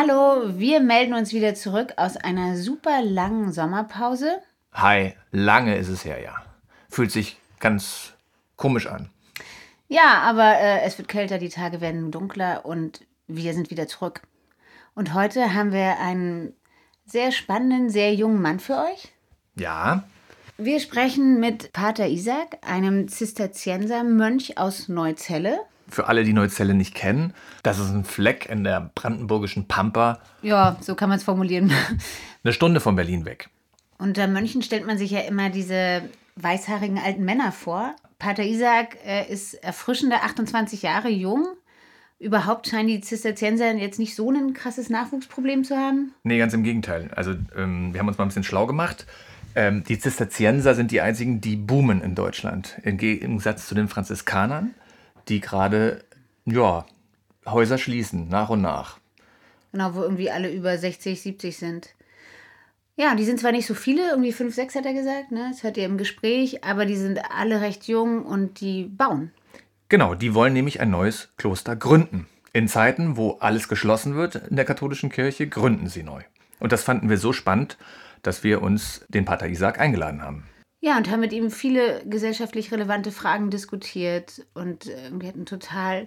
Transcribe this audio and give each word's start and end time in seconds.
Hallo, 0.00 0.56
wir 0.56 0.78
melden 0.78 1.12
uns 1.12 1.32
wieder 1.32 1.56
zurück 1.56 1.94
aus 1.96 2.16
einer 2.16 2.56
super 2.56 3.02
langen 3.02 3.52
Sommerpause. 3.52 4.40
Hi, 4.72 5.14
lange 5.32 5.76
ist 5.76 5.88
es 5.88 6.04
her, 6.04 6.22
ja. 6.22 6.36
Fühlt 6.88 7.10
sich 7.10 7.36
ganz 7.58 8.12
komisch 8.54 8.86
an. 8.86 9.10
Ja, 9.88 10.20
aber 10.22 10.56
äh, 10.56 10.82
es 10.82 10.98
wird 10.98 11.08
kälter, 11.08 11.38
die 11.38 11.48
Tage 11.48 11.80
werden 11.80 12.12
dunkler 12.12 12.64
und 12.64 13.00
wir 13.26 13.54
sind 13.54 13.72
wieder 13.72 13.88
zurück. 13.88 14.22
Und 14.94 15.14
heute 15.14 15.52
haben 15.52 15.72
wir 15.72 15.98
einen 15.98 16.52
sehr 17.04 17.32
spannenden, 17.32 17.90
sehr 17.90 18.14
jungen 18.14 18.40
Mann 18.40 18.60
für 18.60 18.76
euch. 18.76 19.12
Ja, 19.56 20.04
Wir 20.58 20.78
sprechen 20.78 21.40
mit 21.40 21.72
Pater 21.72 22.06
Isaac, 22.06 22.58
einem 22.64 23.08
Zisterziensermönch 23.08 24.58
aus 24.58 24.88
Neuzelle. 24.88 25.58
Für 25.88 26.08
alle, 26.08 26.24
die 26.24 26.32
Neuzelle 26.32 26.74
nicht 26.74 26.94
kennen, 26.94 27.34
das 27.62 27.78
ist 27.78 27.90
ein 27.90 28.04
Fleck 28.04 28.48
in 28.48 28.64
der 28.64 28.90
brandenburgischen 28.94 29.68
Pampa, 29.68 30.20
Ja, 30.42 30.76
so 30.80 30.94
kann 30.94 31.08
man 31.08 31.18
es 31.18 31.24
formulieren. 31.24 31.72
eine 32.44 32.52
Stunde 32.52 32.80
von 32.80 32.96
Berlin 32.96 33.24
weg. 33.24 33.48
Unter 33.98 34.26
Mönchen 34.28 34.62
stellt 34.62 34.86
man 34.86 34.98
sich 34.98 35.10
ja 35.10 35.20
immer 35.20 35.50
diese 35.50 36.02
weißhaarigen 36.36 36.98
alten 36.98 37.24
Männer 37.24 37.52
vor. 37.52 37.94
Pater 38.18 38.44
Isaac 38.44 38.96
äh, 39.04 39.30
ist 39.30 39.54
erfrischende 39.54 40.16
28 40.22 40.82
Jahre 40.82 41.08
jung. 41.08 41.46
Überhaupt 42.20 42.68
scheinen 42.68 42.88
die 42.88 43.00
Zisterzienser 43.00 43.72
jetzt 43.74 43.98
nicht 43.98 44.16
so 44.16 44.30
ein 44.30 44.52
krasses 44.52 44.90
Nachwuchsproblem 44.90 45.62
zu 45.62 45.76
haben. 45.76 46.14
Nee, 46.24 46.38
ganz 46.38 46.52
im 46.52 46.64
Gegenteil. 46.64 47.10
Also, 47.14 47.34
ähm, 47.56 47.92
wir 47.92 48.00
haben 48.00 48.08
uns 48.08 48.18
mal 48.18 48.24
ein 48.24 48.28
bisschen 48.28 48.44
schlau 48.44 48.66
gemacht. 48.66 49.06
Ähm, 49.54 49.84
die 49.84 49.98
Zisterzienser 49.98 50.74
sind 50.74 50.90
die 50.90 51.00
einzigen, 51.00 51.40
die 51.40 51.56
boomen 51.56 52.00
in 52.00 52.16
Deutschland. 52.16 52.78
Im 52.82 52.96
Gegensatz 52.96 53.66
zu 53.68 53.74
den 53.76 53.88
Franziskanern, 53.88 54.74
die 55.28 55.40
gerade, 55.40 56.04
ja, 56.44 56.86
Häuser 57.46 57.78
schließen, 57.78 58.28
nach 58.28 58.50
und 58.50 58.62
nach. 58.62 58.98
Genau, 59.72 59.94
wo 59.94 60.02
irgendwie 60.02 60.30
alle 60.30 60.50
über 60.50 60.76
60, 60.76 61.20
70 61.20 61.56
sind. 61.56 61.88
Ja, 62.96 63.14
die 63.14 63.24
sind 63.24 63.38
zwar 63.38 63.52
nicht 63.52 63.66
so 63.66 63.74
viele, 63.74 64.10
irgendwie 64.10 64.32
5, 64.32 64.54
6 64.54 64.74
hat 64.74 64.86
er 64.86 64.94
gesagt, 64.94 65.30
ne? 65.30 65.48
das 65.50 65.62
hört 65.62 65.76
ihr 65.76 65.84
im 65.84 65.98
Gespräch, 65.98 66.64
aber 66.64 66.84
die 66.84 66.96
sind 66.96 67.20
alle 67.30 67.60
recht 67.60 67.86
jung 67.86 68.24
und 68.24 68.60
die 68.60 68.84
bauen. 68.84 69.30
Genau, 69.88 70.14
die 70.14 70.34
wollen 70.34 70.52
nämlich 70.52 70.80
ein 70.80 70.90
neues 70.90 71.28
Kloster 71.36 71.76
gründen. 71.76 72.26
In 72.52 72.66
Zeiten, 72.66 73.16
wo 73.16 73.38
alles 73.40 73.68
geschlossen 73.68 74.16
wird 74.16 74.34
in 74.34 74.56
der 74.56 74.64
katholischen 74.64 75.10
Kirche, 75.10 75.46
gründen 75.46 75.86
sie 75.86 76.02
neu. 76.02 76.22
Und 76.58 76.72
das 76.72 76.82
fanden 76.82 77.08
wir 77.08 77.18
so 77.18 77.32
spannend, 77.32 77.78
dass 78.22 78.42
wir 78.42 78.62
uns 78.62 79.04
den 79.08 79.24
Pater 79.24 79.48
Isaac 79.48 79.78
eingeladen 79.78 80.22
haben. 80.22 80.44
Ja, 80.80 80.96
und 80.96 81.10
haben 81.10 81.20
mit 81.20 81.32
ihm 81.32 81.50
viele 81.50 82.02
gesellschaftlich 82.04 82.70
relevante 82.70 83.10
Fragen 83.10 83.50
diskutiert 83.50 84.46
und 84.54 84.86
äh, 84.86 85.04
irgendwie 85.04 85.26
hat 85.26 85.34
einen 85.34 85.44
total, 85.44 86.06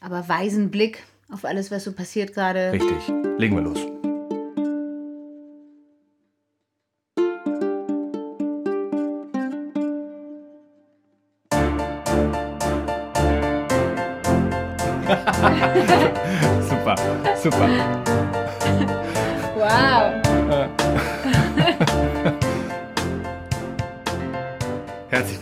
aber 0.00 0.28
weisen 0.28 0.70
Blick 0.70 1.04
auf 1.30 1.46
alles, 1.46 1.70
was 1.70 1.84
so 1.84 1.92
passiert 1.92 2.34
gerade. 2.34 2.72
Richtig, 2.72 3.08
legen 3.38 3.56
wir 3.56 3.62
los. 3.62 3.78
super, 16.68 16.94
super. 17.36 17.68
Wow! 19.56 20.21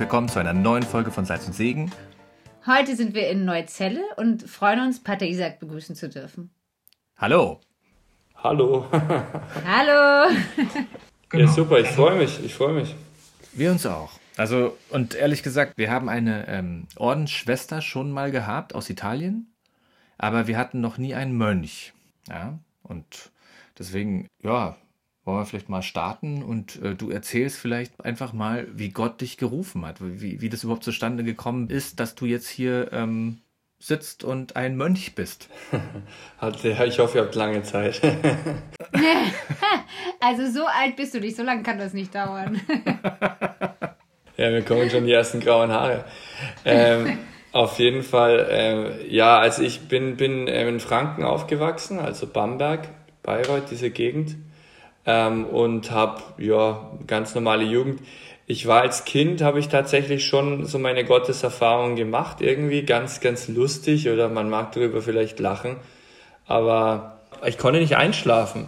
Willkommen 0.00 0.30
zu 0.30 0.38
einer 0.38 0.54
neuen 0.54 0.82
Folge 0.82 1.10
von 1.10 1.26
Salz 1.26 1.46
und 1.46 1.52
Segen. 1.52 1.92
Heute 2.66 2.96
sind 2.96 3.14
wir 3.14 3.28
in 3.28 3.44
Neuzelle 3.44 4.00
und 4.16 4.42
freuen 4.44 4.80
uns, 4.80 5.02
Pater 5.02 5.26
Isaac 5.26 5.60
begrüßen 5.60 5.94
zu 5.94 6.08
dürfen. 6.08 6.50
Hallo. 7.18 7.60
Hallo. 8.34 8.86
Hallo! 9.66 10.30
Ja, 11.32 11.47
super, 11.47 11.78
ich 11.78 11.86
freue 11.86 12.19
mich, 12.19 12.44
ich 12.44 12.52
freue 12.54 12.72
mich. 12.72 12.92
Wir 13.52 13.70
uns 13.70 13.86
auch. 13.86 14.10
Also, 14.36 14.76
und 14.88 15.14
ehrlich 15.14 15.44
gesagt, 15.44 15.75
wir 15.76 15.88
haben 15.88 16.08
eine 16.08 16.48
ähm, 16.48 16.88
Ordensschwester 16.96 17.82
schon 17.82 18.10
mal 18.10 18.32
gehabt 18.32 18.75
aus 18.75 18.91
Italien, 18.91 19.52
aber 20.19 20.48
wir 20.48 20.58
hatten 20.58 20.80
noch 20.80 20.98
nie 20.98 21.14
einen 21.14 21.36
Mönch. 21.36 21.92
Ja, 22.28 22.58
und 22.82 23.30
deswegen, 23.78 24.26
ja, 24.42 24.76
wollen 25.25 25.38
wir 25.38 25.44
vielleicht 25.44 25.69
mal 25.69 25.82
starten 25.82 26.42
und 26.42 26.82
äh, 26.82 26.94
du 26.94 27.10
erzählst 27.10 27.58
vielleicht 27.58 28.04
einfach 28.04 28.32
mal, 28.32 28.66
wie 28.72 28.91
Gott 28.91 29.20
dich 29.20 29.36
gerufen 29.36 29.84
hat, 29.84 30.00
wie, 30.00 30.41
wie 30.41 30.48
das 30.48 30.64
überhaupt 30.64 30.84
zustande 30.84 31.25
gekommen 31.25 31.69
ist, 31.69 32.00
dass 32.00 32.14
du 32.14 32.26
jetzt 32.26 32.48
hier 32.48 32.92
ähm, 32.92 33.38
sitzt 33.78 34.25
und 34.25 34.56
ein 34.56 34.76
Mönch 34.76 35.14
bist. 35.14 35.48
Ich 36.42 36.98
hoffe, 36.98 37.19
ihr 37.19 37.25
habt 37.25 37.34
lange 37.34 37.62
Zeit. 37.62 38.00
Also 40.20 40.50
so 40.50 40.66
alt 40.66 40.97
bist 40.97 41.14
du 41.14 41.20
nicht, 41.20 41.37
so 41.37 41.42
lange 41.42 41.62
kann 41.62 41.78
das 41.78 41.94
nicht 41.94 42.14
dauern. 42.14 42.60
ja, 44.37 44.50
mir 44.50 44.62
kommen 44.62 44.91
schon 44.91 45.06
die 45.06 45.12
ersten 45.12 45.41
grauen 45.41 45.70
Haare. 45.70 46.04
Ähm, 46.64 47.19
auf 47.52 47.78
jeden 47.78 48.02
Fall, 48.02 48.47
ähm, 48.50 48.92
ja, 49.08 49.38
also 49.38 49.62
ich 49.62 49.88
bin, 49.88 50.16
bin 50.16 50.47
ähm, 50.47 50.69
in 50.69 50.81
Franken 50.81 51.25
aufgewachsen, 51.25 51.98
also 51.98 52.26
Bamberg, 52.26 52.88
Bayreuth, 53.22 53.70
diese 53.70 53.91
Gegend. 53.91 54.37
Ähm, 55.06 55.47
und 55.47 55.91
habe, 55.91 56.22
ja, 56.38 56.91
ganz 57.06 57.34
normale 57.34 57.65
Jugend. 57.65 58.00
Ich 58.47 58.66
war 58.66 58.83
als 58.83 59.05
Kind, 59.05 59.43
habe 59.43 59.61
ich 59.61 59.69
tatsächlich 59.69 60.27
schon 60.27 60.66
so 60.66 60.78
meine 60.78 61.05
Gotteserfahrung 61.05 61.97
gemacht, 61.97 62.41
irgendwie 62.41 62.83
ganz, 62.83 63.21
ganz 63.21 63.49
lustig 63.49 64.09
oder 64.09 64.28
man 64.28 64.50
mag 64.50 64.72
darüber 64.72 65.00
vielleicht 65.03 65.38
lachen. 65.38 65.77
Aber 66.47 67.21
ich 67.47 67.59
konnte 67.59 67.78
nicht 67.78 67.97
einschlafen. 67.97 68.66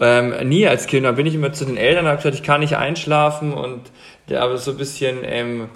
Ähm, 0.00 0.48
nie 0.48 0.66
als 0.66 0.86
Kind. 0.88 1.06
Da 1.06 1.12
bin 1.12 1.24
ich 1.24 1.34
immer 1.34 1.52
zu 1.52 1.64
den 1.64 1.76
Eltern 1.76 2.04
und 2.04 2.10
habe 2.10 2.18
gesagt, 2.18 2.34
ich 2.34 2.42
kann 2.42 2.60
nicht 2.60 2.76
einschlafen 2.76 3.54
und 3.54 3.80
ja, 4.26 4.42
aber 4.42 4.58
so 4.58 4.72
ein 4.72 4.76
bisschen, 4.76 5.18
ähm, 5.22 5.68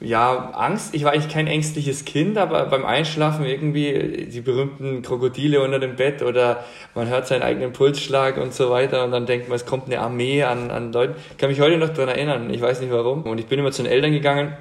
ja, 0.00 0.50
Angst. 0.50 0.94
Ich 0.94 1.04
war 1.04 1.12
eigentlich 1.12 1.32
kein 1.32 1.46
ängstliches 1.46 2.04
Kind, 2.04 2.36
aber 2.36 2.66
beim 2.66 2.84
Einschlafen 2.84 3.44
irgendwie 3.44 4.26
die 4.30 4.40
berühmten 4.40 5.02
Krokodile 5.02 5.62
unter 5.62 5.78
dem 5.78 5.96
Bett 5.96 6.22
oder 6.22 6.64
man 6.94 7.08
hört 7.08 7.26
seinen 7.26 7.42
eigenen 7.42 7.72
Pulsschlag 7.72 8.36
und 8.36 8.52
so 8.52 8.70
weiter 8.70 9.04
und 9.04 9.12
dann 9.12 9.26
denkt 9.26 9.48
man, 9.48 9.56
es 9.56 9.66
kommt 9.66 9.86
eine 9.86 10.00
Armee 10.00 10.42
an, 10.42 10.70
an 10.70 10.92
Leuten. 10.92 11.14
Ich 11.30 11.36
kann 11.38 11.48
mich 11.48 11.60
heute 11.60 11.78
noch 11.78 11.90
dran 11.90 12.08
erinnern, 12.08 12.52
ich 12.52 12.60
weiß 12.60 12.80
nicht 12.80 12.92
warum. 12.92 13.22
Und 13.22 13.38
ich 13.38 13.46
bin 13.46 13.58
immer 13.58 13.70
zu 13.70 13.82
den 13.82 13.92
Eltern 13.92 14.12
gegangen, 14.12 14.56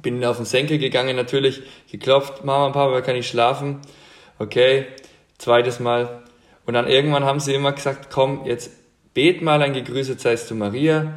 bin 0.00 0.24
auf 0.24 0.36
den 0.36 0.46
Senkel 0.46 0.78
gegangen, 0.78 1.14
natürlich 1.14 1.62
geklopft, 1.90 2.44
Mama 2.44 2.66
und 2.66 2.72
Papa, 2.72 3.00
kann 3.02 3.16
ich 3.16 3.28
schlafen? 3.28 3.80
Okay, 4.38 4.86
zweites 5.38 5.78
Mal. 5.78 6.22
Und 6.66 6.74
dann 6.74 6.88
irgendwann 6.88 7.24
haben 7.24 7.38
sie 7.38 7.54
immer 7.54 7.72
gesagt, 7.72 8.08
komm, 8.10 8.46
jetzt 8.46 8.70
bet 9.12 9.42
mal 9.42 9.62
ein 9.62 9.74
Gegrüßet 9.74 10.20
seist 10.20 10.50
du 10.50 10.54
Maria 10.54 11.12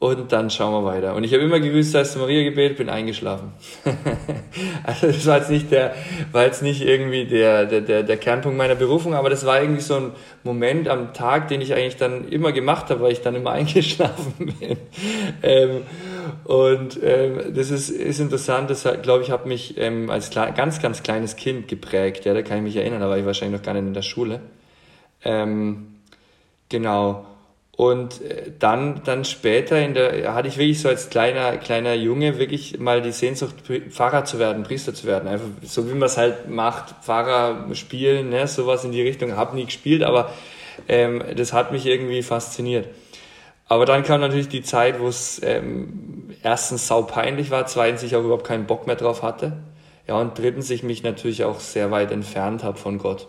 und 0.00 0.30
dann 0.30 0.48
schauen 0.48 0.72
wir 0.72 0.88
weiter. 0.88 1.16
Und 1.16 1.24
ich 1.24 1.34
habe 1.34 1.42
immer 1.42 1.58
gegrüßt 1.58 1.92
du 1.92 2.18
Maria 2.20 2.44
gebetet, 2.44 2.78
bin 2.78 2.88
eingeschlafen. 2.88 3.52
also 4.84 5.08
das 5.08 5.26
war 5.26 5.38
jetzt 5.38 5.50
nicht 5.50 5.72
der, 5.72 5.92
war 6.30 6.44
jetzt 6.44 6.62
nicht 6.62 6.82
irgendwie 6.82 7.24
der, 7.24 7.66
der, 7.66 7.80
der, 7.80 8.04
der 8.04 8.16
Kernpunkt 8.16 8.56
meiner 8.56 8.76
Berufung, 8.76 9.14
aber 9.14 9.28
das 9.28 9.44
war 9.44 9.60
irgendwie 9.60 9.80
so 9.80 9.96
ein 9.96 10.12
Moment 10.44 10.88
am 10.88 11.14
Tag, 11.14 11.48
den 11.48 11.60
ich 11.60 11.74
eigentlich 11.74 11.96
dann 11.96 12.28
immer 12.28 12.52
gemacht 12.52 12.90
habe, 12.90 13.00
weil 13.00 13.10
ich 13.10 13.22
dann 13.22 13.34
immer 13.34 13.50
eingeschlafen 13.52 14.54
bin. 14.60 14.76
Ähm, 15.42 15.82
und 16.44 17.00
ähm, 17.02 17.52
das 17.56 17.72
ist, 17.72 17.90
ist 17.90 18.20
interessant, 18.20 18.70
das 18.70 18.86
glaube 19.02 19.24
ich, 19.24 19.32
hat 19.32 19.46
mich 19.46 19.78
ähm, 19.78 20.10
als 20.10 20.30
ganz, 20.30 20.80
ganz 20.80 21.02
kleines 21.02 21.34
Kind 21.34 21.66
geprägt. 21.66 22.24
Ja, 22.24 22.34
da 22.34 22.42
kann 22.42 22.58
ich 22.58 22.62
mich 22.62 22.76
erinnern, 22.76 23.00
da 23.00 23.08
war 23.08 23.18
ich 23.18 23.26
wahrscheinlich 23.26 23.58
noch 23.58 23.66
gar 23.66 23.74
nicht 23.74 23.82
in 23.82 23.94
der 23.94 24.02
Schule. 24.02 24.40
Ähm, 25.24 25.96
genau. 26.68 27.26
Und 27.78 28.22
äh, 28.22 28.50
dann, 28.58 29.02
dann 29.04 29.24
später 29.24 29.80
in 29.80 29.94
der, 29.94 30.34
hatte 30.34 30.48
ich 30.48 30.58
wirklich 30.58 30.80
so 30.80 30.88
als 30.88 31.10
kleiner, 31.10 31.56
kleiner 31.58 31.94
Junge 31.94 32.36
wirklich 32.40 32.80
mal 32.80 33.00
die 33.00 33.12
Sehnsucht, 33.12 33.54
Pfarrer 33.90 34.24
zu 34.24 34.40
werden, 34.40 34.64
Priester 34.64 34.94
zu 34.94 35.06
werden. 35.06 35.28
Einfach 35.28 35.46
so 35.62 35.88
wie 35.88 35.94
man 35.94 36.06
es 36.08 36.16
halt 36.16 36.48
macht, 36.48 37.04
Pfarrer 37.04 37.72
spielen, 37.76 38.30
ne, 38.30 38.48
sowas 38.48 38.82
in 38.82 38.90
die 38.90 39.02
Richtung. 39.02 39.36
Hab 39.36 39.54
nie 39.54 39.64
gespielt, 39.64 40.02
aber 40.02 40.32
ähm, 40.88 41.22
das 41.36 41.52
hat 41.52 41.70
mich 41.70 41.86
irgendwie 41.86 42.24
fasziniert. 42.24 42.88
Aber 43.68 43.86
dann 43.86 44.02
kam 44.02 44.22
natürlich 44.22 44.48
die 44.48 44.62
Zeit, 44.62 44.98
wo 44.98 45.06
es 45.06 45.40
ähm, 45.44 46.34
erstens 46.42 46.88
sau 46.88 47.02
peinlich 47.02 47.52
war, 47.52 47.66
zweitens 47.66 48.02
ich 48.02 48.16
auch 48.16 48.24
überhaupt 48.24 48.46
keinen 48.48 48.66
Bock 48.66 48.88
mehr 48.88 48.96
drauf 48.96 49.22
hatte. 49.22 49.52
Ja, 50.08 50.16
und 50.16 50.36
drittens 50.36 50.68
ich 50.70 50.82
mich 50.82 51.04
natürlich 51.04 51.44
auch 51.44 51.60
sehr 51.60 51.92
weit 51.92 52.10
entfernt 52.10 52.64
habe 52.64 52.76
von 52.76 52.98
Gott. 52.98 53.28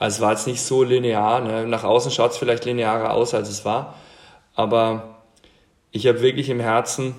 Also 0.00 0.16
es 0.16 0.20
war 0.22 0.32
jetzt 0.32 0.46
nicht 0.46 0.62
so 0.62 0.82
linear. 0.82 1.42
Ne? 1.42 1.66
Nach 1.66 1.84
außen 1.84 2.10
schaut 2.10 2.32
es 2.32 2.38
vielleicht 2.38 2.64
linearer 2.64 3.12
aus, 3.12 3.34
als 3.34 3.50
es 3.50 3.66
war. 3.66 3.96
Aber 4.54 5.22
ich 5.90 6.06
habe 6.06 6.22
wirklich 6.22 6.48
im 6.48 6.58
Herzen, 6.58 7.14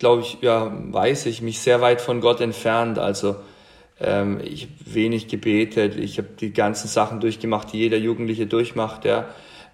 glaube 0.00 0.22
ich, 0.22 0.38
ja, 0.40 0.72
weiß 0.74 1.26
ich, 1.26 1.40
mich 1.40 1.60
sehr 1.60 1.80
weit 1.80 2.00
von 2.00 2.20
Gott 2.20 2.40
entfernt. 2.40 2.98
Also 2.98 3.36
ähm, 4.00 4.40
ich 4.42 4.64
habe 4.64 4.72
wenig 4.86 5.28
gebetet, 5.28 5.96
ich 5.96 6.18
habe 6.18 6.30
die 6.40 6.52
ganzen 6.52 6.88
Sachen 6.88 7.20
durchgemacht, 7.20 7.72
die 7.72 7.78
jeder 7.78 7.96
Jugendliche 7.96 8.48
durchmacht, 8.48 9.04
ja. 9.04 9.26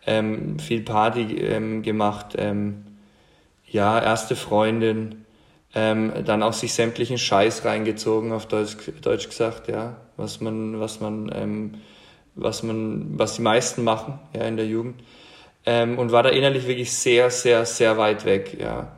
Ähm, 0.06 0.58
viel 0.58 0.82
Party 0.82 1.38
ähm, 1.38 1.80
gemacht, 1.80 2.34
ähm, 2.36 2.84
ja, 3.66 3.98
erste 3.98 4.36
Freundin, 4.36 5.24
ähm, 5.74 6.12
dann 6.26 6.42
auch 6.42 6.52
sich 6.52 6.74
sämtlichen 6.74 7.16
Scheiß 7.16 7.64
reingezogen, 7.64 8.30
auf 8.32 8.44
Deutsch, 8.44 8.76
Deutsch 9.00 9.26
gesagt, 9.26 9.68
ja, 9.68 9.96
was 10.18 10.42
man, 10.42 10.78
was 10.78 11.00
man 11.00 11.32
ähm, 11.34 11.74
was 12.34 12.62
man, 12.62 13.18
was 13.18 13.36
die 13.36 13.42
meisten 13.42 13.84
machen, 13.84 14.18
ja, 14.34 14.42
in 14.44 14.56
der 14.56 14.66
Jugend. 14.66 15.02
Ähm, 15.66 15.98
und 15.98 16.12
war 16.12 16.22
da 16.22 16.28
innerlich 16.28 16.66
wirklich 16.66 16.92
sehr, 16.92 17.30
sehr, 17.30 17.64
sehr 17.64 17.96
weit 17.96 18.24
weg, 18.24 18.58
ja. 18.60 18.92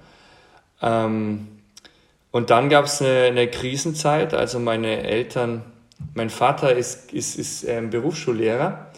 Ähm, 0.83 1.49
und 2.31 2.51
dann 2.51 2.69
gab 2.69 2.85
es 2.85 3.01
eine, 3.01 3.23
eine 3.25 3.49
Krisenzeit, 3.49 4.35
also 4.35 4.59
meine 4.59 5.03
Eltern, 5.05 5.63
mein 6.15 6.29
Vater 6.29 6.75
ist, 6.75 7.13
ist, 7.13 7.39
ist 7.39 7.65
ähm, 7.65 7.89
Berufsschullehrer 7.91 8.91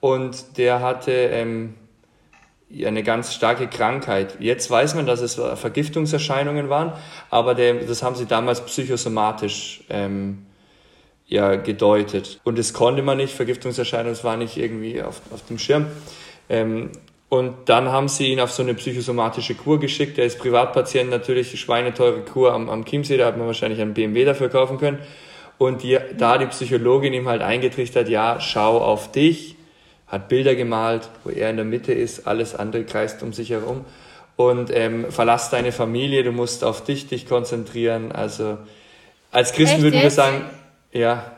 und 0.00 0.58
der 0.58 0.80
hatte 0.80 1.12
ähm, 1.12 1.74
eine 2.84 3.02
ganz 3.02 3.34
starke 3.34 3.68
Krankheit. 3.68 4.38
Jetzt 4.40 4.70
weiß 4.70 4.94
man, 4.94 5.06
dass 5.06 5.20
es 5.20 5.34
Vergiftungserscheinungen 5.34 6.70
waren, 6.70 6.92
aber 7.30 7.54
der, 7.54 7.74
das 7.74 8.02
haben 8.02 8.16
sie 8.16 8.26
damals 8.26 8.64
psychosomatisch 8.64 9.84
ähm, 9.90 10.46
ja, 11.32 11.56
gedeutet. 11.56 12.40
Und 12.44 12.58
das 12.58 12.74
konnte 12.74 13.02
man 13.02 13.16
nicht, 13.16 13.34
Vergiftungserscheinungen, 13.34 14.12
das 14.12 14.22
war 14.22 14.36
nicht 14.36 14.58
irgendwie 14.58 15.00
auf, 15.02 15.22
auf 15.32 15.44
dem 15.46 15.58
Schirm. 15.58 15.86
Ähm, 16.50 16.90
und 17.30 17.54
dann 17.70 17.88
haben 17.88 18.08
sie 18.08 18.26
ihn 18.26 18.40
auf 18.40 18.52
so 18.52 18.62
eine 18.62 18.74
psychosomatische 18.74 19.54
Kur 19.54 19.80
geschickt. 19.80 20.18
Er 20.18 20.26
ist 20.26 20.38
Privatpatient, 20.38 21.08
natürlich 21.08 21.58
schweineteure 21.58 22.20
Kur 22.26 22.52
am, 22.52 22.68
am 22.68 22.84
Chiemsee, 22.84 23.16
da 23.16 23.24
hat 23.24 23.38
man 23.38 23.46
wahrscheinlich 23.46 23.80
einen 23.80 23.94
BMW 23.94 24.26
dafür 24.26 24.50
kaufen 24.50 24.76
können. 24.76 24.98
Und 25.56 25.82
die, 25.82 25.98
da 26.18 26.36
die 26.36 26.44
Psychologin 26.46 27.14
ihm 27.14 27.26
halt 27.26 27.40
eingetrichtert, 27.40 28.10
ja, 28.10 28.38
schau 28.38 28.78
auf 28.78 29.10
dich, 29.10 29.56
hat 30.08 30.28
Bilder 30.28 30.54
gemalt, 30.54 31.08
wo 31.24 31.30
er 31.30 31.48
in 31.48 31.56
der 31.56 31.64
Mitte 31.64 31.94
ist, 31.94 32.26
alles 32.26 32.54
andere 32.54 32.84
kreist 32.84 33.22
um 33.22 33.32
sich 33.32 33.48
herum. 33.48 33.86
Und 34.36 34.70
ähm, 34.70 35.06
verlass 35.10 35.48
deine 35.48 35.72
Familie, 35.72 36.24
du 36.24 36.32
musst 36.32 36.62
auf 36.62 36.84
dich 36.84 37.06
dich 37.06 37.26
konzentrieren. 37.26 38.12
Also 38.12 38.58
als 39.30 39.52
Christen 39.52 39.76
Echt 39.76 39.82
würden 39.82 40.02
wir 40.02 40.10
sagen, 40.10 40.44
ja. 40.92 41.36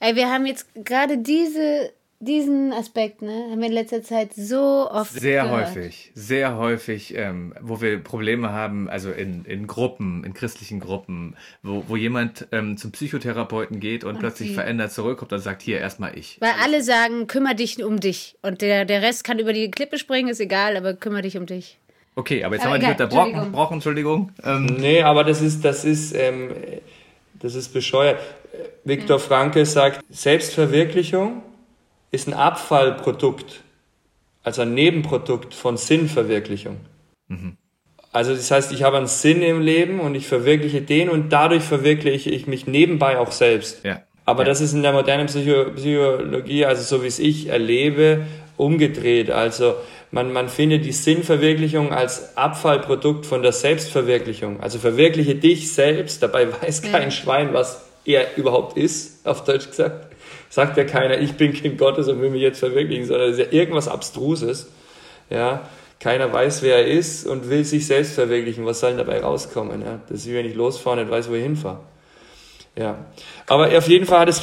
Ey, 0.00 0.16
wir 0.16 0.30
haben 0.30 0.46
jetzt 0.46 0.66
gerade 0.74 1.18
diese 1.18 1.92
diesen 2.22 2.72
Aspekt, 2.72 3.20
ne, 3.20 3.48
haben 3.50 3.58
wir 3.58 3.66
in 3.66 3.72
letzter 3.72 4.00
Zeit 4.00 4.32
so 4.32 4.88
oft 4.88 5.12
Sehr 5.12 5.42
gehört. 5.42 5.70
häufig, 5.70 6.12
sehr 6.14 6.56
häufig, 6.56 7.16
ähm, 7.16 7.52
wo 7.60 7.80
wir 7.80 7.98
Probleme 7.98 8.52
haben, 8.52 8.88
also 8.88 9.10
in, 9.10 9.44
in 9.44 9.66
Gruppen, 9.66 10.22
in 10.22 10.32
christlichen 10.32 10.78
Gruppen, 10.78 11.34
wo, 11.64 11.82
wo 11.88 11.96
jemand 11.96 12.46
ähm, 12.52 12.76
zum 12.76 12.92
Psychotherapeuten 12.92 13.80
geht 13.80 14.04
und, 14.04 14.14
und 14.14 14.18
plötzlich 14.20 14.50
die. 14.50 14.54
verändert 14.54 14.92
zurückkommt 14.92 15.32
und 15.32 15.40
sagt, 15.40 15.62
hier 15.62 15.80
erstmal 15.80 16.16
ich. 16.16 16.36
Weil 16.40 16.52
alle 16.62 16.84
sagen, 16.84 17.26
kümmere 17.26 17.56
dich 17.56 17.82
um 17.82 17.98
dich. 17.98 18.36
Und 18.40 18.62
der, 18.62 18.84
der 18.84 19.02
Rest 19.02 19.24
kann 19.24 19.40
über 19.40 19.52
die 19.52 19.68
Klippe 19.72 19.98
springen, 19.98 20.28
ist 20.28 20.40
egal, 20.40 20.76
aber 20.76 20.94
kümmere 20.94 21.22
dich 21.22 21.36
um 21.36 21.46
dich. 21.46 21.78
Okay, 22.14 22.44
aber 22.44 22.54
jetzt 22.54 22.64
aber 22.64 22.74
haben 22.74 22.82
wir 22.82 22.94
dich 22.94 23.00
unterbrochen. 23.00 23.72
Entschuldigung. 23.72 23.72
Entschuldigung. 23.72 24.32
Ähm, 24.44 24.66
nee, 24.78 25.02
aber 25.02 25.24
das 25.24 25.40
ist, 25.40 25.64
das 25.64 25.84
ist, 25.84 26.14
ähm, 26.14 26.52
das 27.40 27.56
ist 27.56 27.70
bescheuert. 27.72 28.20
Viktor. 28.84 29.18
Franke 29.18 29.64
sagt, 29.66 30.00
Selbstverwirklichung 30.10 31.42
ist 32.10 32.28
ein 32.28 32.34
Abfallprodukt, 32.34 33.62
also 34.42 34.62
ein 34.62 34.74
Nebenprodukt 34.74 35.54
von 35.54 35.76
Sinnverwirklichung. 35.76 36.76
Mhm. 37.28 37.56
Also 38.12 38.34
das 38.34 38.50
heißt, 38.50 38.72
ich 38.72 38.82
habe 38.82 38.98
einen 38.98 39.06
Sinn 39.06 39.42
im 39.42 39.62
Leben 39.62 40.00
und 40.00 40.14
ich 40.14 40.26
verwirkliche 40.26 40.82
den 40.82 41.08
und 41.08 41.32
dadurch 41.32 41.62
verwirkliche 41.62 42.30
ich 42.30 42.46
mich 42.46 42.66
nebenbei 42.66 43.18
auch 43.18 43.32
selbst. 43.32 43.84
Ja. 43.84 44.02
Aber 44.26 44.42
ja. 44.42 44.48
das 44.48 44.60
ist 44.60 44.74
in 44.74 44.82
der 44.82 44.92
modernen 44.92 45.26
Psycho 45.26 45.70
Psychologie, 45.74 46.66
also 46.66 46.82
so 46.82 47.02
wie 47.02 47.06
es 47.06 47.18
ich 47.18 47.48
erlebe, 47.48 48.26
umgedreht. 48.58 49.30
Also 49.30 49.74
man, 50.10 50.30
man 50.30 50.50
findet 50.50 50.84
die 50.84 50.92
Sinnverwirklichung 50.92 51.92
als 51.92 52.36
Abfallprodukt 52.36 53.24
von 53.24 53.42
der 53.42 53.52
Selbstverwirklichung. 53.52 54.60
Also 54.60 54.78
verwirkliche 54.78 55.34
dich 55.34 55.72
selbst, 55.72 56.22
dabei 56.22 56.48
weiß 56.62 56.82
kein 56.82 57.04
ja. 57.04 57.10
Schwein, 57.10 57.54
was 57.54 57.91
er 58.04 58.36
überhaupt 58.36 58.76
ist, 58.76 59.26
auf 59.26 59.44
Deutsch 59.44 59.68
gesagt 59.68 60.12
sagt 60.52 60.76
ja 60.76 60.84
keiner, 60.84 61.18
ich 61.18 61.32
bin 61.32 61.54
Kind 61.54 61.78
Gottes 61.78 62.08
und 62.08 62.20
will 62.20 62.28
mich 62.28 62.42
jetzt 62.42 62.58
verwirklichen, 62.58 63.06
sondern 63.06 63.30
es 63.30 63.38
ist 63.38 63.46
ja 63.46 63.58
irgendwas 63.58 63.88
Abstruses. 63.88 64.70
Ja, 65.30 65.66
keiner 65.98 66.30
weiß, 66.30 66.60
wer 66.60 66.76
er 66.76 66.86
ist 66.86 67.26
und 67.26 67.48
will 67.48 67.64
sich 67.64 67.86
selbst 67.86 68.12
verwirklichen. 68.12 68.66
Was 68.66 68.80
soll 68.80 68.90
denn 68.90 68.98
dabei 68.98 69.22
rauskommen? 69.22 69.80
Ja? 69.80 70.00
Das 70.10 70.18
ist 70.18 70.28
wie 70.28 70.34
wenn 70.34 70.44
ich 70.44 70.54
losfahre 70.54 70.96
und 70.96 71.04
nicht 71.04 71.10
weiß, 71.10 71.30
wo 71.30 71.34
ich 71.34 71.42
hinfahre. 71.42 71.80
Ja. 72.76 73.06
Aber 73.46 73.66
auf 73.76 73.88
jeden 73.88 74.04
Fall 74.04 74.20
hat 74.20 74.28
es 74.28 74.42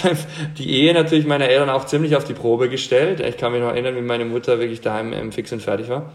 die 0.57 0.71
Ehe 0.71 0.95
natürlich 0.95 1.27
meiner 1.27 1.47
Eltern 1.47 1.69
auch 1.69 1.85
ziemlich 1.85 2.15
auf 2.15 2.23
die 2.23 2.33
Probe 2.33 2.69
gestellt. 2.69 3.19
Ich 3.19 3.37
kann 3.37 3.51
mich 3.51 3.61
noch 3.61 3.69
erinnern, 3.69 3.95
wie 3.95 4.01
meine 4.01 4.25
Mutter 4.25 4.59
wirklich 4.59 4.81
daheim 4.81 5.31
fix 5.31 5.51
und 5.51 5.61
fertig 5.61 5.89
war. 5.89 6.11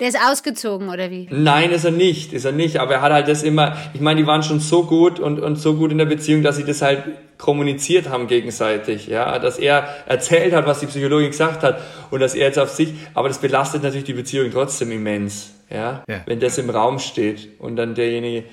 Der 0.00 0.08
ist 0.08 0.18
ausgezogen, 0.18 0.88
oder 0.88 1.10
wie? 1.10 1.28
Nein, 1.30 1.70
ist 1.70 1.84
er 1.84 1.92
nicht, 1.92 2.32
ist 2.32 2.44
er 2.44 2.52
nicht. 2.52 2.78
Aber 2.78 2.94
er 2.94 3.02
hat 3.02 3.12
halt 3.12 3.28
das 3.28 3.44
immer, 3.44 3.76
ich 3.94 4.00
meine, 4.00 4.20
die 4.20 4.26
waren 4.26 4.42
schon 4.42 4.58
so 4.58 4.84
gut 4.84 5.20
und, 5.20 5.38
und 5.38 5.56
so 5.56 5.74
gut 5.74 5.92
in 5.92 5.98
der 5.98 6.06
Beziehung, 6.06 6.42
dass 6.42 6.56
sie 6.56 6.64
das 6.64 6.82
halt 6.82 7.04
kommuniziert 7.38 8.08
haben 8.08 8.26
gegenseitig, 8.26 9.06
ja, 9.06 9.38
dass 9.38 9.58
er 9.58 9.86
erzählt 10.06 10.54
hat, 10.54 10.66
was 10.66 10.80
die 10.80 10.86
Psychologin 10.86 11.30
gesagt 11.30 11.62
hat 11.62 11.80
und 12.10 12.20
dass 12.20 12.34
er 12.34 12.46
jetzt 12.46 12.58
auf 12.58 12.70
sich, 12.70 12.94
aber 13.12 13.28
das 13.28 13.38
belastet 13.38 13.82
natürlich 13.82 14.04
die 14.04 14.14
Beziehung 14.14 14.50
trotzdem 14.52 14.90
immens, 14.92 15.52
ja, 15.68 16.04
ja. 16.08 16.20
wenn 16.26 16.40
das 16.40 16.58
im 16.58 16.70
Raum 16.70 16.98
steht 16.98 17.48
und 17.58 17.76
dann 17.76 17.94
derjenige, 17.94 18.44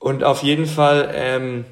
und 0.00 0.22
auf 0.22 0.42
jeden 0.42 0.66
Fall, 0.66 1.12
ähm, 1.14 1.64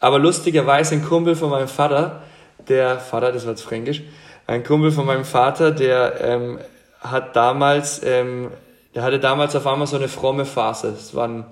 aber 0.00 0.18
lustigerweise 0.18 0.96
ein 0.96 1.04
Kumpel 1.04 1.36
von 1.36 1.50
meinem 1.50 1.68
Vater, 1.68 2.22
der, 2.66 2.98
Vater, 2.98 3.30
das 3.30 3.44
war 3.44 3.52
jetzt 3.52 3.62
fränkisch, 3.62 4.02
ein 4.46 4.64
Kumpel 4.64 4.90
von 4.90 5.06
meinem 5.06 5.24
Vater, 5.24 5.70
der 5.70 6.20
ähm, 6.20 6.58
hat 7.04 7.36
damals, 7.36 8.02
ähm, 8.02 8.50
der 8.94 9.02
hatte 9.02 9.20
damals 9.20 9.54
auf 9.54 9.66
einmal 9.66 9.86
so 9.86 9.96
eine 9.96 10.08
fromme 10.08 10.46
Phase. 10.46 10.92
Das 10.92 11.14
war 11.14 11.28
ein 11.28 11.44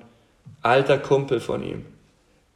alter 0.63 0.99
Kumpel 0.99 1.41
von 1.41 1.63
ihm. 1.63 1.85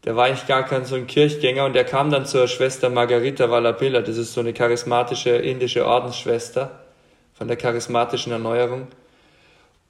Der 0.04 0.16
war 0.16 0.26
eigentlich 0.26 0.46
gar 0.46 0.64
kein 0.64 0.84
so 0.84 0.94
ein 0.94 1.06
Kirchgänger 1.06 1.64
und 1.64 1.74
der 1.74 1.84
kam 1.84 2.10
dann 2.10 2.26
zur 2.26 2.48
Schwester 2.48 2.88
Margarita 2.88 3.50
Vallapilla. 3.50 4.00
Das 4.00 4.16
ist 4.16 4.32
so 4.32 4.40
eine 4.40 4.52
charismatische 4.52 5.30
indische 5.30 5.84
Ordensschwester 5.84 6.70
von 7.34 7.48
der 7.48 7.56
charismatischen 7.56 8.32
Erneuerung. 8.32 8.86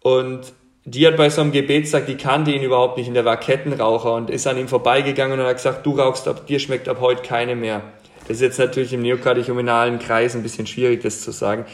Und 0.01 0.53
die 0.85 1.07
hat 1.07 1.17
bei 1.17 1.29
so 1.31 1.43
einem 1.43 1.53
Gebetstag, 1.53 2.07
die 2.07 2.17
kannte 2.17 2.53
ihn 2.53 2.63
überhaupt 2.63 2.97
nicht 2.97 3.09
und 3.09 3.15
der 3.15 3.25
war 3.25 3.37
Kettenraucher 3.37 4.15
und 4.15 4.31
ist 4.31 4.47
an 4.47 4.57
ihm 4.57 4.69
vorbeigegangen 4.69 5.39
und 5.39 5.47
hat 5.47 5.57
gesagt, 5.57 5.85
du 5.85 5.99
rauchst 5.99 6.29
ab, 6.29 6.47
dir 6.47 6.61
schmeckt 6.61 6.89
ab 6.89 6.99
heute 7.01 7.23
keine 7.23 7.55
mehr. 7.55 7.83
Das 8.21 8.37
ist 8.37 8.43
jetzt 8.43 8.59
natürlich 8.59 8.93
im 8.93 9.03
neokatechumenalen 9.03 9.99
Kreis 9.99 10.35
ein 10.35 10.43
bisschen 10.43 10.67
schwierig, 10.67 11.03
das 11.03 11.21
zu 11.21 11.33
sagen 11.33 11.67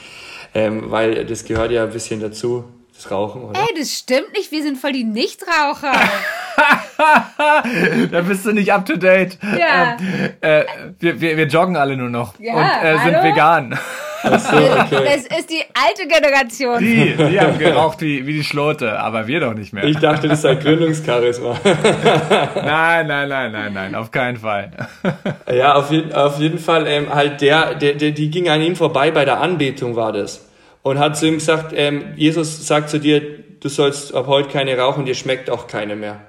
ähm, 0.55 0.91
weil 0.91 1.25
das 1.25 1.45
gehört 1.45 1.71
ja 1.71 1.85
ein 1.85 1.91
bisschen 1.91 2.21
dazu, 2.21 2.65
das 2.95 3.11
Rauchen, 3.11 3.43
oder? 3.43 3.61
Ey, 3.61 3.79
das 3.79 3.93
stimmt 3.93 4.33
nicht, 4.33 4.53
wir 4.53 4.63
sind 4.63 4.79
voll 4.79 4.93
die 4.93 5.05
Nichtraucher. 5.05 5.93
da 8.11 8.21
bist 8.21 8.47
du 8.47 8.53
nicht 8.53 8.73
up 8.73 8.85
to 8.85 8.97
date. 8.97 9.39
Ja. 9.43 9.97
Ähm, 9.99 10.31
äh, 10.41 10.65
wir, 10.99 11.21
wir, 11.21 11.37
wir 11.37 11.47
joggen 11.47 11.77
alle 11.77 11.97
nur 11.97 12.11
noch 12.11 12.39
ja, 12.39 12.55
und 12.55 12.85
äh, 12.85 12.99
sind 12.99 13.17
hallo? 13.17 13.25
vegan. 13.25 13.79
So, 14.23 14.29
okay. 14.29 15.05
Das 15.05 15.39
ist 15.39 15.51
die 15.51 15.63
alte 15.75 16.07
Generation. 16.07 16.79
Die, 16.79 17.15
die 17.17 17.41
haben 17.41 17.59
geraucht 17.59 18.01
wie, 18.03 18.27
wie 18.27 18.35
die 18.35 18.45
Schlote, 18.45 18.99
aber 18.99 19.27
wir 19.27 19.41
doch 19.41 19.55
nicht 19.55 19.73
mehr. 19.73 19.85
Ich 19.85 19.99
dachte, 19.99 20.29
das 20.29 20.43
sei 20.43 20.55
Gründungscharisma. 20.55 21.59
nein, 22.55 23.07
nein, 23.07 23.29
nein, 23.29 23.53
nein, 23.53 23.73
nein, 23.73 23.95
auf 23.95 24.11
keinen 24.11 24.37
Fall. 24.37 24.71
ja, 25.53 25.75
auf, 25.75 25.91
jeden, 25.91 26.13
auf 26.13 26.39
jeden 26.39 26.59
Fall, 26.59 26.87
ähm, 26.87 27.13
halt 27.13 27.41
der, 27.41 27.75
der, 27.75 27.95
der, 27.95 28.13
die 28.13 28.31
ging 28.31 28.49
an 28.49 28.63
ihm 28.63 28.77
vorbei, 28.77 29.11
bei 29.11 29.25
der 29.25 29.41
Anbetung 29.41 29.97
war 29.97 30.13
das. 30.13 30.49
Und 30.83 30.99
hat 30.99 31.17
zu 31.17 31.27
ihm 31.27 31.35
gesagt, 31.35 31.73
ähm, 31.77 32.15
Jesus 32.17 32.67
sagt 32.67 32.91
zu 32.91 32.99
dir, 32.99 33.21
du 33.61 33.69
sollst 33.69 34.15
ab 34.15 34.27
heute 34.27 34.49
keine 34.49 34.77
rauchen, 34.77 35.05
dir 35.05 35.15
schmeckt 35.15 35.51
auch 35.51 35.67
keine 35.67 35.97
mehr. 35.97 36.21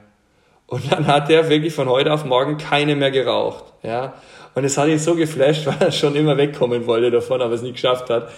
Und 0.68 0.92
dann 0.92 1.08
hat 1.08 1.30
er 1.30 1.50
wirklich 1.50 1.74
von 1.74 1.88
heute 1.88 2.12
auf 2.12 2.26
morgen 2.26 2.58
keine 2.58 2.96
mehr 2.96 3.12
geraucht. 3.12 3.66
Ja. 3.84 4.14
Und 4.56 4.66
es 4.66 4.78
hat 4.78 4.88
ihn 4.88 5.00
so 5.00 5.16
geflasht, 5.16 5.66
weil 5.68 5.78
er 5.80 5.92
schon 5.92 6.16
immer 6.16 6.38
wegkommen 6.38 6.86
wollte 6.86 7.12
davon, 7.12 7.42
aber 7.42 7.54
es 7.54 7.62
nie 7.62 7.72
geschafft 7.72 8.10
hat, 8.10 8.32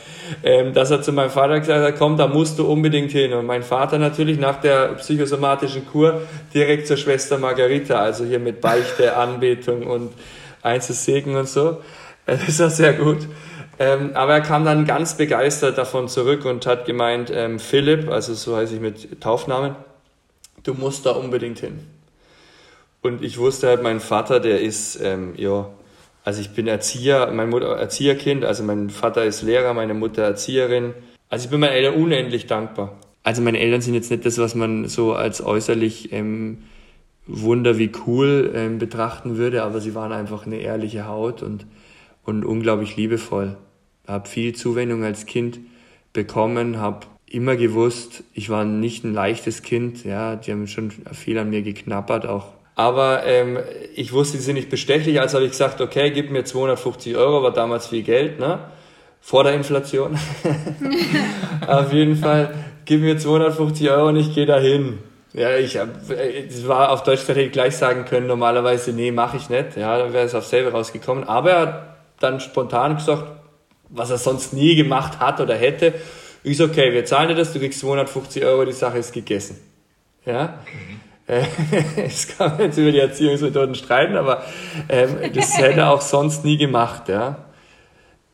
ähm, 0.43 0.73
dass 0.73 0.91
er 0.91 1.01
zu 1.01 1.11
meinem 1.11 1.29
Vater 1.29 1.59
gesagt 1.59 1.83
hat, 1.83 1.97
komm, 1.97 2.17
da 2.17 2.27
musst 2.27 2.57
du 2.59 2.65
unbedingt 2.65 3.11
hin. 3.11 3.33
Und 3.33 3.45
mein 3.45 3.63
Vater 3.63 3.97
natürlich 3.97 4.39
nach 4.39 4.61
der 4.61 4.93
psychosomatischen 4.95 5.85
Kur 5.87 6.21
direkt 6.53 6.87
zur 6.87 6.97
Schwester 6.97 7.37
Margarita, 7.37 7.99
also 7.99 8.23
hier 8.25 8.39
mit 8.39 8.61
Beichte, 8.61 9.15
Anbetung 9.17 9.87
und 9.87 10.13
Einzelsegen 10.61 11.35
und 11.35 11.47
so. 11.47 11.81
Das 12.25 12.59
war 12.59 12.69
sehr 12.69 12.93
gut. 12.93 13.27
Ähm, 13.77 14.11
aber 14.13 14.35
er 14.35 14.41
kam 14.41 14.63
dann 14.63 14.85
ganz 14.85 15.17
begeistert 15.17 15.77
davon 15.77 16.07
zurück 16.07 16.45
und 16.45 16.65
hat 16.65 16.85
gemeint, 16.85 17.29
ähm, 17.33 17.59
Philipp, 17.59 18.09
also 18.09 18.33
so 18.33 18.55
heiße 18.55 18.75
ich 18.75 18.79
mit 18.79 19.21
Taufnamen, 19.21 19.75
du 20.63 20.73
musst 20.73 21.05
da 21.05 21.11
unbedingt 21.11 21.59
hin. 21.59 21.85
Und 23.01 23.21
ich 23.21 23.37
wusste 23.37 23.67
halt, 23.67 23.83
mein 23.83 23.99
Vater, 23.99 24.39
der 24.39 24.61
ist, 24.61 24.99
ähm, 25.01 25.33
ja, 25.35 25.67
also 26.25 26.41
ich 26.41 26.49
bin 26.49 26.65
Erzieher, 26.65 27.31
mein 27.31 27.51
Mutter 27.51 27.67
Erzieherkind, 27.77 28.43
also 28.45 28.63
mein 28.63 28.89
Vater 28.89 29.23
ist 29.25 29.43
Lehrer, 29.43 29.75
meine 29.75 29.93
Mutter 29.93 30.23
Erzieherin. 30.23 30.95
Also 31.29 31.45
ich 31.45 31.51
bin 31.51 31.59
meinen 31.59 31.73
Eltern 31.73 32.01
unendlich 32.01 32.47
dankbar. 32.47 32.99
Also 33.21 33.43
meine 33.43 33.59
Eltern 33.59 33.81
sind 33.81 33.93
jetzt 33.93 34.09
nicht 34.09 34.25
das, 34.25 34.39
was 34.39 34.55
man 34.55 34.87
so 34.87 35.13
als 35.13 35.45
äußerlich 35.45 36.11
ähm, 36.11 36.63
Wunder 37.27 37.77
wie 37.77 37.91
cool 38.07 38.51
ähm, 38.55 38.79
betrachten 38.79 39.37
würde, 39.37 39.61
aber 39.61 39.79
sie 39.81 39.93
waren 39.93 40.11
einfach 40.11 40.47
eine 40.47 40.57
ehrliche 40.57 41.07
Haut 41.07 41.43
und, 41.43 41.67
und 42.23 42.43
unglaublich 42.43 42.97
liebevoll. 42.97 43.57
Hab 44.07 44.27
viel 44.27 44.55
Zuwendung 44.55 45.03
als 45.03 45.27
Kind 45.27 45.59
bekommen, 46.11 46.79
habe 46.79 47.05
immer 47.27 47.55
gewusst, 47.55 48.23
ich 48.33 48.49
war 48.49 48.65
nicht 48.65 49.03
ein 49.03 49.13
leichtes 49.13 49.61
Kind, 49.61 50.03
ja, 50.05 50.35
die 50.35 50.51
haben 50.51 50.65
schon 50.65 50.89
viel 50.89 51.37
an 51.37 51.51
mir 51.51 51.61
geknappert, 51.61 52.25
auch 52.25 52.54
Aber 52.75 53.25
ähm, 53.25 53.57
ich 53.95 54.11
wusste, 54.11 54.37
die 54.37 54.43
sind 54.43 54.55
nicht 54.55 54.69
bestechlich, 54.69 55.19
also 55.21 55.35
habe 55.35 55.45
ich 55.45 55.51
gesagt, 55.51 55.79
okay, 55.79 56.11
gib 56.11 56.29
mir 56.29 56.43
250 56.43 57.15
Euro, 57.15 57.41
war 57.41 57.53
damals 57.53 57.87
viel 57.87 58.03
Geld, 58.03 58.39
ne? 58.39 58.59
Vor 59.21 59.43
der 59.43 59.53
Inflation. 59.53 60.19
Auf 61.67 61.91
jeden 61.93 62.17
Fall, 62.17 62.53
gib 62.83 63.01
mir 63.01 63.17
250 63.17 63.89
Euro 63.89 64.09
und 64.09 64.17
ich 64.17 64.35
gehe 64.35 64.45
dahin. 64.45 64.99
Ja, 65.33 65.55
ich 65.57 65.77
hab, 65.77 65.89
das 66.07 66.67
war 66.67 66.91
auf 66.91 67.03
Deutsch 67.03 67.27
hätte 67.27 67.41
ich 67.41 67.51
gleich 67.51 67.75
sagen 67.75 68.05
können, 68.05 68.25
normalerweise, 68.25 68.93
nee, 68.93 69.11
mache 69.11 69.35
ich 69.35 69.49
nicht. 69.49 69.75
Ja, 69.75 69.97
dann 69.97 70.13
wäre 70.13 70.25
es 70.25 70.33
auf 70.33 70.45
selber 70.45 70.71
rausgekommen. 70.71 71.25
Aber 71.25 71.51
er 71.51 71.59
hat 71.59 71.97
dann 72.21 72.39
spontan 72.39 72.95
gesagt, 72.95 73.23
was 73.89 74.11
er 74.11 74.17
sonst 74.17 74.53
nie 74.53 74.75
gemacht 74.75 75.19
hat 75.19 75.41
oder 75.41 75.55
hätte, 75.55 75.93
ist 76.43 76.61
okay, 76.61 76.93
wir 76.93 77.03
zahlen 77.03 77.29
dir 77.29 77.35
das, 77.35 77.51
du 77.51 77.59
kriegst 77.59 77.81
250 77.81 78.45
Euro, 78.45 78.63
die 78.63 78.71
Sache 78.71 78.99
ist 78.99 79.11
gegessen. 79.11 79.59
Ja. 80.25 80.59
Mhm. 80.63 81.04
Es 81.97 82.27
kann 82.27 82.51
man 82.51 82.61
jetzt 82.61 82.77
über 82.77 82.91
die 82.91 82.99
Erziehungsmethoden 82.99 83.75
streiten, 83.75 84.15
aber 84.15 84.43
ähm, 84.89 85.17
das 85.33 85.57
hätte 85.57 85.81
er 85.81 85.91
auch 85.91 86.01
sonst 86.01 86.45
nie 86.45 86.57
gemacht, 86.57 87.09
ja. 87.09 87.45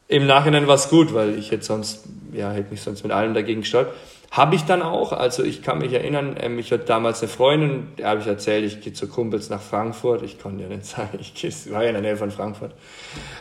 Im 0.07 0.27
Nachhinein 0.27 0.67
war 0.67 0.75
es 0.75 0.89
gut, 0.89 1.13
weil 1.13 1.38
ich 1.38 1.51
hätte 1.51 1.63
sonst, 1.63 2.03
ja, 2.33 2.51
hätte 2.51 2.71
mich 2.71 2.81
sonst 2.81 3.03
mit 3.03 3.13
allem 3.13 3.33
dagegen 3.33 3.62
gestolpert. 3.62 3.95
Habe 4.29 4.55
ich 4.55 4.63
dann 4.63 4.81
auch, 4.81 5.13
also 5.13 5.43
ich 5.43 5.62
kann 5.62 5.79
mich 5.79 5.93
erinnern, 5.93 6.36
ähm, 6.39 6.60
ich 6.60 6.71
hatte 6.71 6.86
damals 6.86 7.21
eine 7.21 7.29
Freundin, 7.29 7.88
der 7.98 8.10
habe 8.10 8.21
ich 8.21 8.27
erzählt, 8.27 8.65
ich 8.65 8.81
gehe 8.81 8.93
zu 8.93 9.07
Kumpels 9.07 9.50
nach 9.50 9.62
Frankfurt. 9.62 10.21
Ich 10.24 10.39
konnte 10.39 10.63
ja 10.63 10.69
nicht 10.69 10.86
sagen, 10.86 11.17
ich 11.19 11.71
war 11.71 11.83
ja 11.83 11.89
in 11.89 11.95
der 11.95 12.01
Nähe 12.01 12.17
von 12.17 12.31
Frankfurt. 12.31 12.74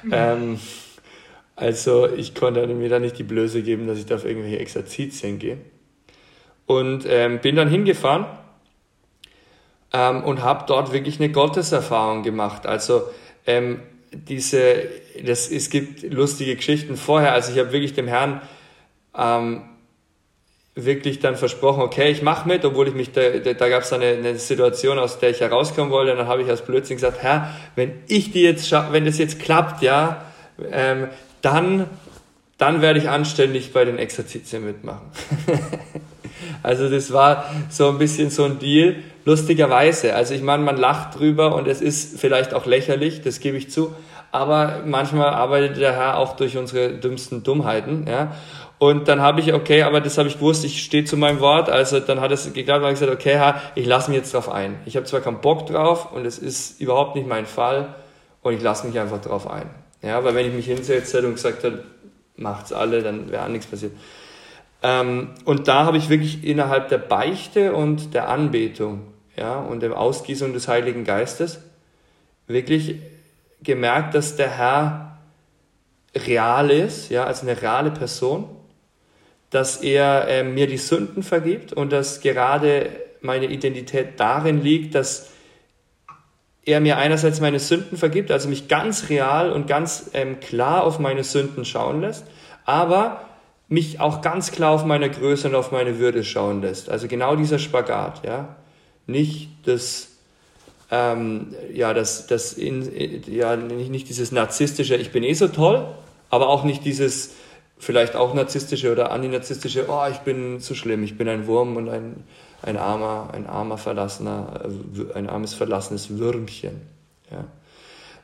Mhm. 0.04 0.12
Ähm, 0.12 0.60
also 1.56 2.08
ich 2.08 2.34
konnte 2.34 2.66
mir 2.68 2.88
da 2.88 2.98
nicht 2.98 3.18
die 3.18 3.24
Blöße 3.24 3.62
geben, 3.62 3.86
dass 3.86 3.98
ich 3.98 4.06
da 4.06 4.14
auf 4.14 4.24
irgendwelche 4.24 4.58
Exerzitien 4.58 5.38
gehe. 5.38 5.58
Und 6.66 7.04
ähm, 7.08 7.40
bin 7.40 7.56
dann 7.56 7.68
hingefahren 7.68 8.26
ähm, 9.92 10.22
und 10.24 10.42
habe 10.42 10.64
dort 10.66 10.92
wirklich 10.92 11.18
eine 11.20 11.30
Gotteserfahrung 11.30 12.22
gemacht. 12.22 12.66
Also 12.66 13.02
ähm, 13.46 13.80
diese, 14.12 14.84
das, 15.24 15.50
es 15.50 15.70
gibt 15.70 16.02
lustige 16.02 16.56
Geschichten 16.56 16.96
vorher. 16.96 17.32
Also 17.32 17.52
ich 17.52 17.58
habe 17.58 17.72
wirklich 17.72 17.94
dem 17.94 18.08
Herrn 18.08 18.42
ähm, 19.16 19.62
wirklich 20.74 21.18
dann 21.18 21.36
versprochen, 21.36 21.82
okay, 21.82 22.10
ich 22.10 22.22
mache 22.22 22.48
mit, 22.48 22.64
obwohl 22.64 22.88
ich 22.88 22.94
mich, 22.94 23.12
da, 23.12 23.28
da, 23.30 23.68
gab 23.68 23.82
es 23.82 23.92
eine, 23.92 24.06
eine 24.06 24.38
Situation, 24.38 24.98
aus 24.98 25.18
der 25.18 25.30
ich 25.30 25.40
herauskommen 25.40 25.90
wollte, 25.90 26.12
und 26.12 26.18
dann 26.18 26.28
habe 26.28 26.42
ich 26.42 26.48
als 26.48 26.62
Blödsinn 26.62 26.96
gesagt, 26.96 27.22
Herr, 27.22 27.54
wenn 27.74 27.92
ich 28.06 28.32
die 28.32 28.42
jetzt, 28.42 28.70
wenn 28.72 29.04
das 29.04 29.18
jetzt 29.18 29.40
klappt, 29.40 29.82
ja, 29.82 30.24
ähm, 30.70 31.08
dann, 31.42 31.86
dann 32.58 32.82
werde 32.82 32.98
ich 32.98 33.08
anständig 33.08 33.72
bei 33.72 33.84
den 33.84 33.98
Exerzitien 33.98 34.64
mitmachen. 34.64 35.10
also 36.62 36.88
das 36.88 37.12
war 37.12 37.50
so 37.68 37.88
ein 37.88 37.98
bisschen 37.98 38.30
so 38.30 38.44
ein 38.44 38.58
Deal, 38.58 38.96
lustigerweise. 39.30 40.14
Also 40.14 40.34
ich 40.34 40.42
meine, 40.42 40.64
man 40.64 40.76
lacht 40.76 41.18
drüber 41.18 41.54
und 41.54 41.68
es 41.68 41.80
ist 41.80 42.18
vielleicht 42.18 42.52
auch 42.52 42.66
lächerlich, 42.66 43.22
das 43.22 43.38
gebe 43.38 43.56
ich 43.56 43.70
zu, 43.70 43.94
aber 44.32 44.82
manchmal 44.84 45.28
arbeitet 45.28 45.80
der 45.80 45.92
Herr 45.92 46.18
auch 46.18 46.34
durch 46.34 46.56
unsere 46.56 46.94
dümmsten 46.94 47.44
Dummheiten, 47.44 48.06
ja. 48.08 48.32
Und 48.78 49.08
dann 49.08 49.20
habe 49.20 49.40
ich, 49.40 49.52
okay, 49.52 49.82
aber 49.82 50.00
das 50.00 50.16
habe 50.16 50.28
ich 50.28 50.36
gewusst, 50.38 50.64
ich 50.64 50.82
stehe 50.82 51.04
zu 51.04 51.18
meinem 51.18 51.40
Wort. 51.40 51.68
Also 51.68 52.00
dann 52.00 52.22
hat 52.22 52.32
es 52.32 52.50
geklappt, 52.50 52.82
weil 52.82 52.94
ich 52.94 52.98
gesagt, 52.98 53.14
okay, 53.14 53.34
Herr, 53.34 53.60
ich 53.74 53.84
lasse 53.84 54.10
mich 54.10 54.18
jetzt 54.20 54.32
drauf 54.32 54.50
ein. 54.50 54.76
Ich 54.86 54.96
habe 54.96 55.04
zwar 55.04 55.20
keinen 55.20 55.42
Bock 55.42 55.66
drauf 55.66 56.12
und 56.12 56.24
es 56.24 56.38
ist 56.38 56.80
überhaupt 56.80 57.14
nicht 57.14 57.28
mein 57.28 57.44
Fall 57.44 57.94
und 58.40 58.54
ich 58.54 58.62
lasse 58.62 58.86
mich 58.86 58.98
einfach 58.98 59.20
drauf 59.20 59.46
ein. 59.50 59.68
Ja, 60.00 60.24
weil 60.24 60.34
wenn 60.34 60.46
ich 60.46 60.54
mich 60.54 60.64
hinsetze 60.64 61.18
und 61.26 61.34
gesagt 61.34 61.62
hätte, 61.62 61.84
macht's 62.36 62.72
alle, 62.72 63.02
dann 63.02 63.30
wäre 63.30 63.50
nichts 63.50 63.66
passiert. 63.66 63.92
Ähm, 64.82 65.34
und 65.44 65.68
da 65.68 65.84
habe 65.84 65.98
ich 65.98 66.08
wirklich 66.08 66.42
innerhalb 66.42 66.88
der 66.88 66.98
Beichte 66.98 67.74
und 67.74 68.14
der 68.14 68.30
Anbetung, 68.30 69.02
ja, 69.40 69.58
und 69.58 69.80
der 69.80 69.98
Ausgießung 69.98 70.52
des 70.52 70.68
Heiligen 70.68 71.04
Geistes 71.04 71.58
wirklich 72.46 72.96
gemerkt, 73.62 74.14
dass 74.14 74.36
der 74.36 74.50
Herr 74.50 75.18
real 76.14 76.70
ist, 76.70 77.10
ja, 77.10 77.24
als 77.24 77.42
eine 77.42 77.60
reale 77.60 77.90
Person 77.90 78.48
dass 79.50 79.78
er 79.78 80.28
äh, 80.28 80.44
mir 80.44 80.66
die 80.66 80.78
Sünden 80.78 81.22
vergibt 81.22 81.72
und 81.72 81.92
dass 81.92 82.20
gerade 82.20 82.88
meine 83.20 83.46
Identität 83.46 84.18
darin 84.18 84.62
liegt, 84.62 84.94
dass 84.94 85.30
er 86.64 86.80
mir 86.80 86.98
einerseits 86.98 87.40
meine 87.40 87.58
Sünden 87.58 87.98
vergibt, 87.98 88.30
also 88.30 88.48
mich 88.48 88.68
ganz 88.68 89.08
real 89.08 89.50
und 89.52 89.66
ganz 89.66 90.10
ähm, 90.14 90.38
klar 90.40 90.84
auf 90.84 90.98
meine 90.98 91.24
Sünden 91.24 91.64
schauen 91.64 92.00
lässt, 92.00 92.24
aber 92.64 93.24
mich 93.66 94.00
auch 94.00 94.20
ganz 94.20 94.52
klar 94.52 94.70
auf 94.70 94.84
meine 94.84 95.10
Größe 95.10 95.48
und 95.48 95.54
auf 95.54 95.72
meine 95.72 95.98
Würde 95.98 96.22
schauen 96.22 96.62
lässt. 96.62 96.88
Also 96.88 97.08
genau 97.08 97.34
dieser 97.34 97.58
Spagat, 97.58 98.24
ja. 98.24 98.56
Nicht 99.10 99.50
das, 99.64 100.08
ähm, 100.90 101.54
ja, 101.72 101.94
das, 101.94 102.26
das 102.26 102.52
in, 102.52 103.22
ja, 103.26 103.56
nicht, 103.56 103.90
nicht 103.90 104.08
dieses 104.08 104.32
narzisstische, 104.32 104.96
ich 104.96 105.12
bin 105.12 105.22
eh 105.22 105.34
so 105.34 105.48
toll, 105.48 105.86
aber 106.30 106.48
auch 106.48 106.64
nicht 106.64 106.84
dieses, 106.84 107.32
vielleicht 107.78 108.14
auch 108.14 108.34
narzisstische 108.34 108.92
oder 108.92 109.10
antinarzisstische, 109.10 109.86
oh, 109.88 110.04
ich 110.10 110.18
bin 110.18 110.60
zu 110.60 110.74
schlimm, 110.74 111.02
ich 111.02 111.16
bin 111.16 111.28
ein 111.28 111.46
Wurm 111.46 111.76
und 111.76 111.88
ein, 111.88 112.24
ein 112.62 112.76
armer, 112.76 113.30
ein 113.32 113.46
armer 113.46 113.78
verlassener, 113.78 114.60
äh, 114.64 115.14
ein 115.14 115.28
armes 115.28 115.54
verlassenes 115.54 116.18
Würmchen. 116.18 116.82
Ja. 117.30 117.44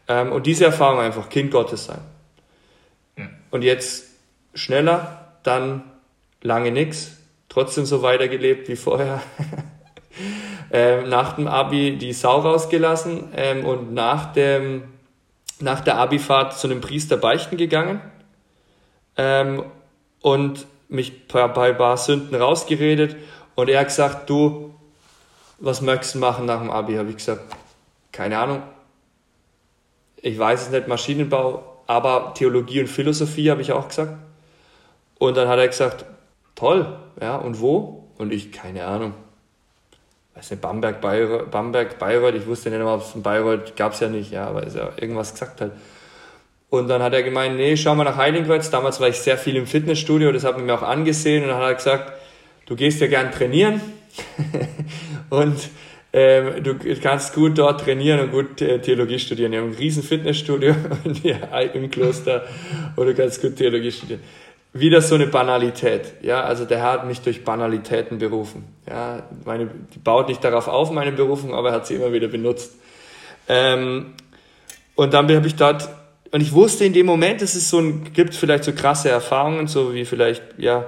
Ähm, 0.09 0.33
und 0.33 0.47
diese 0.47 0.67
Erfahrung 0.67 1.01
einfach 1.01 1.29
Kind 1.29 1.51
Gottes 1.51 1.87
sein. 1.87 2.01
Und 3.51 3.63
jetzt 3.63 4.05
schneller, 4.55 5.33
dann 5.43 5.83
lange 6.43 6.71
nichts, 6.71 7.17
trotzdem 7.49 7.87
so 7.87 8.03
weitergelebt 8.03 8.69
wie 8.69 8.77
vorher. 8.77 9.23
ähm, 10.77 11.09
nach 11.09 11.37
dem 11.37 11.49
Abi 11.49 11.97
die 11.97 12.13
Sau 12.13 12.41
rausgelassen 12.41 13.33
ähm, 13.35 13.65
und 13.65 13.95
nach, 13.95 14.35
dem, 14.35 14.83
nach 15.59 15.81
der 15.81 15.97
Abifahrt 15.97 16.53
zu 16.53 16.67
einem 16.67 16.83
Priester 16.83 17.17
beichten 17.17 17.57
gegangen 17.57 18.03
ähm, 19.17 19.65
und 20.21 20.67
mich 20.91 21.29
bei, 21.29 21.49
bei 21.49 21.73
paar 21.73 21.97
Sünden 21.97 22.35
rausgeredet 22.35 23.17
und 23.55 23.71
er 23.71 23.81
hat 23.81 23.87
gesagt, 23.87 24.29
du, 24.29 24.75
was 25.59 25.81
möchtest 25.81 26.17
du 26.17 26.19
machen 26.19 26.45
nach 26.45 26.61
dem 26.61 26.71
Abi? 26.71 26.97
Habe 26.97 27.09
ich 27.09 27.17
gesagt, 27.17 27.57
keine 28.13 28.39
Ahnung. 28.39 28.63
Ich 30.17 30.39
weiß 30.39 30.65
es 30.65 30.71
nicht, 30.71 30.89
Maschinenbau, 30.89 31.85
aber 31.87 32.35
Theologie 32.35 32.81
und 32.81 32.89
Philosophie 32.89 33.51
habe 33.51 33.63
ich 33.63 33.73
auch 33.73 33.89
gesagt. 33.89 34.13
Und 35.19 35.39
dann 35.39 35.49
hat 35.49 35.59
er 35.59 35.69
gesagt, 35.69 36.05
toll, 36.55 36.99
ja, 37.19 37.37
und 37.37 37.63
wo? 37.63 38.11
Und 38.19 38.31
ich, 38.31 38.53
keine 38.53 38.85
Ahnung. 38.85 39.15
Weiß 40.37 40.51
nicht, 40.51 40.61
Bamberg, 40.61 41.01
Bayreuth, 41.01 41.51
Bamberg, 41.51 41.99
Bayreuth, 41.99 42.35
ich 42.35 42.47
wusste 42.47 42.69
nicht 42.69 42.79
mehr, 42.79 42.99
von 42.99 43.23
Bayreuth 43.23 43.75
gab 43.75 43.95
es 43.95 44.01
ja 44.01 44.09
nicht, 44.09 44.31
ja, 44.31 44.55
weil 44.55 44.65
er 44.65 44.93
irgendwas 45.01 45.33
gesagt 45.33 45.63
hat. 45.63 45.71
Und 46.69 46.89
dann 46.89 47.03
hat 47.03 47.15
er 47.15 47.23
gemeint, 47.23 47.57
nee, 47.57 47.75
schau 47.77 47.95
mal 47.95 48.05
nach 48.05 48.17
Heiligenkreuz. 48.17 48.71
Damals 48.71 49.01
war 49.01 49.09
ich 49.09 49.17
sehr 49.17 49.39
viel 49.39 49.57
im 49.57 49.67
Fitnessstudio, 49.67 50.33
das 50.33 50.45
hat 50.45 50.57
man 50.57 50.67
mir 50.67 50.75
auch 50.75 50.83
angesehen. 50.83 51.45
Und 51.45 51.49
dann 51.49 51.59
hat 51.59 51.69
er 51.69 51.75
gesagt, 51.75 52.13
du 52.67 52.77
gehst 52.77 53.01
ja 53.01 53.07
gern 53.07 53.33
trainieren 53.33 53.81
und 55.31 55.57
ähm, 56.13 56.63
du 56.63 56.77
kannst 57.01 57.35
gut 57.35 57.57
dort 57.57 57.81
trainieren 57.81 58.21
und 58.21 58.31
gut 58.31 58.61
äh, 58.61 58.79
Theologie 58.79 59.19
studieren. 59.19 59.53
Wir 59.53 59.61
haben 59.61 59.71
ein 59.71 59.77
riesen 59.77 60.03
Fitnessstudio 60.03 60.75
ja, 61.23 61.61
im 61.61 61.91
Kloster 61.91 62.45
und 62.97 63.07
du 63.07 63.15
kannst 63.15 63.41
gut 63.41 63.57
Theologie 63.57 63.93
studieren. 63.93 64.21
Wieder 64.79 65.01
so 65.01 65.15
eine 65.15 65.27
Banalität. 65.27 66.15
Ja, 66.23 66.43
also 66.43 66.65
der 66.65 66.79
Herr 66.79 66.93
hat 66.93 67.07
mich 67.07 67.21
durch 67.21 67.45
Banalitäten 67.45 68.19
berufen. 68.19 68.65
Ja, 68.89 69.23
meine, 69.45 69.71
die 69.95 69.99
baut 69.99 70.29
nicht 70.29 70.43
darauf 70.43 70.69
auf, 70.69 70.91
meine 70.91 71.13
Berufung, 71.13 71.55
aber 71.55 71.71
er 71.71 71.75
hat 71.77 71.87
sie 71.87 71.95
immer 71.95 72.13
wieder 72.13 72.29
benutzt. 72.29 72.75
Ähm, 73.49 74.15
und 74.95 75.15
dann 75.15 75.29
habe 75.35 75.47
ich 75.47 75.57
dort 75.57 75.89
und 76.33 76.41
ich 76.41 76.53
wusste 76.53 76.85
in 76.85 76.93
dem 76.93 77.07
Moment, 77.07 77.43
es 77.43 77.55
so 77.69 77.79
ein, 77.79 78.13
gibt 78.13 78.35
vielleicht 78.35 78.65
so 78.65 78.73
krasse 78.73 79.09
Erfahrungen, 79.09 79.69
so 79.69 79.95
wie 79.95 80.05
vielleicht, 80.05 80.43
ja, 80.59 80.85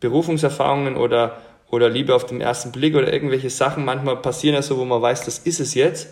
Berufungserfahrungen 0.00 0.96
oder, 0.96 1.40
oder 1.70 1.88
Liebe 1.88 2.14
auf 2.14 2.26
den 2.26 2.40
ersten 2.40 2.72
Blick 2.72 2.94
oder 2.96 3.12
irgendwelche 3.12 3.50
Sachen 3.50 3.84
manchmal 3.84 4.16
passieren 4.16 4.54
ja 4.54 4.62
so, 4.62 4.76
wo 4.78 4.84
man 4.84 5.00
weiß, 5.00 5.24
das 5.24 5.38
ist 5.38 5.60
es 5.60 5.74
jetzt. 5.74 6.08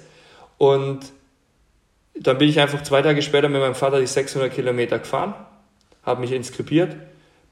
Und 0.57 1.01
dann 2.15 2.39
bin 2.39 2.49
ich 2.49 2.61
einfach 2.61 2.83
zwei 2.83 3.03
Tage 3.03 3.23
später 3.23 3.49
mit 3.49 3.61
meinem 3.61 3.75
Vater 3.75 4.01
die 4.01 4.07
600 4.07 4.53
Kilometer 4.53 4.99
gefahren, 4.99 5.35
habe 6.05 6.21
mich 6.21 6.33
inskribiert, 6.33 6.97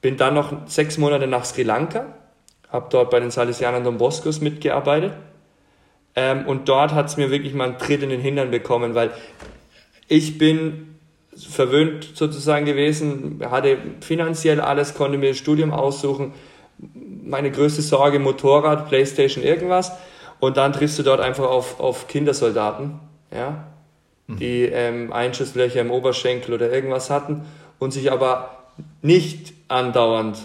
bin 0.01 0.17
dann 0.17 0.33
noch 0.33 0.67
sechs 0.67 0.97
Monate 0.97 1.27
nach 1.27 1.45
Sri 1.45 1.63
Lanka, 1.63 2.13
habe 2.69 2.87
dort 2.89 3.09
bei 3.09 3.19
den 3.19 3.31
Salesianern 3.31 3.83
Don 3.83 3.97
Boscos 3.97 4.41
mitgearbeitet. 4.41 5.13
Ähm, 6.15 6.45
und 6.45 6.69
dort 6.69 6.93
hat 6.93 7.07
es 7.07 7.17
mir 7.17 7.31
wirklich 7.31 7.53
mal 7.53 7.69
einen 7.69 7.77
Tritt 7.77 8.03
in 8.03 8.09
den 8.09 8.21
Hintern 8.21 8.51
bekommen, 8.51 8.95
weil 8.95 9.11
ich 10.07 10.37
bin 10.37 10.95
verwöhnt 11.35 12.11
sozusagen 12.13 12.65
gewesen, 12.65 13.41
hatte 13.49 13.77
finanziell 14.01 14.61
alles, 14.61 14.93
konnte 14.93 15.17
mir 15.17 15.29
das 15.29 15.37
Studium 15.37 15.71
aussuchen. 15.71 16.33
Meine 17.23 17.49
größte 17.49 17.81
Sorge, 17.81 18.19
Motorrad, 18.19 18.87
Playstation, 18.89 19.43
irgendwas. 19.43 19.91
Und 20.39 20.57
dann 20.57 20.73
triffst 20.73 20.99
du 20.99 21.03
dort 21.03 21.21
einfach 21.21 21.45
auf, 21.45 21.79
auf 21.79 22.07
Kindersoldaten, 22.07 22.99
ja, 23.33 23.67
mhm. 24.27 24.37
die 24.37 24.63
ähm, 24.63 25.13
Einschusslöcher 25.13 25.81
im 25.81 25.89
Oberschenkel 25.89 26.53
oder 26.53 26.71
irgendwas 26.71 27.09
hatten 27.09 27.45
und 27.83 27.91
sich 27.91 28.11
aber 28.11 28.63
nicht 29.01 29.53
andauernd 29.67 30.37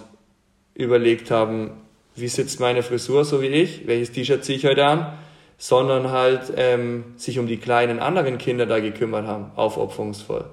überlegt 0.75 1.30
haben, 1.30 1.73
wie 2.14 2.28
sitzt 2.28 2.61
meine 2.61 2.83
Frisur 2.83 3.25
so 3.25 3.40
wie 3.40 3.47
ich, 3.47 3.87
welches 3.87 4.12
T-Shirt 4.12 4.45
ziehe 4.45 4.59
ich 4.59 4.66
heute 4.66 4.85
an, 4.85 5.12
sondern 5.57 6.11
halt 6.11 6.52
ähm, 6.57 7.04
sich 7.16 7.38
um 7.38 7.47
die 7.47 7.57
kleinen 7.57 7.99
anderen 8.00 8.38
Kinder 8.38 8.66
da 8.66 8.80
gekümmert 8.80 9.26
haben, 9.26 9.50
aufopferungsvoll. 9.57 10.45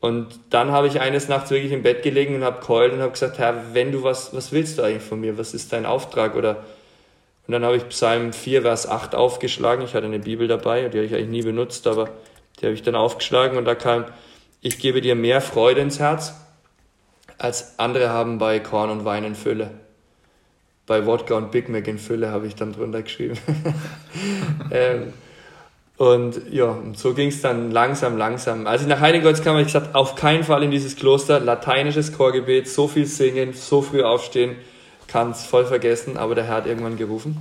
Und 0.00 0.38
dann 0.50 0.72
habe 0.72 0.88
ich 0.88 1.00
eines 1.00 1.28
Nachts 1.28 1.50
wirklich 1.50 1.72
im 1.72 1.82
Bett 1.82 2.02
gelegen 2.02 2.36
und 2.36 2.44
habe 2.44 2.60
geheult 2.60 2.92
und 2.92 3.00
habe 3.00 3.12
gesagt, 3.12 3.38
Herr, 3.38 3.74
wenn 3.74 3.92
du 3.92 4.02
was, 4.02 4.34
was 4.34 4.52
willst 4.52 4.78
du 4.78 4.82
eigentlich 4.82 5.02
von 5.02 5.20
mir? 5.20 5.38
Was 5.38 5.54
ist 5.54 5.72
dein 5.72 5.86
Auftrag? 5.86 6.36
Oder 6.36 6.64
und 7.46 7.52
dann 7.52 7.64
habe 7.64 7.76
ich 7.76 7.88
Psalm 7.88 8.32
4, 8.32 8.62
Vers 8.62 8.88
8 8.88 9.14
aufgeschlagen. 9.14 9.84
Ich 9.84 9.94
hatte 9.94 10.06
eine 10.06 10.18
Bibel 10.18 10.48
dabei, 10.48 10.88
die 10.88 10.98
habe 10.98 11.06
ich 11.06 11.14
eigentlich 11.14 11.28
nie 11.28 11.42
benutzt, 11.42 11.86
aber 11.86 12.10
die 12.60 12.66
habe 12.66 12.74
ich 12.74 12.82
dann 12.82 12.96
aufgeschlagen 12.96 13.56
und 13.56 13.64
da 13.64 13.76
kam, 13.76 14.06
ich 14.66 14.80
gebe 14.80 15.00
dir 15.00 15.14
mehr 15.14 15.40
Freude 15.40 15.80
ins 15.80 16.00
Herz, 16.00 16.34
als 17.38 17.78
andere 17.78 18.08
haben 18.08 18.38
bei 18.38 18.58
Korn 18.58 18.90
und 18.90 19.04
Wein 19.04 19.22
in 19.22 19.36
Fülle. 19.36 19.70
Bei 20.86 21.06
Wodka 21.06 21.36
und 21.36 21.52
Big 21.52 21.68
Mac 21.68 21.86
in 21.86 21.98
Fülle 21.98 22.32
habe 22.32 22.48
ich 22.48 22.56
dann 22.56 22.72
drunter 22.72 23.02
geschrieben. 23.02 23.38
ähm, 24.72 25.12
und 25.96 26.50
ja, 26.50 26.64
und 26.64 26.98
so 26.98 27.14
ging 27.14 27.28
es 27.28 27.42
dann 27.42 27.70
langsam, 27.70 28.16
langsam. 28.16 28.66
Als 28.66 28.82
ich 28.82 28.88
nach 28.88 28.98
Heiligenkreuz 28.98 29.40
kam, 29.40 29.52
habe 29.52 29.60
ich 29.60 29.68
gesagt, 29.68 29.94
auf 29.94 30.16
keinen 30.16 30.42
Fall 30.42 30.64
in 30.64 30.72
dieses 30.72 30.96
Kloster, 30.96 31.38
lateinisches 31.38 32.12
Chorgebet, 32.12 32.68
so 32.68 32.88
viel 32.88 33.06
singen, 33.06 33.52
so 33.52 33.82
früh 33.82 34.02
aufstehen, 34.02 34.56
kann 35.06 35.30
es 35.30 35.46
voll 35.46 35.64
vergessen, 35.64 36.16
aber 36.16 36.34
der 36.34 36.42
Herr 36.42 36.56
hat 36.56 36.66
irgendwann 36.66 36.96
gerufen. 36.96 37.36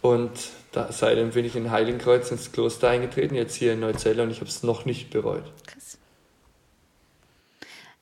Und 0.00 0.30
da, 0.72 0.90
seitdem 0.90 1.30
bin 1.32 1.44
ich 1.44 1.54
in 1.54 1.70
Heiligenkreuz 1.70 2.30
ins 2.30 2.50
Kloster 2.50 2.88
eingetreten, 2.88 3.34
jetzt 3.34 3.56
hier 3.56 3.74
in 3.74 3.80
Neuzelle 3.80 4.22
und 4.22 4.30
ich 4.30 4.40
habe 4.40 4.48
es 4.48 4.62
noch 4.62 4.86
nicht 4.86 5.10
bereut. 5.10 5.44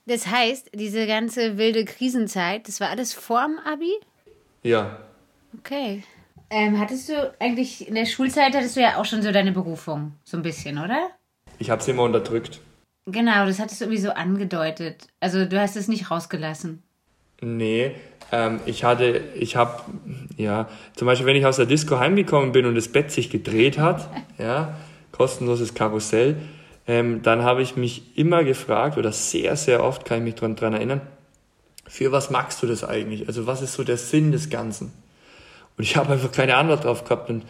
Das 0.06 0.28
heißt, 0.28 0.70
diese 0.74 1.06
ganze 1.06 1.58
wilde 1.58 1.84
Krisenzeit, 1.84 2.68
das 2.68 2.80
war 2.80 2.90
alles 2.90 3.12
vorm 3.12 3.58
Abi? 3.64 3.92
Ja. 4.62 4.98
Okay. 5.58 6.04
Ähm, 6.48 6.78
hattest 6.78 7.08
du 7.08 7.34
eigentlich 7.40 7.88
in 7.88 7.96
der 7.96 8.06
Schulzeit 8.06 8.54
hattest 8.54 8.76
du 8.76 8.80
ja 8.80 8.98
auch 9.00 9.04
schon 9.04 9.22
so 9.22 9.32
deine 9.32 9.50
Berufung, 9.50 10.12
so 10.24 10.36
ein 10.36 10.44
bisschen, 10.44 10.78
oder? 10.78 11.10
Ich 11.58 11.70
habe 11.70 11.82
sie 11.82 11.90
immer 11.90 12.04
unterdrückt. 12.04 12.60
Genau, 13.06 13.46
das 13.46 13.58
hattest 13.58 13.80
du 13.80 13.86
irgendwie 13.86 14.02
so 14.02 14.10
angedeutet. 14.10 15.08
Also 15.18 15.44
du 15.44 15.60
hast 15.60 15.76
es 15.76 15.88
nicht 15.88 16.10
rausgelassen. 16.10 16.82
Nee, 17.40 17.92
ähm, 18.32 18.60
ich 18.66 18.84
hatte, 18.84 19.22
ich 19.34 19.56
habe, 19.56 19.82
ja, 20.36 20.68
zum 20.94 21.06
Beispiel, 21.06 21.26
wenn 21.26 21.36
ich 21.36 21.46
aus 21.46 21.56
der 21.56 21.66
Disco 21.66 21.98
heimgekommen 21.98 22.52
bin 22.52 22.66
und 22.66 22.74
das 22.74 22.88
Bett 22.88 23.10
sich 23.10 23.30
gedreht 23.30 23.78
hat, 23.78 24.08
ja, 24.38 24.76
kostenloses 25.10 25.74
Karussell, 25.74 26.36
ähm, 26.86 27.22
dann 27.22 27.42
habe 27.42 27.62
ich 27.62 27.76
mich 27.76 28.16
immer 28.16 28.44
gefragt, 28.44 28.96
oder 28.96 29.12
sehr, 29.12 29.56
sehr 29.56 29.82
oft 29.82 30.04
kann 30.04 30.18
ich 30.18 30.24
mich 30.24 30.34
daran 30.36 30.56
dran 30.56 30.74
erinnern, 30.74 31.00
für 31.88 32.12
was 32.12 32.30
magst 32.30 32.62
du 32.62 32.66
das 32.66 32.84
eigentlich? 32.84 33.26
Also 33.28 33.46
was 33.46 33.62
ist 33.62 33.74
so 33.74 33.84
der 33.84 33.96
Sinn 33.96 34.32
des 34.32 34.50
Ganzen? 34.50 34.92
Und 35.76 35.84
ich 35.84 35.96
habe 35.96 36.12
einfach 36.12 36.32
keine 36.32 36.56
Antwort 36.56 36.84
drauf 36.84 37.04
gehabt 37.04 37.28
und 37.30 37.44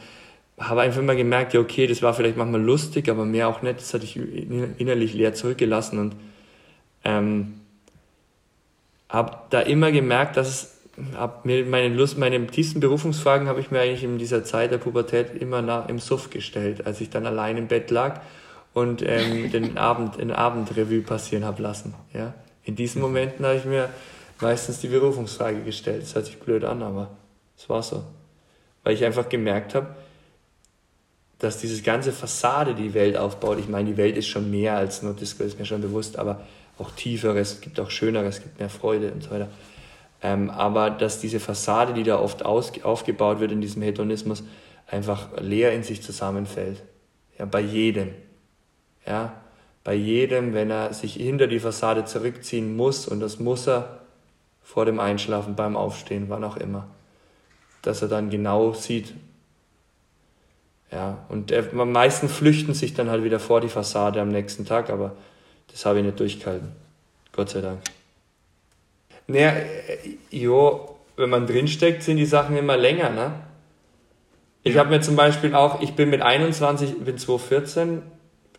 habe 0.58 0.80
einfach 0.80 1.00
immer 1.00 1.14
gemerkt, 1.14 1.52
ja 1.52 1.60
okay, 1.60 1.86
das 1.86 2.00
war 2.02 2.14
vielleicht 2.14 2.36
manchmal 2.38 2.62
lustig, 2.62 3.10
aber 3.10 3.26
mehr 3.26 3.48
auch 3.48 3.60
nicht. 3.60 3.78
Das 3.78 3.92
hatte 3.92 4.04
ich 4.04 4.16
innerlich 4.16 5.12
leer 5.12 5.34
zurückgelassen 5.34 5.98
und 5.98 6.16
ähm, 7.04 7.60
habe 9.10 9.36
da 9.50 9.60
immer 9.60 9.92
gemerkt, 9.92 10.38
dass 10.38 10.48
es 10.48 10.76
mir 11.44 11.66
meine 11.66 11.94
Lust, 11.94 12.16
meine 12.16 12.46
tiefsten 12.46 12.80
Berufungsfragen 12.80 13.48
habe 13.48 13.60
ich 13.60 13.70
mir 13.70 13.80
eigentlich 13.80 14.02
in 14.02 14.16
dieser 14.16 14.44
Zeit 14.44 14.72
der 14.72 14.78
Pubertät 14.78 15.34
immer 15.38 15.60
nach, 15.60 15.90
im 15.90 15.98
Suff 15.98 16.30
gestellt, 16.30 16.86
als 16.86 17.02
ich 17.02 17.10
dann 17.10 17.26
allein 17.26 17.58
im 17.58 17.68
Bett 17.68 17.90
lag 17.90 18.22
und 18.76 19.02
ähm, 19.06 19.50
den 19.52 19.78
Abend, 19.78 20.16
in 20.18 20.30
Abendrevue 20.30 21.00
passieren 21.00 21.46
habe 21.46 21.62
lassen. 21.62 21.94
Ja? 22.12 22.34
In 22.62 22.76
diesen 22.76 23.00
Momenten 23.00 23.44
habe 23.46 23.56
ich 23.56 23.64
mir 23.64 23.88
meistens 24.38 24.80
die 24.80 24.88
Berufungsfrage 24.88 25.62
gestellt. 25.62 26.02
Das 26.02 26.14
hört 26.14 26.26
sich 26.26 26.38
blöd 26.38 26.62
an, 26.62 26.82
aber 26.82 27.08
es 27.56 27.70
war 27.70 27.82
so. 27.82 28.04
Weil 28.84 28.92
ich 28.92 29.02
einfach 29.02 29.30
gemerkt 29.30 29.74
habe, 29.74 29.96
dass 31.38 31.58
dieses 31.58 31.82
ganze 31.82 32.12
Fassade 32.12 32.74
die 32.74 32.92
Welt 32.92 33.16
aufbaut. 33.16 33.58
Ich 33.58 33.68
meine, 33.68 33.88
die 33.88 33.96
Welt 33.96 34.18
ist 34.18 34.26
schon 34.26 34.50
mehr 34.50 34.76
als 34.76 35.02
nur 35.02 35.14
Disco, 35.14 35.42
ist 35.42 35.58
mir 35.58 35.64
schon 35.64 35.80
bewusst, 35.80 36.18
aber 36.18 36.42
auch 36.78 36.90
tieferes, 36.90 37.52
es 37.52 37.60
gibt 37.62 37.80
auch 37.80 37.90
schöneres, 37.90 38.36
es 38.36 38.42
gibt 38.42 38.58
mehr 38.58 38.68
Freude 38.68 39.10
und 39.10 39.22
so 39.22 39.30
weiter. 39.30 39.48
Ähm, 40.22 40.50
aber 40.50 40.90
dass 40.90 41.18
diese 41.18 41.40
Fassade, 41.40 41.94
die 41.94 42.02
da 42.02 42.18
oft 42.18 42.44
aus, 42.44 42.72
aufgebaut 42.82 43.40
wird 43.40 43.52
in 43.52 43.62
diesem 43.62 43.80
Hedonismus, 43.80 44.44
einfach 44.86 45.28
leer 45.40 45.72
in 45.72 45.82
sich 45.82 46.02
zusammenfällt. 46.02 46.82
Ja, 47.38 47.46
bei 47.46 47.60
jedem. 47.60 48.10
Ja, 49.06 49.32
bei 49.84 49.94
jedem, 49.94 50.52
wenn 50.52 50.70
er 50.70 50.92
sich 50.92 51.14
hinter 51.14 51.46
die 51.46 51.60
Fassade 51.60 52.04
zurückziehen 52.04 52.76
muss, 52.76 53.06
und 53.06 53.20
das 53.20 53.38
muss 53.38 53.68
er 53.68 54.00
vor 54.62 54.84
dem 54.84 54.98
Einschlafen, 54.98 55.54
beim 55.54 55.76
Aufstehen, 55.76 56.24
wann 56.28 56.42
auch 56.42 56.56
immer, 56.56 56.88
dass 57.82 58.02
er 58.02 58.08
dann 58.08 58.30
genau 58.30 58.72
sieht. 58.72 59.14
Ja, 60.90 61.18
und 61.28 61.52
er, 61.52 61.72
am 61.72 61.92
meisten 61.92 62.28
flüchten 62.28 62.74
sich 62.74 62.94
dann 62.94 63.10
halt 63.10 63.22
wieder 63.22 63.38
vor 63.38 63.60
die 63.60 63.68
Fassade 63.68 64.20
am 64.20 64.28
nächsten 64.28 64.64
Tag, 64.64 64.90
aber 64.90 65.12
das 65.70 65.86
habe 65.86 65.98
ich 65.98 66.04
nicht 66.04 66.18
durchgehalten. 66.18 66.72
Gott 67.32 67.50
sei 67.50 67.60
Dank. 67.60 67.80
Naja, 69.28 69.52
jo, 70.30 70.96
wenn 71.16 71.30
man 71.30 71.46
drinsteckt, 71.46 72.02
sind 72.02 72.16
die 72.16 72.26
Sachen 72.26 72.56
immer 72.56 72.76
länger, 72.76 73.10
ne? 73.10 73.32
Ich 74.62 74.76
habe 74.78 74.90
mir 74.90 75.00
zum 75.00 75.14
Beispiel 75.14 75.54
auch, 75.54 75.80
ich 75.80 75.94
bin 75.94 76.10
mit 76.10 76.22
21, 76.22 77.04
bin 77.04 77.18
2014, 77.18 78.02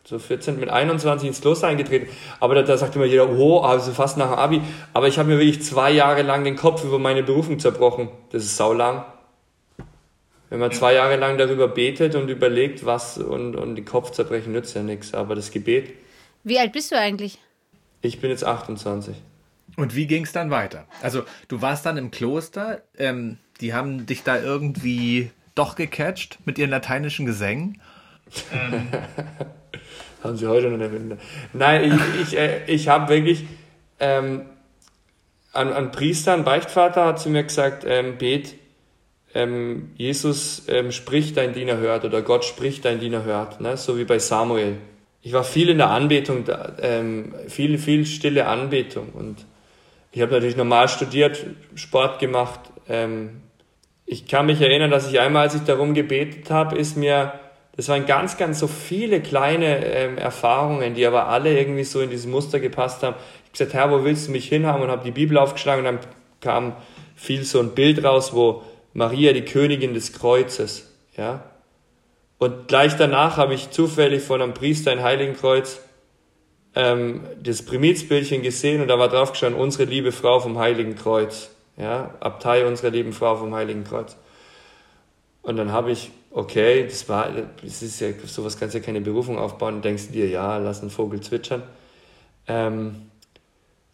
so 0.07 0.19
14, 0.19 0.57
mit 0.57 0.69
21 0.69 1.27
ins 1.27 1.41
Kloster 1.41 1.67
eingetreten. 1.67 2.07
Aber 2.39 2.55
da, 2.55 2.61
da 2.61 2.77
sagt 2.77 2.95
immer 2.95 3.03
jeder, 3.03 3.29
oh, 3.29 3.59
also 3.59 3.91
fast 3.91 4.15
nach 4.15 4.29
dem 4.29 4.39
Abi. 4.39 4.61
Aber 4.93 5.09
ich 5.09 5.19
habe 5.19 5.27
mir 5.27 5.37
wirklich 5.37 5.61
zwei 5.63 5.91
Jahre 5.91 6.21
lang 6.21 6.45
den 6.45 6.55
Kopf 6.55 6.85
über 6.85 6.97
meine 6.97 7.23
Berufung 7.23 7.59
zerbrochen. 7.59 8.07
Das 8.31 8.43
ist 8.43 8.55
saulang. 8.55 9.03
Wenn 10.49 10.59
man 10.59 10.71
zwei 10.71 10.93
Jahre 10.93 11.17
lang 11.17 11.37
darüber 11.37 11.67
betet 11.67 12.15
und 12.15 12.29
überlegt, 12.29 12.85
was 12.85 13.17
und, 13.17 13.57
und 13.57 13.75
den 13.75 13.83
Kopf 13.83 14.11
zerbrechen 14.11 14.53
nützt 14.53 14.73
ja 14.77 14.81
nichts. 14.81 15.13
Aber 15.13 15.35
das 15.35 15.51
Gebet. 15.51 15.89
Wie 16.45 16.57
alt 16.57 16.71
bist 16.71 16.89
du 16.93 16.97
eigentlich? 16.97 17.37
Ich 17.99 18.21
bin 18.21 18.29
jetzt 18.29 18.45
28. 18.45 19.17
Und 19.75 19.93
wie 19.93 20.07
ging 20.07 20.23
es 20.23 20.31
dann 20.31 20.51
weiter? 20.51 20.87
Also, 21.01 21.23
du 21.49 21.61
warst 21.61 21.85
dann 21.85 21.97
im 21.97 22.11
Kloster, 22.11 22.81
ähm, 22.97 23.39
die 23.59 23.73
haben 23.73 24.05
dich 24.05 24.23
da 24.23 24.41
irgendwie 24.41 25.31
doch 25.53 25.75
gecatcht 25.75 26.39
mit 26.45 26.57
ihren 26.57 26.69
lateinischen 26.69 27.25
Gesängen. 27.25 27.81
Ähm. 28.53 28.87
Haben 30.23 30.37
sie 30.37 30.47
heute 30.47 30.69
noch 30.69 30.79
eine 30.79 31.17
Nein, 31.53 31.99
ich, 32.17 32.21
ich, 32.21 32.37
äh, 32.37 32.65
ich 32.67 32.87
habe 32.87 33.13
wirklich 33.13 33.45
ähm, 33.99 34.45
an, 35.53 35.73
an 35.73 35.91
Priester, 35.91 36.33
an 36.33 36.43
Beichtvater 36.43 37.05
hat 37.05 37.19
zu 37.19 37.29
mir 37.29 37.43
gesagt, 37.43 37.83
ähm, 37.87 38.17
bet, 38.17 38.55
ähm, 39.33 39.91
Jesus 39.95 40.63
ähm, 40.67 40.91
spricht, 40.91 41.37
dein 41.37 41.53
Diener 41.53 41.77
hört 41.77 42.05
oder 42.05 42.21
Gott 42.21 42.45
spricht, 42.45 42.85
dein 42.85 42.99
Diener 42.99 43.23
hört, 43.23 43.61
ne? 43.61 43.77
so 43.77 43.97
wie 43.97 44.05
bei 44.05 44.19
Samuel. 44.19 44.77
Ich 45.21 45.33
war 45.33 45.43
viel 45.43 45.69
in 45.69 45.77
der 45.77 45.89
Anbetung, 45.89 46.45
da, 46.45 46.73
ähm, 46.81 47.33
viel, 47.47 47.77
viel 47.77 48.05
stille 48.05 48.47
Anbetung 48.47 49.09
und 49.13 49.45
ich 50.11 50.21
habe 50.21 50.31
natürlich 50.31 50.55
normal 50.55 50.87
studiert, 50.87 51.45
Sport 51.75 52.19
gemacht. 52.19 52.59
Ähm, 52.87 53.41
ich 54.05 54.27
kann 54.27 54.45
mich 54.45 54.61
erinnern, 54.61 54.89
dass 54.89 55.09
ich 55.09 55.19
einmal, 55.19 55.43
als 55.43 55.55
ich 55.55 55.63
darum 55.63 55.93
gebetet 55.93 56.49
habe, 56.49 56.77
ist 56.77 56.95
mir 56.95 57.33
das 57.77 57.87
waren 57.87 58.05
ganz, 58.05 58.37
ganz 58.37 58.59
so 58.59 58.67
viele 58.67 59.21
kleine 59.21 59.85
ähm, 59.85 60.17
Erfahrungen, 60.17 60.95
die 60.95 61.05
aber 61.05 61.27
alle 61.27 61.57
irgendwie 61.57 61.83
so 61.83 62.01
in 62.01 62.09
dieses 62.09 62.25
Muster 62.25 62.59
gepasst 62.59 63.03
haben. 63.03 63.15
Ich 63.15 63.43
habe 63.43 63.51
gesagt, 63.51 63.73
Herr, 63.73 63.91
wo 63.91 64.03
willst 64.03 64.27
du 64.27 64.31
mich 64.31 64.49
hinhaben? 64.49 64.81
Und 64.81 64.89
habe 64.89 65.05
die 65.05 65.11
Bibel 65.11 65.37
aufgeschlagen 65.37 65.85
und 65.85 65.93
dann 65.93 65.99
kam 66.41 66.75
viel 67.15 67.43
so 67.43 67.59
ein 67.59 67.71
Bild 67.71 68.03
raus, 68.03 68.33
wo 68.33 68.63
Maria, 68.93 69.31
die 69.31 69.45
Königin 69.45 69.93
des 69.93 70.11
Kreuzes, 70.11 70.91
ja. 71.15 71.43
Und 72.39 72.67
gleich 72.67 72.95
danach 72.97 73.37
habe 73.37 73.53
ich 73.53 73.71
zufällig 73.71 74.21
von 74.21 74.41
einem 74.41 74.53
Priester 74.53 74.91
ein 74.91 75.01
Heiligenkreuz 75.01 75.79
ähm, 76.77 77.21
das 77.41 77.63
Primizbildchen 77.63 78.43
gesehen 78.43 78.81
und 78.81 78.87
da 78.87 78.99
war 78.99 79.09
drauf 79.09 79.31
gestanden, 79.31 79.59
unsere 79.59 79.85
liebe 79.85 80.11
Frau 80.11 80.39
vom 80.39 80.59
Heiligen 80.59 80.95
Kreuz, 80.95 81.49
ja, 81.75 82.13
Abtei 82.19 82.67
unserer 82.67 82.91
lieben 82.91 83.13
Frau 83.13 83.35
vom 83.35 83.55
Heiligen 83.55 83.83
Kreuz. 83.83 84.15
Und 85.41 85.57
dann 85.57 85.71
habe 85.71 85.91
ich 85.91 86.11
okay, 86.37 86.85
das 86.85 87.09
war, 87.09 87.31
das 87.63 87.81
ist 87.81 87.99
ja, 87.99 88.09
sowas 88.25 88.59
kannst 88.59 88.75
du 88.75 88.79
ja 88.79 88.85
keine 88.85 89.01
Berufung 89.01 89.39
aufbauen 89.39 89.81
denkst 89.81 90.09
dir, 90.11 90.29
ja, 90.29 90.57
lass 90.59 90.81
einen 90.81 90.91
Vogel 90.91 91.19
zwitschern. 91.19 91.63
Ähm, 92.47 93.09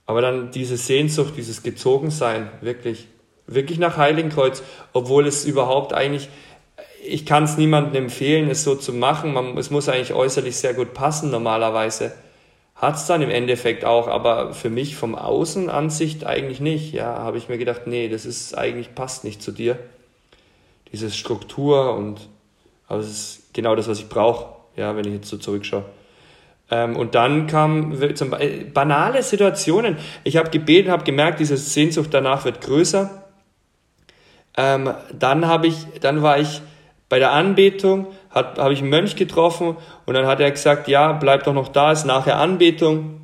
aber 0.05 0.21
dann 0.21 0.51
diese 0.51 0.75
Sehnsucht, 0.75 1.35
dieses 1.37 1.63
Gezogensein, 1.63 2.49
wirklich, 2.59 3.07
wirklich 3.47 3.79
nach 3.79 3.95
Heiligenkreuz, 3.95 4.61
obwohl 4.91 5.25
es 5.25 5.45
überhaupt 5.45 5.93
eigentlich, 5.93 6.27
ich 7.05 7.25
kann 7.25 7.45
es 7.45 7.57
niemandem 7.57 8.03
empfehlen, 8.03 8.49
es 8.49 8.65
so 8.65 8.75
zu 8.75 8.91
machen, 8.91 9.31
man, 9.31 9.57
es 9.57 9.69
muss 9.69 9.87
eigentlich 9.87 10.13
äußerlich 10.13 10.57
sehr 10.57 10.73
gut 10.73 10.93
passen 10.93 11.31
normalerweise. 11.31 12.11
Hat 12.75 12.95
es 12.97 13.05
dann 13.05 13.21
im 13.21 13.29
Endeffekt 13.29 13.85
auch, 13.85 14.09
aber 14.09 14.53
für 14.53 14.69
mich 14.69 14.97
vom 14.97 15.15
Außenansicht 15.15 16.25
eigentlich 16.25 16.59
nicht. 16.59 16.91
Ja, 16.91 17.19
habe 17.19 17.37
ich 17.37 17.47
mir 17.47 17.57
gedacht, 17.57 17.83
nee, 17.85 18.09
das 18.09 18.25
ist 18.25 18.57
eigentlich 18.57 18.93
passt 18.95 19.23
nicht 19.23 19.41
zu 19.41 19.53
dir. 19.53 19.79
Diese 20.91 21.09
Struktur 21.09 21.95
und 21.95 22.32
aber 22.93 23.01
es 23.01 23.09
ist 23.09 23.53
genau 23.53 23.75
das, 23.75 23.87
was 23.87 23.99
ich 23.99 24.07
brauche, 24.07 24.45
ja, 24.75 24.95
wenn 24.95 25.05
ich 25.05 25.13
jetzt 25.13 25.27
so 25.27 25.37
zurückschaue. 25.37 25.83
Ähm, 26.69 26.95
und 26.95 27.15
dann 27.15 27.47
kamen 27.47 28.15
zum, 28.15 28.33
äh, 28.33 28.65
banale 28.71 29.23
Situationen. 29.23 29.97
Ich 30.23 30.37
habe 30.37 30.51
gebeten, 30.51 30.91
habe 30.91 31.03
gemerkt, 31.03 31.39
diese 31.39 31.57
Sehnsucht 31.57 32.13
danach 32.13 32.45
wird 32.45 32.61
größer. 32.61 33.23
Ähm, 34.55 34.93
dann 35.11 35.65
ich, 35.65 35.87
dann 36.01 36.21
war 36.21 36.39
ich 36.39 36.61
bei 37.09 37.17
der 37.17 37.31
Anbetung 37.31 38.07
habe 38.33 38.73
ich 38.73 38.79
einen 38.79 38.89
Mönch 38.89 39.15
getroffen 39.15 39.77
und 40.05 40.13
dann 40.15 40.25
hat 40.25 40.39
er 40.39 40.49
gesagt, 40.49 40.87
ja, 40.87 41.13
bleib 41.13 41.43
doch 41.43 41.53
noch 41.53 41.67
da, 41.67 41.91
ist 41.91 42.05
nachher 42.05 42.37
Anbetung. 42.39 43.21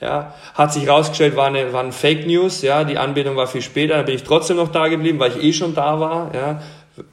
Ja, 0.00 0.34
hat 0.54 0.72
sich 0.72 0.88
rausgestellt, 0.88 1.36
war 1.36 1.46
eine, 1.46 1.72
waren 1.72 1.92
Fake 1.92 2.26
News, 2.26 2.62
ja, 2.62 2.84
die 2.84 2.96
Anbetung 2.96 3.36
war 3.36 3.46
viel 3.46 3.60
später, 3.60 3.96
dann 3.96 4.06
bin 4.06 4.14
ich 4.14 4.24
trotzdem 4.24 4.56
noch 4.56 4.72
da 4.72 4.88
geblieben, 4.88 5.18
weil 5.20 5.32
ich 5.32 5.44
eh 5.44 5.52
schon 5.52 5.74
da 5.74 6.00
war, 6.00 6.34
ja, 6.34 6.62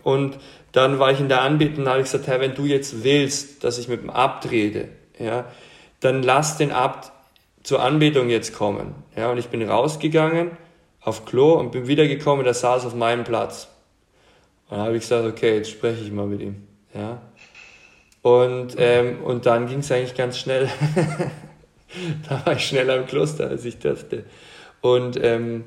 und 0.03 0.37
dann 0.77 0.99
war 0.99 1.11
ich 1.11 1.19
in 1.19 1.27
der 1.27 1.41
Anbetung 1.41 1.87
habe 1.87 2.03
gesagt, 2.03 2.27
Herr, 2.27 2.39
wenn 2.39 2.53
du 2.53 2.65
jetzt 2.65 3.03
willst, 3.03 3.63
dass 3.63 3.79
ich 3.79 3.87
mit 3.87 4.03
dem 4.03 4.11
Abt 4.11 4.51
rede, 4.51 4.89
ja, 5.17 5.45
dann 6.01 6.21
lass 6.21 6.57
den 6.57 6.71
Abt 6.71 7.11
zur 7.63 7.81
Anbetung 7.81 8.29
jetzt 8.29 8.53
kommen, 8.53 8.93
ja, 9.15 9.31
und 9.31 9.39
ich 9.39 9.47
bin 9.47 9.67
rausgegangen 9.67 10.51
auf 11.01 11.25
Klo 11.25 11.53
und 11.53 11.71
bin 11.71 11.87
wiedergekommen, 11.87 12.43
der 12.43 12.53
saß 12.53 12.85
auf 12.85 12.93
meinem 12.93 13.23
Platz. 13.23 13.69
Und 14.69 14.77
dann 14.77 14.85
habe 14.85 14.95
ich 14.97 15.01
gesagt, 15.01 15.25
okay, 15.25 15.55
jetzt 15.55 15.71
spreche 15.71 16.03
ich 16.03 16.11
mal 16.11 16.27
mit 16.27 16.41
ihm, 16.41 16.67
ja. 16.93 17.23
Und, 18.21 18.75
ähm, 18.77 19.23
und 19.23 19.47
dann 19.47 19.67
ging 19.67 19.79
es 19.79 19.91
eigentlich 19.91 20.15
ganz 20.15 20.37
schnell. 20.37 20.69
da 22.29 22.45
war 22.45 22.53
ich 22.53 22.67
schneller 22.67 22.97
im 22.97 23.07
Kloster, 23.07 23.47
als 23.47 23.65
ich 23.65 23.79
dachte. 23.79 24.25
Und 24.81 25.17
ähm, 25.23 25.63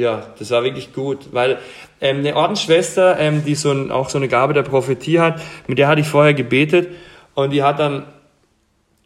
ja, 0.00 0.34
das 0.38 0.50
war 0.50 0.64
wirklich 0.64 0.92
gut, 0.92 1.32
weil 1.32 1.58
ähm, 2.00 2.18
eine 2.18 2.34
Ordensschwester, 2.34 3.18
ähm, 3.18 3.44
die 3.44 3.54
so 3.54 3.70
ein, 3.70 3.90
auch 3.90 4.08
so 4.08 4.18
eine 4.18 4.28
Gabe 4.28 4.54
der 4.54 4.62
Prophetie 4.62 5.20
hat, 5.20 5.40
mit 5.66 5.78
der 5.78 5.88
hatte 5.88 6.00
ich 6.00 6.08
vorher 6.08 6.34
gebetet 6.34 6.88
und 7.34 7.50
die 7.50 7.62
hat 7.62 7.78
dann 7.78 8.06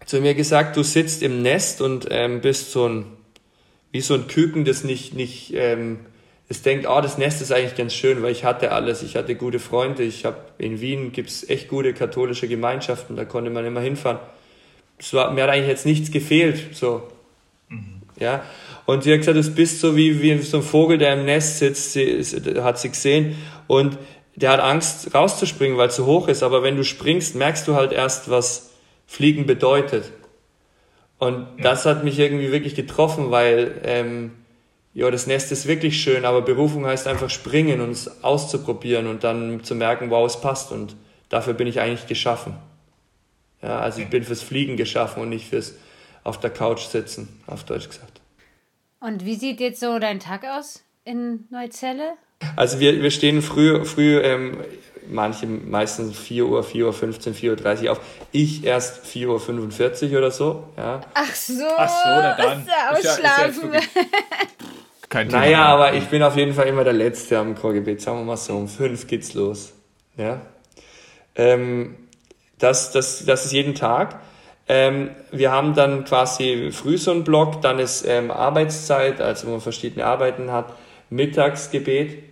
zu 0.06 0.20
mir 0.20 0.34
gesagt, 0.34 0.76
du 0.76 0.82
sitzt 0.82 1.22
im 1.22 1.42
Nest 1.42 1.80
und 1.80 2.06
ähm, 2.10 2.40
bist 2.40 2.72
so 2.72 2.88
ein, 2.88 3.06
wie 3.90 4.00
so 4.00 4.14
ein 4.14 4.26
Küken, 4.26 4.64
das 4.64 4.84
nicht, 4.84 5.14
nicht, 5.14 5.52
ähm, 5.54 6.00
das 6.48 6.62
denkt, 6.62 6.86
oh, 6.88 7.00
das 7.00 7.18
Nest 7.18 7.40
ist 7.40 7.52
eigentlich 7.52 7.76
ganz 7.76 7.94
schön, 7.94 8.22
weil 8.22 8.32
ich 8.32 8.44
hatte 8.44 8.72
alles, 8.72 9.02
ich 9.02 9.16
hatte 9.16 9.34
gute 9.34 9.58
Freunde, 9.58 10.02
ich 10.02 10.24
habe 10.24 10.36
in 10.58 10.80
Wien 10.80 11.12
gibt's 11.12 11.48
echt 11.48 11.68
gute 11.68 11.94
katholische 11.94 12.48
Gemeinschaften, 12.48 13.16
da 13.16 13.24
konnte 13.24 13.50
man 13.50 13.64
immer 13.64 13.80
hinfahren 13.80 14.18
es 14.98 15.12
war, 15.12 15.32
mir 15.32 15.42
hat 15.44 15.50
eigentlich 15.50 15.68
jetzt 15.68 15.86
nichts 15.86 16.10
gefehlt, 16.10 16.76
so. 16.76 17.08
Mhm. 17.68 18.02
Ja. 18.18 18.42
Und 18.86 19.04
sie 19.04 19.12
hat 19.12 19.20
gesagt, 19.20 19.36
du 19.36 19.50
bist 19.54 19.80
so 19.80 19.96
wie, 19.96 20.20
wie 20.20 20.38
so 20.38 20.58
ein 20.58 20.62
Vogel, 20.62 20.98
der 20.98 21.14
im 21.14 21.24
Nest 21.24 21.58
sitzt, 21.58 21.92
sie, 21.92 22.22
hat 22.60 22.78
sie 22.78 22.90
gesehen, 22.90 23.36
und 23.66 23.98
der 24.36 24.50
hat 24.50 24.60
Angst 24.60 25.14
rauszuspringen, 25.14 25.78
weil 25.78 25.88
es 25.88 25.96
zu 25.96 26.06
hoch 26.06 26.28
ist, 26.28 26.42
aber 26.42 26.62
wenn 26.62 26.76
du 26.76 26.84
springst, 26.84 27.34
merkst 27.34 27.66
du 27.68 27.74
halt 27.74 27.92
erst, 27.92 28.30
was 28.30 28.70
Fliegen 29.06 29.46
bedeutet. 29.46 30.10
Und 31.18 31.46
das 31.62 31.86
hat 31.86 32.04
mich 32.04 32.18
irgendwie 32.18 32.52
wirklich 32.52 32.74
getroffen, 32.74 33.30
weil, 33.30 33.80
ähm, 33.84 34.32
ja, 34.92 35.10
das 35.10 35.26
Nest 35.26 35.52
ist 35.52 35.66
wirklich 35.66 36.00
schön, 36.00 36.24
aber 36.24 36.42
Berufung 36.42 36.86
heißt 36.86 37.06
einfach 37.06 37.30
springen 37.30 37.80
und 37.80 37.90
es 37.90 38.22
auszuprobieren 38.22 39.06
und 39.06 39.24
dann 39.24 39.62
zu 39.64 39.74
merken, 39.74 40.10
wow, 40.10 40.26
es 40.26 40.40
passt 40.40 40.72
und 40.72 40.96
dafür 41.28 41.54
bin 41.54 41.66
ich 41.66 41.80
eigentlich 41.80 42.06
geschaffen. 42.06 42.56
Ja, 43.62 43.78
also 43.78 44.00
ich 44.00 44.08
bin 44.08 44.24
fürs 44.24 44.42
Fliegen 44.42 44.76
geschaffen 44.76 45.22
und 45.22 45.30
nicht 45.30 45.48
fürs 45.48 45.74
auf 46.22 46.40
der 46.40 46.50
Couch 46.50 46.82
sitzen, 46.82 47.40
auf 47.46 47.64
Deutsch 47.64 47.88
gesagt. 47.88 48.23
Und 49.04 49.26
wie 49.26 49.34
sieht 49.34 49.60
jetzt 49.60 49.80
so 49.80 49.98
dein 49.98 50.18
Tag 50.18 50.44
aus 50.46 50.82
in 51.04 51.46
Neuzelle? 51.50 52.14
Also 52.56 52.80
wir, 52.80 53.02
wir 53.02 53.10
stehen 53.10 53.42
früh, 53.42 53.84
früh 53.84 54.18
ähm, 54.18 54.56
manche 55.06 55.46
meistens 55.46 56.18
4 56.18 56.46
Uhr, 56.46 56.64
4 56.64 56.86
Uhr 56.86 56.92
15, 56.94 57.34
4 57.34 57.50
Uhr 57.50 57.56
30 57.56 57.90
auf. 57.90 58.00
Ich 58.32 58.64
erst 58.64 59.06
4 59.06 59.28
Uhr 59.28 59.38
45 59.38 60.16
oder 60.16 60.30
so. 60.30 60.64
Ja. 60.78 61.02
Ach 61.12 61.34
so, 61.34 61.52
Ach 61.76 61.88
so 61.90 62.08
na 62.08 62.34
dann. 62.34 62.60
Ist 62.62 62.68
ja, 62.68 63.12
ausschlafen. 63.12 63.74
Ist 63.74 63.94
ja, 63.94 64.02
Kein 65.10 65.28
Thema. 65.28 65.40
Naja, 65.40 65.64
aber 65.66 65.92
ich 65.92 66.04
bin 66.04 66.22
auf 66.22 66.38
jeden 66.38 66.54
Fall 66.54 66.66
immer 66.66 66.84
der 66.84 66.94
Letzte 66.94 67.38
am 67.38 67.54
Chorgebet. 67.54 68.00
Sagen 68.00 68.20
wir 68.20 68.24
mal 68.24 68.38
so, 68.38 68.56
um 68.56 68.68
5 68.68 69.06
geht's 69.06 69.34
los. 69.34 69.74
Ja. 70.16 70.40
Ähm, 71.34 71.96
das, 72.58 72.90
das, 72.90 73.26
das 73.26 73.44
ist 73.44 73.52
jeden 73.52 73.74
Tag. 73.74 74.18
Ähm, 74.66 75.10
wir 75.30 75.52
haben 75.52 75.74
dann 75.74 76.04
quasi 76.04 76.70
früh 76.72 76.96
so 76.96 77.10
einen 77.10 77.24
Block, 77.24 77.60
dann 77.60 77.78
ist 77.78 78.06
ähm, 78.06 78.30
Arbeitszeit, 78.30 79.20
also 79.20 79.46
wo 79.46 79.52
man 79.52 79.60
verschiedene 79.60 80.06
Arbeiten 80.06 80.50
hat, 80.50 80.72
Mittagsgebet, 81.10 82.22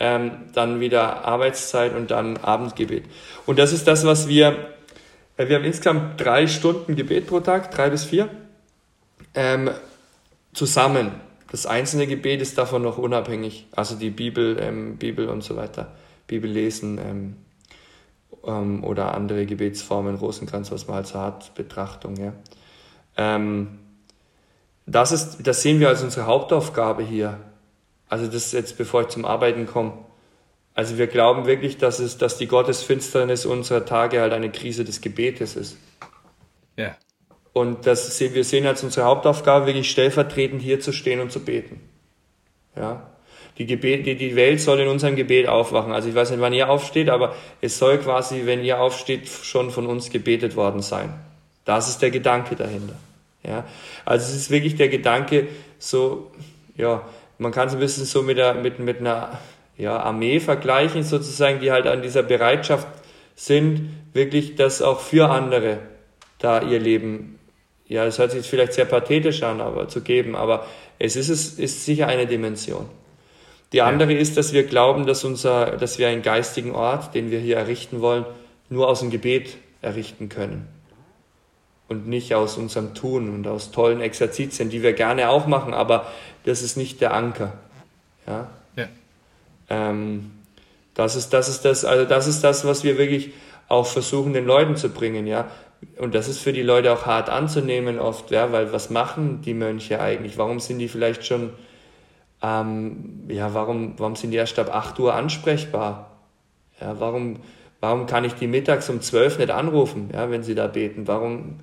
ähm, 0.00 0.32
dann 0.54 0.80
wieder 0.80 1.24
Arbeitszeit 1.26 1.94
und 1.94 2.10
dann 2.10 2.38
Abendgebet. 2.38 3.04
Und 3.44 3.58
das 3.58 3.72
ist 3.72 3.86
das, 3.86 4.06
was 4.06 4.26
wir, 4.26 4.56
äh, 5.36 5.48
wir 5.48 5.56
haben 5.56 5.64
insgesamt 5.64 6.18
drei 6.20 6.46
Stunden 6.46 6.96
Gebet 6.96 7.26
pro 7.26 7.40
Tag, 7.40 7.70
drei 7.70 7.90
bis 7.90 8.04
vier, 8.04 8.30
ähm, 9.34 9.70
zusammen. 10.54 11.12
Das 11.50 11.66
einzelne 11.66 12.06
Gebet 12.06 12.40
ist 12.40 12.56
davon 12.56 12.80
noch 12.80 12.96
unabhängig, 12.96 13.66
also 13.72 13.96
die 13.96 14.08
Bibel, 14.08 14.56
ähm, 14.58 14.96
Bibel 14.96 15.28
und 15.28 15.44
so 15.44 15.56
weiter, 15.56 15.92
Bibel 16.26 16.50
lesen, 16.50 17.36
ähm, 18.46 18.84
oder 18.84 19.14
andere 19.14 19.46
Gebetsformen, 19.46 20.16
Rosenkranz, 20.16 20.70
was 20.70 20.86
man 20.86 20.96
halt 20.96 21.06
so 21.06 21.18
hat, 21.18 21.54
Betrachtung. 21.54 22.16
Ja. 22.16 22.32
Ähm, 23.16 23.78
das, 24.86 25.12
ist, 25.12 25.46
das 25.46 25.62
sehen 25.62 25.80
wir 25.80 25.88
als 25.88 26.02
unsere 26.02 26.26
Hauptaufgabe 26.26 27.02
hier. 27.02 27.38
Also 28.08 28.26
das 28.26 28.52
jetzt, 28.52 28.76
bevor 28.76 29.02
ich 29.02 29.08
zum 29.08 29.24
Arbeiten 29.24 29.66
komme. 29.66 29.92
Also 30.74 30.98
wir 30.98 31.06
glauben 31.06 31.46
wirklich, 31.46 31.78
dass, 31.78 31.98
es, 31.98 32.18
dass 32.18 32.38
die 32.38 32.46
Gottesfinsternis 32.46 33.46
unserer 33.46 33.84
Tage 33.84 34.20
halt 34.20 34.32
eine 34.32 34.50
Krise 34.50 34.84
des 34.84 35.00
Gebetes 35.00 35.56
ist. 35.56 35.76
Ja. 36.76 36.96
Und 37.52 37.86
das 37.86 38.16
sehen, 38.16 38.34
wir 38.34 38.44
sehen 38.44 38.66
als 38.66 38.82
unsere 38.82 39.06
Hauptaufgabe, 39.06 39.66
wirklich 39.66 39.90
stellvertretend 39.90 40.62
hier 40.62 40.80
zu 40.80 40.92
stehen 40.92 41.20
und 41.20 41.30
zu 41.30 41.40
beten. 41.40 41.80
Ja. 42.74 43.10
Die, 43.58 43.66
Gebet, 43.66 44.06
die, 44.06 44.16
die 44.16 44.34
Welt 44.34 44.60
soll 44.60 44.80
in 44.80 44.88
unserem 44.88 45.16
Gebet 45.16 45.48
aufwachen. 45.48 45.92
Also 45.92 46.08
ich 46.08 46.14
weiß 46.14 46.30
nicht, 46.30 46.40
wann 46.40 46.52
ihr 46.52 46.70
aufsteht, 46.70 47.10
aber 47.10 47.34
es 47.60 47.78
soll 47.78 47.98
quasi, 47.98 48.42
wenn 48.44 48.64
ihr 48.64 48.80
aufsteht, 48.80 49.28
schon 49.28 49.70
von 49.70 49.86
uns 49.86 50.10
gebetet 50.10 50.56
worden 50.56 50.82
sein. 50.82 51.12
Das 51.64 51.88
ist 51.88 52.00
der 52.02 52.10
Gedanke 52.10 52.56
dahinter. 52.56 52.94
Ja, 53.44 53.64
also 54.04 54.26
es 54.26 54.36
ist 54.36 54.50
wirklich 54.50 54.76
der 54.76 54.88
Gedanke, 54.88 55.48
so, 55.78 56.30
ja, 56.76 57.02
man 57.38 57.50
kann 57.50 57.68
es 57.68 57.74
ein 57.74 57.80
bisschen 57.80 58.04
so 58.04 58.22
mit, 58.22 58.38
der, 58.38 58.54
mit, 58.54 58.78
mit 58.78 59.00
einer 59.00 59.40
ja, 59.76 59.98
Armee 59.98 60.38
vergleichen, 60.38 61.02
sozusagen, 61.02 61.60
die 61.60 61.72
halt 61.72 61.86
an 61.86 62.02
dieser 62.02 62.22
Bereitschaft 62.22 62.86
sind, 63.34 63.90
wirklich 64.12 64.54
das 64.54 64.80
auch 64.80 65.00
für 65.00 65.28
andere 65.28 65.78
da 66.38 66.60
ihr 66.60 66.80
Leben, 66.80 67.38
ja, 67.86 68.04
das 68.04 68.18
hört 68.18 68.30
sich 68.30 68.38
jetzt 68.40 68.48
vielleicht 68.48 68.72
sehr 68.72 68.84
pathetisch 68.84 69.42
an, 69.42 69.60
aber 69.60 69.88
zu 69.88 70.02
geben, 70.02 70.34
aber 70.34 70.66
es 70.98 71.14
ist, 71.16 71.28
es 71.28 71.58
ist 71.58 71.84
sicher 71.84 72.08
eine 72.08 72.26
Dimension. 72.26 72.88
Die 73.72 73.80
andere 73.80 74.12
ja. 74.12 74.18
ist, 74.18 74.36
dass 74.36 74.52
wir 74.52 74.64
glauben, 74.64 75.06
dass, 75.06 75.24
unser, 75.24 75.76
dass 75.76 75.98
wir 75.98 76.08
einen 76.08 76.22
geistigen 76.22 76.72
Ort, 76.72 77.14
den 77.14 77.30
wir 77.30 77.40
hier 77.40 77.56
errichten 77.56 78.00
wollen, 78.00 78.26
nur 78.68 78.88
aus 78.88 79.00
dem 79.00 79.10
Gebet 79.10 79.56
errichten 79.80 80.28
können. 80.28 80.68
Und 81.88 82.06
nicht 82.06 82.34
aus 82.34 82.56
unserem 82.56 82.94
Tun 82.94 83.34
und 83.34 83.46
aus 83.46 83.70
tollen 83.70 84.00
Exerzitien, 84.00 84.70
die 84.70 84.82
wir 84.82 84.92
gerne 84.92 85.28
auch 85.28 85.46
machen, 85.46 85.74
aber 85.74 86.06
das 86.44 86.62
ist 86.62 86.76
nicht 86.76 87.00
der 87.00 87.14
Anker. 87.14 87.54
Ja? 88.26 88.50
ja. 88.76 88.88
Ähm, 89.68 90.30
das, 90.94 91.16
ist, 91.16 91.30
das, 91.30 91.48
ist 91.48 91.64
das, 91.64 91.84
also 91.84 92.04
das 92.04 92.26
ist 92.26 92.42
das, 92.44 92.64
was 92.64 92.84
wir 92.84 92.98
wirklich 92.98 93.32
auch 93.68 93.86
versuchen, 93.86 94.32
den 94.32 94.46
Leuten 94.46 94.76
zu 94.76 94.90
bringen. 94.90 95.26
Ja? 95.26 95.50
Und 95.98 96.14
das 96.14 96.28
ist 96.28 96.38
für 96.38 96.52
die 96.52 96.62
Leute 96.62 96.92
auch 96.92 97.06
hart 97.06 97.28
anzunehmen 97.28 97.98
oft, 97.98 98.30
ja? 98.30 98.52
weil 98.52 98.72
was 98.72 98.90
machen 98.90 99.42
die 99.42 99.54
Mönche 99.54 100.00
eigentlich? 100.00 100.38
Warum 100.38 100.60
sind 100.60 100.78
die 100.78 100.88
vielleicht 100.88 101.26
schon 101.26 101.50
ähm, 102.42 103.24
ja, 103.28 103.54
warum, 103.54 103.94
warum 103.98 104.16
sind 104.16 104.32
die 104.32 104.36
erst 104.36 104.58
ab 104.58 104.74
8 104.74 104.98
Uhr 104.98 105.14
ansprechbar? 105.14 106.10
Ja, 106.80 106.98
warum, 106.98 107.36
warum 107.80 108.06
kann 108.06 108.24
ich 108.24 108.34
die 108.34 108.48
mittags 108.48 108.90
um 108.90 109.00
12 109.00 109.38
nicht 109.38 109.50
anrufen, 109.50 110.10
ja, 110.12 110.28
wenn 110.30 110.42
sie 110.42 110.56
da 110.56 110.66
beten? 110.66 111.06
Warum, 111.06 111.60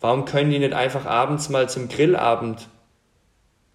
warum 0.00 0.24
können 0.24 0.50
die 0.50 0.58
nicht 0.58 0.72
einfach 0.72 1.04
abends 1.04 1.50
mal 1.50 1.68
zum 1.68 1.88
Grillabend 1.88 2.68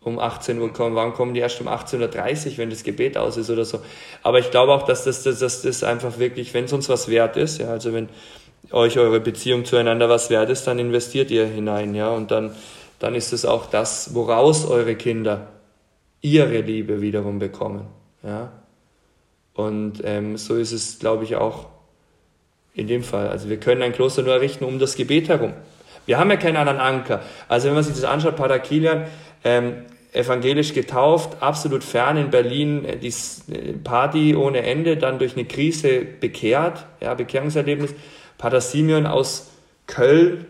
um 0.01 0.17
18 0.17 0.59
Uhr 0.59 0.73
kommen? 0.73 0.95
Warum 0.95 1.13
kommen 1.13 1.35
die 1.35 1.41
erst 1.41 1.61
um 1.61 1.67
18.30 1.67 2.51
Uhr, 2.53 2.57
wenn 2.57 2.71
das 2.71 2.83
Gebet 2.83 3.17
aus 3.17 3.37
ist 3.37 3.51
oder 3.51 3.63
so? 3.63 3.81
Aber 4.23 4.39
ich 4.39 4.49
glaube 4.49 4.73
auch, 4.73 4.83
dass 4.83 5.03
das, 5.03 5.21
dass 5.21 5.37
das, 5.37 5.61
das 5.61 5.83
einfach 5.83 6.17
wirklich, 6.17 6.55
wenn 6.55 6.65
es 6.65 6.73
uns 6.73 6.89
was 6.89 7.07
wert 7.07 7.37
ist, 7.37 7.59
ja, 7.59 7.69
also 7.69 7.93
wenn 7.93 8.09
euch 8.71 8.97
eure 8.97 9.19
Beziehung 9.19 9.63
zueinander 9.63 10.09
was 10.09 10.31
wert 10.31 10.49
ist, 10.49 10.65
dann 10.65 10.79
investiert 10.79 11.29
ihr 11.29 11.45
hinein, 11.45 11.93
ja, 11.93 12.09
und 12.09 12.31
dann, 12.31 12.55
dann 12.97 13.13
ist 13.13 13.31
es 13.31 13.45
auch 13.45 13.67
das, 13.67 14.15
woraus 14.15 14.65
eure 14.65 14.95
Kinder 14.95 15.49
ihre 16.31 16.61
Liebe 16.61 17.01
wiederum 17.01 17.39
bekommen. 17.39 17.87
Ja? 18.23 18.51
Und 19.53 20.01
ähm, 20.03 20.37
so 20.37 20.55
ist 20.55 20.71
es, 20.71 20.99
glaube 20.99 21.23
ich, 21.23 21.35
auch 21.35 21.67
in 22.73 22.87
dem 22.87 23.03
Fall. 23.03 23.27
Also 23.29 23.49
wir 23.49 23.57
können 23.57 23.81
ein 23.81 23.93
Kloster 23.93 24.21
nur 24.21 24.33
errichten 24.33 24.63
um 24.63 24.79
das 24.79 24.95
Gebet 24.95 25.29
herum. 25.29 25.53
Wir 26.05 26.19
haben 26.19 26.29
ja 26.29 26.37
keinen 26.37 26.57
anderen 26.57 26.79
Anker. 26.79 27.21
Also 27.47 27.67
wenn 27.67 27.75
man 27.75 27.83
sich 27.83 27.95
das 27.95 28.03
anschaut, 28.03 28.35
Pater 28.35 28.59
Kilian, 28.59 29.05
ähm, 29.43 29.85
evangelisch 30.13 30.73
getauft, 30.73 31.41
absolut 31.41 31.83
fern 31.83 32.17
in 32.17 32.29
Berlin, 32.29 32.85
äh, 32.85 32.97
die 32.97 33.07
äh, 33.07 33.73
Party 33.83 34.35
ohne 34.35 34.63
Ende, 34.63 34.97
dann 34.97 35.19
durch 35.19 35.35
eine 35.35 35.45
Krise 35.45 36.01
bekehrt, 36.01 36.85
ja, 37.01 37.13
Bekehrungserlebnis. 37.13 37.93
Pater 38.37 38.61
Simeon 38.61 39.05
aus 39.05 39.51
Köln, 39.87 40.45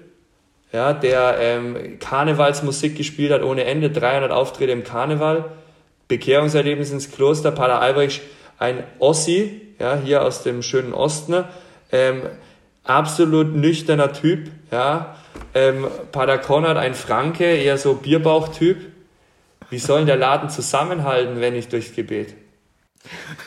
ja, 0.74 0.94
der 0.94 1.38
ähm, 1.40 2.00
Karnevalsmusik 2.00 2.98
gespielt 2.98 3.32
hat 3.32 3.44
ohne 3.44 3.64
Ende, 3.64 3.90
300 3.90 4.32
Auftritte 4.32 4.74
im 4.74 4.84
Karneval, 4.84 5.46
Bekehrungserlebnis 6.08 6.92
ins 6.92 7.12
Kloster, 7.12 7.52
Pater 7.52 7.82
Albrecht 7.82 8.22
ein 8.60 8.84
Ossi, 9.00 9.62
ja, 9.80 9.98
hier 10.04 10.24
aus 10.24 10.44
dem 10.44 10.64
schönen 10.64 10.94
Osten, 10.94 11.44
ähm, 11.92 12.24
absolut 12.84 13.56
nüchterner 13.56 14.14
Typ, 14.14 14.50
ja, 14.72 15.16
ähm, 15.54 15.88
Pater 16.12 16.38
Konrad, 16.38 16.78
ein 16.78 16.96
Franke, 16.96 17.46
eher 17.46 17.78
so 17.78 17.96
Bierbauchtyp. 17.96 18.78
Wie 19.70 19.80
soll 19.80 20.06
der 20.06 20.16
Laden 20.16 20.50
zusammenhalten, 20.50 21.42
wenn 21.42 21.54
nicht 21.54 21.72
durchs 21.74 21.94
Gebet? 21.94 22.34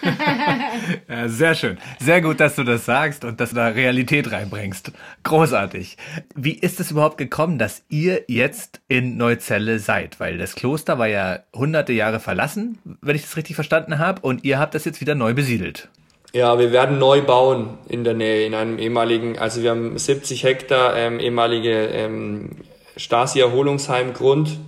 ja, 1.09 1.29
sehr 1.29 1.55
schön. 1.55 1.79
Sehr 1.99 2.21
gut, 2.21 2.41
dass 2.41 2.57
du 2.57 2.65
das 2.65 2.85
sagst 2.85 3.25
und 3.25 3.41
dass 3.41 3.51
du 3.51 3.57
da 3.57 3.69
Realität 3.69 4.31
reinbringst. 4.31 4.93
Großartig. 5.25 5.97
Wie 6.35 6.55
ist 6.55 6.81
es 6.81 6.91
überhaupt 6.91 7.19
gekommen, 7.19 7.59
dass 7.59 7.83
ihr 7.89 8.23
jetzt 8.29 8.81
in 8.89 9.17
Neuzelle 9.17 9.79
seid? 9.79 10.21
Weil 10.21 10.39
das 10.39 10.55
Kloster 10.55 10.99
war 10.99 11.09
ja 11.09 11.41
hunderte 11.55 11.93
Jahre 11.93 12.21
verlassen, 12.21 12.79
wenn 13.01 13.17
ich 13.17 13.23
das 13.23 13.37
richtig 13.37 13.55
verstanden 13.55 13.99
habe, 13.99 14.21
und 14.23 14.45
ihr 14.45 14.59
habt 14.59 14.75
das 14.75 14.85
jetzt 14.85 15.01
wieder 15.01 15.15
neu 15.15 15.35
besiedelt. 15.35 15.89
Ja, 16.33 16.59
wir 16.59 16.71
werden 16.71 16.99
neu 16.99 17.23
bauen 17.23 17.79
in 17.89 18.05
der 18.05 18.15
Nähe, 18.15 18.47
in 18.47 18.55
einem 18.55 18.79
ehemaligen, 18.79 19.39
also 19.39 19.63
wir 19.63 19.71
haben 19.71 19.99
70 19.99 20.45
Hektar 20.45 20.97
ähm, 20.97 21.19
ehemalige 21.19 21.87
ähm, 21.87 22.51
Stasi-Erholungsheim-Grund, 22.97 24.59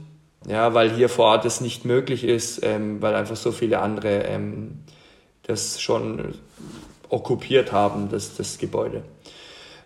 ja, 0.49 0.75
weil 0.75 0.91
hier 0.91 1.09
vor 1.09 1.27
Ort 1.27 1.45
es 1.45 1.61
nicht 1.61 1.85
möglich 1.85 2.25
ist, 2.25 2.65
ähm, 2.65 3.01
weil 3.01 3.15
einfach 3.15 3.37
so 3.37 3.53
viele 3.53 3.81
andere 3.81 4.25
ähm, 4.25 4.81
das 5.45 5.81
schon 5.81 6.35
okkupiert 7.09 7.73
haben, 7.73 8.09
das, 8.11 8.37
das 8.37 8.59
Gebäude. 8.59 9.03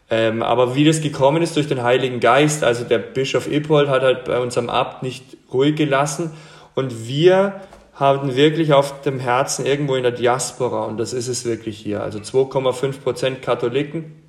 Ähm, 0.08 0.42
aber 0.42 0.74
wie 0.76 0.84
das 0.84 1.00
gekommen 1.00 1.42
ist 1.42 1.56
durch 1.56 1.66
den 1.66 1.82
Heiligen 1.82 2.20
Geist, 2.20 2.62
also 2.62 2.84
der 2.84 2.98
Bischof 2.98 3.50
Ippold 3.50 3.88
hat 3.88 4.02
halt 4.02 4.24
bei 4.24 4.38
unserem 4.38 4.70
Abt 4.70 5.02
nicht 5.02 5.24
ruhig 5.52 5.74
gelassen 5.74 6.32
und 6.74 7.08
wir 7.08 7.60
haben 7.94 8.36
wirklich 8.36 8.72
auf 8.72 9.00
dem 9.00 9.18
Herzen 9.18 9.66
irgendwo 9.66 9.96
in 9.96 10.04
der 10.04 10.12
Diaspora, 10.12 10.84
und 10.84 10.98
das 10.98 11.12
ist 11.12 11.28
es 11.28 11.44
wirklich 11.44 11.78
hier, 11.78 12.02
also 12.02 12.18
2,5 12.18 13.00
Prozent 13.00 13.42
Katholiken 13.42 14.22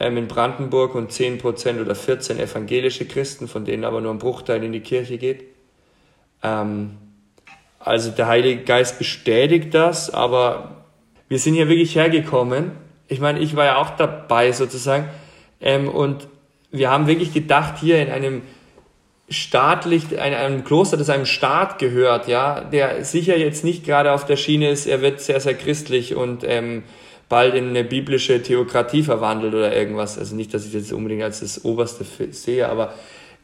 ähm, 0.00 0.16
in 0.16 0.26
Brandenburg 0.26 0.94
und 0.94 1.12
10 1.12 1.38
Prozent 1.38 1.80
oder 1.80 1.94
14 1.94 2.40
evangelische 2.40 3.06
Christen, 3.06 3.46
von 3.46 3.64
denen 3.64 3.84
aber 3.84 4.00
nur 4.00 4.10
ein 4.10 4.18
Bruchteil 4.18 4.64
in 4.64 4.72
die 4.72 4.80
Kirche 4.80 5.18
geht. 5.18 5.53
Ähm, 6.44 6.98
also 7.80 8.10
der 8.10 8.28
Heilige 8.28 8.62
Geist 8.62 8.98
bestätigt 8.98 9.74
das, 9.74 10.12
aber 10.12 10.84
wir 11.28 11.38
sind 11.38 11.54
hier 11.54 11.68
wirklich 11.68 11.96
hergekommen. 11.96 12.72
Ich 13.08 13.20
meine, 13.20 13.40
ich 13.40 13.56
war 13.56 13.64
ja 13.64 13.76
auch 13.76 13.90
dabei 13.90 14.52
sozusagen 14.52 15.08
ähm, 15.60 15.88
und 15.88 16.28
wir 16.70 16.90
haben 16.90 17.06
wirklich 17.06 17.32
gedacht, 17.32 17.78
hier 17.78 18.00
in 18.00 18.10
einem 18.10 18.42
staatlich, 19.28 20.18
einem 20.18 20.64
Kloster, 20.64 20.96
das 20.96 21.10
einem 21.10 21.26
Staat 21.26 21.78
gehört, 21.78 22.28
ja, 22.28 22.60
der 22.60 23.04
sicher 23.04 23.36
jetzt 23.36 23.64
nicht 23.64 23.84
gerade 23.84 24.12
auf 24.12 24.26
der 24.26 24.36
Schiene 24.36 24.70
ist, 24.70 24.86
er 24.86 25.00
wird 25.00 25.20
sehr, 25.20 25.40
sehr 25.40 25.54
christlich 25.54 26.14
und 26.14 26.44
ähm, 26.44 26.82
bald 27.28 27.54
in 27.54 27.68
eine 27.68 27.84
biblische 27.84 28.42
Theokratie 28.42 29.02
verwandelt 29.02 29.54
oder 29.54 29.74
irgendwas. 29.74 30.18
Also 30.18 30.36
nicht, 30.36 30.52
dass 30.52 30.66
ich 30.66 30.72
das 30.72 30.92
unbedingt 30.92 31.22
als 31.22 31.40
das 31.40 31.64
Oberste 31.64 32.04
sehe, 32.30 32.68
aber 32.68 32.94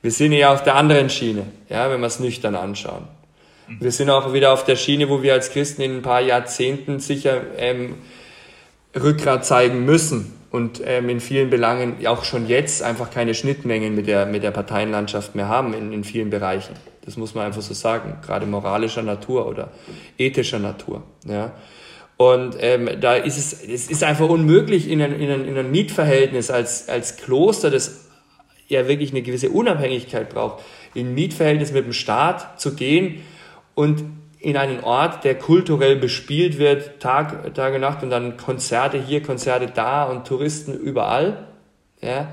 wir 0.02 0.10
sind 0.10 0.32
eher 0.32 0.50
auf 0.52 0.62
der 0.62 0.76
anderen 0.76 1.10
Schiene, 1.10 1.46
ja, 1.68 1.90
wenn 1.90 2.00
wir 2.00 2.06
es 2.06 2.20
nüchtern 2.20 2.54
anschauen. 2.54 3.08
Wir 3.78 3.92
sind 3.92 4.10
auch 4.10 4.32
wieder 4.32 4.52
auf 4.52 4.64
der 4.64 4.76
Schiene, 4.76 5.08
wo 5.08 5.22
wir 5.22 5.32
als 5.32 5.50
Christen 5.50 5.82
in 5.82 5.96
ein 5.98 6.02
paar 6.02 6.20
Jahrzehnten 6.20 6.98
sicher 6.98 7.42
ähm, 7.56 7.96
Rückgrat 9.00 9.46
zeigen 9.46 9.84
müssen 9.84 10.34
und 10.50 10.82
ähm, 10.84 11.08
in 11.08 11.20
vielen 11.20 11.50
Belangen 11.50 12.04
auch 12.06 12.24
schon 12.24 12.48
jetzt 12.48 12.82
einfach 12.82 13.10
keine 13.10 13.34
Schnittmengen 13.34 13.94
mit 13.94 14.08
der, 14.08 14.26
mit 14.26 14.42
der 14.42 14.50
Parteienlandschaft 14.50 15.36
mehr 15.36 15.48
haben 15.48 15.72
in, 15.74 15.92
in 15.92 16.02
vielen 16.02 16.30
Bereichen. 16.30 16.74
Das 17.04 17.16
muss 17.16 17.34
man 17.34 17.46
einfach 17.46 17.62
so 17.62 17.74
sagen, 17.74 18.18
gerade 18.26 18.46
moralischer 18.46 19.02
Natur 19.02 19.46
oder 19.46 19.70
ethischer 20.18 20.58
Natur. 20.58 21.04
Ja. 21.24 21.52
Und 22.16 22.56
ähm, 22.58 22.90
da 23.00 23.14
ist 23.14 23.38
es, 23.38 23.52
es 23.52 23.88
ist 23.88 24.02
einfach 24.02 24.28
unmöglich 24.28 24.90
in 24.90 25.00
ein, 25.00 25.18
in 25.18 25.30
ein, 25.30 25.44
in 25.46 25.56
ein 25.56 25.70
Mietverhältnis 25.70 26.50
als, 26.50 26.88
als 26.88 27.16
Kloster, 27.16 27.70
das 27.70 28.09
ja 28.70 28.88
wirklich 28.88 29.10
eine 29.10 29.22
gewisse 29.22 29.50
Unabhängigkeit 29.50 30.30
braucht, 30.30 30.64
in 30.94 31.14
Mietverhältnis 31.14 31.72
mit 31.72 31.84
dem 31.84 31.92
Staat 31.92 32.60
zu 32.60 32.74
gehen 32.74 33.22
und 33.74 34.04
in 34.38 34.56
einen 34.56 34.80
Ort, 34.80 35.24
der 35.24 35.34
kulturell 35.38 35.96
bespielt 35.96 36.58
wird, 36.58 37.00
Tag, 37.00 37.54
Tag 37.54 37.74
und 37.74 37.82
Nacht 37.82 38.02
und 38.02 38.10
dann 38.10 38.38
Konzerte 38.38 39.00
hier, 39.00 39.22
Konzerte 39.22 39.66
da 39.66 40.04
und 40.04 40.26
Touristen 40.26 40.72
überall. 40.72 41.46
Ja, 42.00 42.28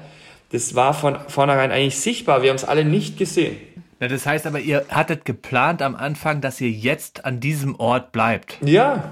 das 0.52 0.76
war 0.76 0.94
von 0.94 1.18
vornherein 1.28 1.72
eigentlich 1.72 2.00
sichtbar. 2.00 2.42
Wir 2.42 2.50
haben 2.50 2.56
es 2.56 2.64
alle 2.64 2.86
nicht 2.86 3.18
gesehen. 3.18 3.58
Ja, 4.00 4.08
das 4.08 4.26
heißt 4.26 4.48
aber, 4.48 4.60
ihr 4.60 4.86
hattet 4.90 5.26
geplant 5.26 5.82
am 5.82 5.96
Anfang, 5.96 6.40
dass 6.40 6.62
ihr 6.62 6.70
jetzt 6.70 7.26
an 7.26 7.40
diesem 7.40 7.76
Ort 7.80 8.12
bleibt. 8.14 8.58
Ja. 8.62 9.12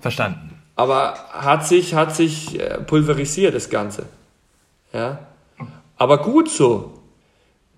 Verstanden. 0.00 0.60
Aber 0.76 1.14
hat 1.32 1.66
sich, 1.66 1.94
hat 1.94 2.14
sich 2.14 2.58
äh, 2.58 2.78
pulverisiert, 2.78 3.54
das 3.54 3.70
Ganze. 3.70 4.06
Ja. 4.92 5.20
Aber 6.00 6.18
gut 6.18 6.50
so 6.50 7.00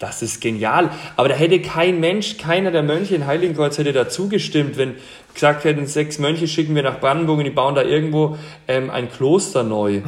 das 0.03 0.21
ist 0.21 0.41
genial. 0.41 0.91
Aber 1.17 1.29
da 1.29 1.37
hätte 1.37 1.63
kein 1.63 2.01
Mensch, 2.01 2.37
keiner 2.37 2.73
der 2.73 2.83
Mönche 2.83 3.15
in 3.15 3.27
Heiligenkreuz 3.27 3.79
hätte 3.79 3.93
dazu 3.93 4.29
gestimmt, 4.29 4.77
wenn 4.77 4.97
gesagt 5.33 5.65
hätten, 5.65 5.87
sechs 5.87 6.19
Mönche 6.19 6.49
schicken 6.49 6.75
wir 6.75 6.83
nach 6.83 6.99
Brandenburg 6.99 7.39
und 7.39 7.45
die 7.45 7.51
bauen 7.51 7.77
da 7.77 7.83
irgendwo 7.83 8.37
ähm, 8.67 8.91
ein 8.91 9.11
Kloster 9.11 9.63
neu. 9.63 10.03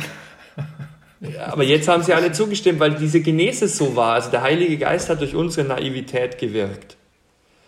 Aber 1.46 1.62
jetzt 1.62 1.86
haben 1.86 2.02
sie 2.02 2.12
alle 2.12 2.32
zugestimmt, 2.32 2.80
weil 2.80 2.94
diese 2.94 3.20
Genese 3.20 3.68
so 3.68 3.94
war. 3.94 4.14
Also 4.14 4.30
der 4.30 4.42
Heilige 4.42 4.78
Geist 4.78 5.08
hat 5.08 5.20
durch 5.20 5.36
unsere 5.36 5.66
Naivität 5.66 6.38
gewirkt. 6.38 6.96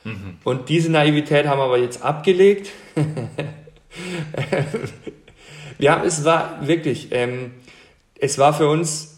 Mhm. 0.03 0.39
Und 0.43 0.69
diese 0.69 0.91
Naivität 0.91 1.47
haben 1.47 1.61
wir 1.61 1.65
aber 1.65 1.79
jetzt 1.79 2.03
abgelegt. 2.03 2.71
ja, 5.79 6.03
es 6.05 6.25
war 6.25 6.67
wirklich, 6.67 7.09
ähm, 7.13 7.53
es 8.19 8.37
war 8.37 8.53
für 8.53 8.69
uns 8.69 9.16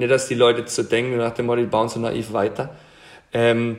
nicht, 0.00 0.10
dass 0.10 0.28
die 0.28 0.34
Leute 0.34 0.64
zu 0.64 0.82
denken 0.82 1.16
nach 1.16 1.32
dem 1.32 1.46
Motto, 1.46 1.60
die 1.60 1.66
bauen 1.66 1.88
so 1.88 2.00
naiv 2.00 2.32
weiter. 2.32 2.70
Ähm, 3.32 3.78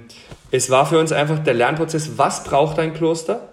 es 0.51 0.69
war 0.69 0.85
für 0.85 0.97
uns 0.97 1.11
einfach 1.11 1.39
der 1.39 1.53
Lernprozess, 1.53 2.17
was 2.17 2.43
braucht 2.43 2.79
ein 2.79 2.93
Kloster? 2.93 3.49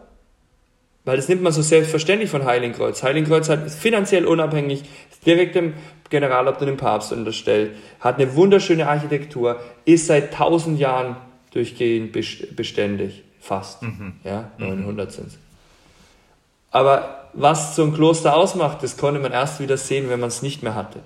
Weil 1.04 1.16
das 1.16 1.28
nimmt 1.28 1.42
man 1.42 1.52
so 1.52 1.62
selbstverständlich 1.62 2.30
von 2.30 2.44
Heiligenkreuz. 2.44 3.02
Heiligenkreuz 3.02 3.48
hat 3.48 3.66
ist 3.66 3.78
finanziell 3.78 4.26
unabhängig, 4.26 4.82
ist 5.10 5.24
direkt 5.24 5.54
dem 5.54 5.74
Generalabt 6.10 6.60
und 6.60 6.66
dem 6.66 6.76
Papst 6.76 7.12
unterstellt, 7.12 7.72
hat 8.00 8.16
eine 8.16 8.34
wunderschöne 8.34 8.88
Architektur, 8.88 9.60
ist 9.84 10.06
seit 10.06 10.34
tausend 10.34 10.78
Jahren 10.78 11.16
durchgehend 11.52 12.12
beständig, 12.12 13.24
fast. 13.40 13.82
Mhm. 13.82 14.14
Ja, 14.24 14.50
900 14.58 15.06
mhm. 15.06 15.10
sind 15.10 15.26
es. 15.28 15.38
Aber 16.70 17.28
was 17.32 17.76
so 17.76 17.84
ein 17.84 17.94
Kloster 17.94 18.36
ausmacht, 18.36 18.82
das 18.82 18.96
konnte 18.96 19.20
man 19.20 19.32
erst 19.32 19.60
wieder 19.60 19.76
sehen, 19.76 20.08
wenn 20.10 20.20
man 20.20 20.28
es 20.28 20.42
nicht 20.42 20.62
mehr 20.62 20.74
hatte. 20.74 21.00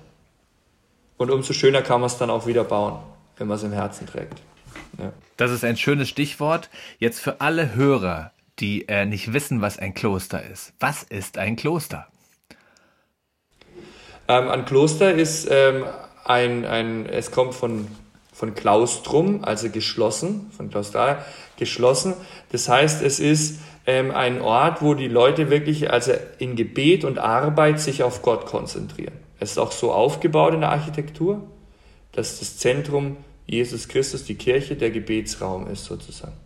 Und 1.23 1.31
umso 1.31 1.53
schöner 1.53 1.81
kann 1.81 2.01
man 2.01 2.07
es 2.07 2.17
dann 2.17 2.29
auch 2.29 2.47
wieder 2.47 2.65
bauen, 2.65 2.99
wenn 3.37 3.47
man 3.47 3.55
es 3.55 3.63
im 3.63 3.71
Herzen 3.71 4.05
trägt. 4.05 4.41
Ja. 4.99 5.13
Das 5.37 5.51
ist 5.51 5.63
ein 5.63 5.77
schönes 5.77 6.09
Stichwort. 6.09 6.69
Jetzt 6.99 7.21
für 7.21 7.39
alle 7.39 7.75
Hörer, 7.75 8.31
die 8.59 8.89
äh, 8.89 9.05
nicht 9.05 9.31
wissen, 9.31 9.61
was 9.61 9.79
ein 9.79 9.93
Kloster 9.93 10.43
ist. 10.43 10.73
Was 10.81 11.03
ist 11.03 11.37
ein 11.37 11.55
Kloster? 11.55 12.07
Ähm, 14.27 14.49
ein 14.49 14.65
Kloster 14.65 15.13
ist 15.13 15.47
ähm, 15.49 15.85
ein, 16.25 16.65
ein, 16.65 17.05
es 17.05 17.31
kommt 17.31 17.53
von, 17.55 17.87
von 18.33 18.53
Klaustrum, 18.53 19.45
also 19.45 19.69
geschlossen, 19.69 20.51
von 20.51 20.69
Klaustral, 20.69 21.23
geschlossen. 21.55 22.15
Das 22.51 22.67
heißt, 22.67 23.01
es 23.01 23.21
ist 23.21 23.61
ähm, 23.85 24.11
ein 24.11 24.41
Ort, 24.41 24.81
wo 24.81 24.93
die 24.93 25.07
Leute 25.07 25.49
wirklich 25.49 25.89
also 25.89 26.11
in 26.39 26.57
Gebet 26.57 27.05
und 27.05 27.17
Arbeit 27.17 27.79
sich 27.79 28.03
auf 28.03 28.21
Gott 28.23 28.45
konzentrieren. 28.45 29.22
Es 29.43 29.51
ist 29.51 29.57
auch 29.57 29.73
so 29.73 29.91
aufgebaut 29.91 30.53
in 30.53 30.61
der 30.61 30.69
Architektur, 30.69 31.43
dass 32.13 32.39
das 32.39 32.57
Zentrum 32.59 33.17
Jesus 33.45 33.89
Christus, 33.89 34.23
die 34.23 34.35
Kirche, 34.35 34.77
der 34.77 34.89
Gebetsraum 34.89 35.67
ist 35.67 35.83
sozusagen. 35.83 36.37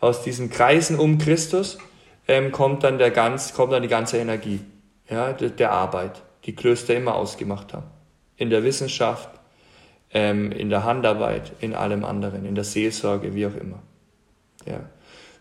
Aus 0.00 0.22
diesen 0.24 0.50
Kreisen 0.50 0.98
um 0.98 1.18
Christus 1.18 1.78
ähm, 2.26 2.50
kommt, 2.50 2.82
dann 2.82 2.98
der 2.98 3.12
ganz, 3.12 3.54
kommt 3.54 3.72
dann 3.72 3.82
die 3.82 3.88
ganze 3.88 4.18
Energie 4.18 4.58
ja, 5.08 5.32
der, 5.32 5.50
der 5.50 5.70
Arbeit, 5.70 6.22
die 6.44 6.56
Klöster 6.56 6.96
immer 6.96 7.14
ausgemacht 7.14 7.72
haben. 7.72 7.86
In 8.36 8.50
der 8.50 8.64
Wissenschaft, 8.64 9.30
ähm, 10.10 10.50
in 10.50 10.70
der 10.70 10.82
Handarbeit, 10.82 11.52
in 11.60 11.72
allem 11.72 12.04
anderen, 12.04 12.44
in 12.44 12.56
der 12.56 12.64
Seelsorge, 12.64 13.36
wie 13.36 13.46
auch 13.46 13.54
immer. 13.54 13.80
Ja. 14.66 14.80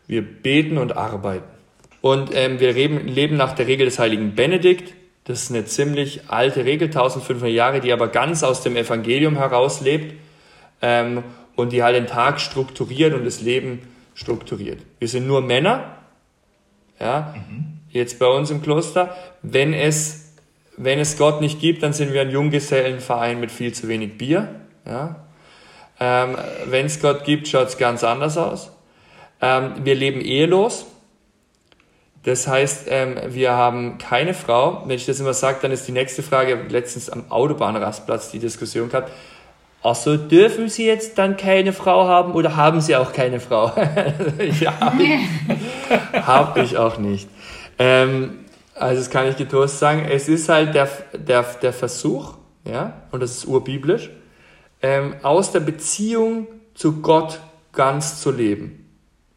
Wir 0.05 0.21
beten 0.21 0.77
und 0.77 0.95
arbeiten. 0.95 1.49
Und 2.01 2.29
ähm, 2.35 2.59
wir 2.59 2.73
leben, 2.73 3.07
leben 3.07 3.35
nach 3.35 3.53
der 3.53 3.65
Regel 3.65 3.85
des 3.87 3.97
heiligen 3.97 4.35
Benedikt, 4.35 4.93
das 5.25 5.43
ist 5.43 5.51
eine 5.51 5.65
ziemlich 5.65 6.29
alte 6.29 6.65
Regel, 6.65 6.87
1500 6.87 7.49
Jahre, 7.49 7.79
die 7.79 7.93
aber 7.93 8.09
ganz 8.09 8.43
aus 8.43 8.61
dem 8.61 8.75
Evangelium 8.75 9.37
herauslebt 9.37 10.15
ähm, 10.81 11.23
und 11.55 11.71
die 11.71 11.83
halt 11.83 11.95
den 11.95 12.07
Tag 12.07 12.41
strukturiert 12.41 13.13
und 13.13 13.25
das 13.25 13.41
Leben 13.41 13.87
strukturiert. 14.15 14.79
Wir 14.99 15.07
sind 15.07 15.25
nur 15.25 15.41
Männer, 15.41 15.97
ja, 16.99 17.33
mhm. 17.35 17.79
jetzt 17.89 18.19
bei 18.19 18.27
uns 18.27 18.51
im 18.51 18.61
Kloster. 18.61 19.15
Wenn 19.41 19.73
es, 19.73 20.35
wenn 20.77 20.99
es 20.99 21.17
Gott 21.17 21.41
nicht 21.41 21.59
gibt, 21.59 21.83
dann 21.83 21.93
sind 21.93 22.13
wir 22.13 22.21
ein 22.21 22.31
Junggesellenverein 22.31 23.39
mit 23.39 23.51
viel 23.51 23.73
zu 23.73 23.87
wenig 23.87 24.17
Bier. 24.17 24.49
Ja. 24.85 25.23
Ähm, 25.99 26.35
wenn 26.65 26.87
es 26.87 26.99
Gott 26.99 27.23
gibt, 27.23 27.47
schaut 27.47 27.69
es 27.69 27.77
ganz 27.77 28.03
anders 28.03 28.37
aus. 28.37 28.71
Ähm, 29.41 29.73
wir 29.83 29.95
leben 29.95 30.19
ehelos. 30.21 30.85
Das 32.23 32.47
heißt, 32.47 32.85
ähm, 32.87 33.17
wir 33.27 33.51
haben 33.51 33.97
keine 33.97 34.33
Frau. 34.33 34.83
Wenn 34.85 34.95
ich 34.95 35.05
das 35.05 35.19
immer 35.19 35.33
sage, 35.33 35.59
dann 35.61 35.71
ist 35.71 35.87
die 35.87 35.91
nächste 35.91 36.23
Frage, 36.23 36.57
letztens 36.69 37.09
am 37.09 37.25
Autobahnrastplatz 37.29 38.31
die 38.31 38.39
Diskussion 38.39 38.89
gehabt. 38.89 39.11
Ach 39.85 39.95
so, 39.95 40.15
dürfen 40.15 40.69
Sie 40.69 40.87
jetzt 40.87 41.17
dann 41.17 41.35
keine 41.35 41.73
Frau 41.73 42.07
haben 42.07 42.33
oder 42.33 42.55
haben 42.55 42.79
Sie 42.79 42.95
auch 42.95 43.11
keine 43.11 43.41
Frau? 43.41 43.65
ja, 44.61 44.79
habe 44.79 45.03
ich, 45.03 46.25
hab 46.25 46.57
ich 46.57 46.77
auch 46.77 46.97
nicht. 46.97 47.27
Ähm, 47.77 48.45
also 48.75 49.01
das 49.01 49.09
kann 49.09 49.27
ich 49.27 49.35
getrost 49.35 49.79
sagen. 49.79 50.07
Es 50.09 50.29
ist 50.29 50.47
halt 50.47 50.73
der, 50.73 50.87
der, 51.11 51.43
der 51.61 51.73
Versuch, 51.73 52.35
ja, 52.63 53.01
und 53.11 53.21
das 53.21 53.31
ist 53.31 53.45
urbiblisch, 53.45 54.09
ähm, 54.81 55.15
aus 55.21 55.51
der 55.51 55.59
Beziehung 55.59 56.47
zu 56.73 57.01
Gott 57.01 57.39
ganz 57.73 58.21
zu 58.21 58.31
leben. 58.31 58.82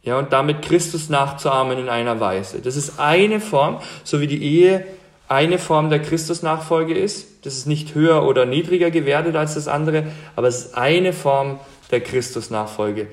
Ja, 0.07 0.21
und 0.21 0.33
damit 0.33 0.63
Christus 0.63 1.09
nachzuahmen 1.09 1.79
in 1.79 1.89
einer 1.89 2.21
Weise. 2.21 2.61
Das 2.61 2.77
ist 2.77 3.01
eine 3.01 3.41
Form, 3.41 3.81
so 4.05 4.21
wie 4.21 4.29
die 4.29 4.41
Ehe 4.41 4.87
eine 5.27 5.59
Form 5.59 5.91
der 5.91 6.01
Christusnachfolge 6.01 6.95
ist. 6.95 7.45
Das 7.45 7.55
ist 7.55 7.67
nicht 7.67 7.97
höher 7.97 8.25
oder 8.25 8.47
niedriger 8.47 8.93
gewertet 8.93 9.35
als 9.35 9.55
das 9.55 9.67
andere, 9.67 10.05
aber 10.37 10.47
es 10.47 10.67
ist 10.67 10.77
eine 10.77 11.13
Form 11.13 11.59
der 11.91 12.01
Christusnachfolge, 12.03 13.09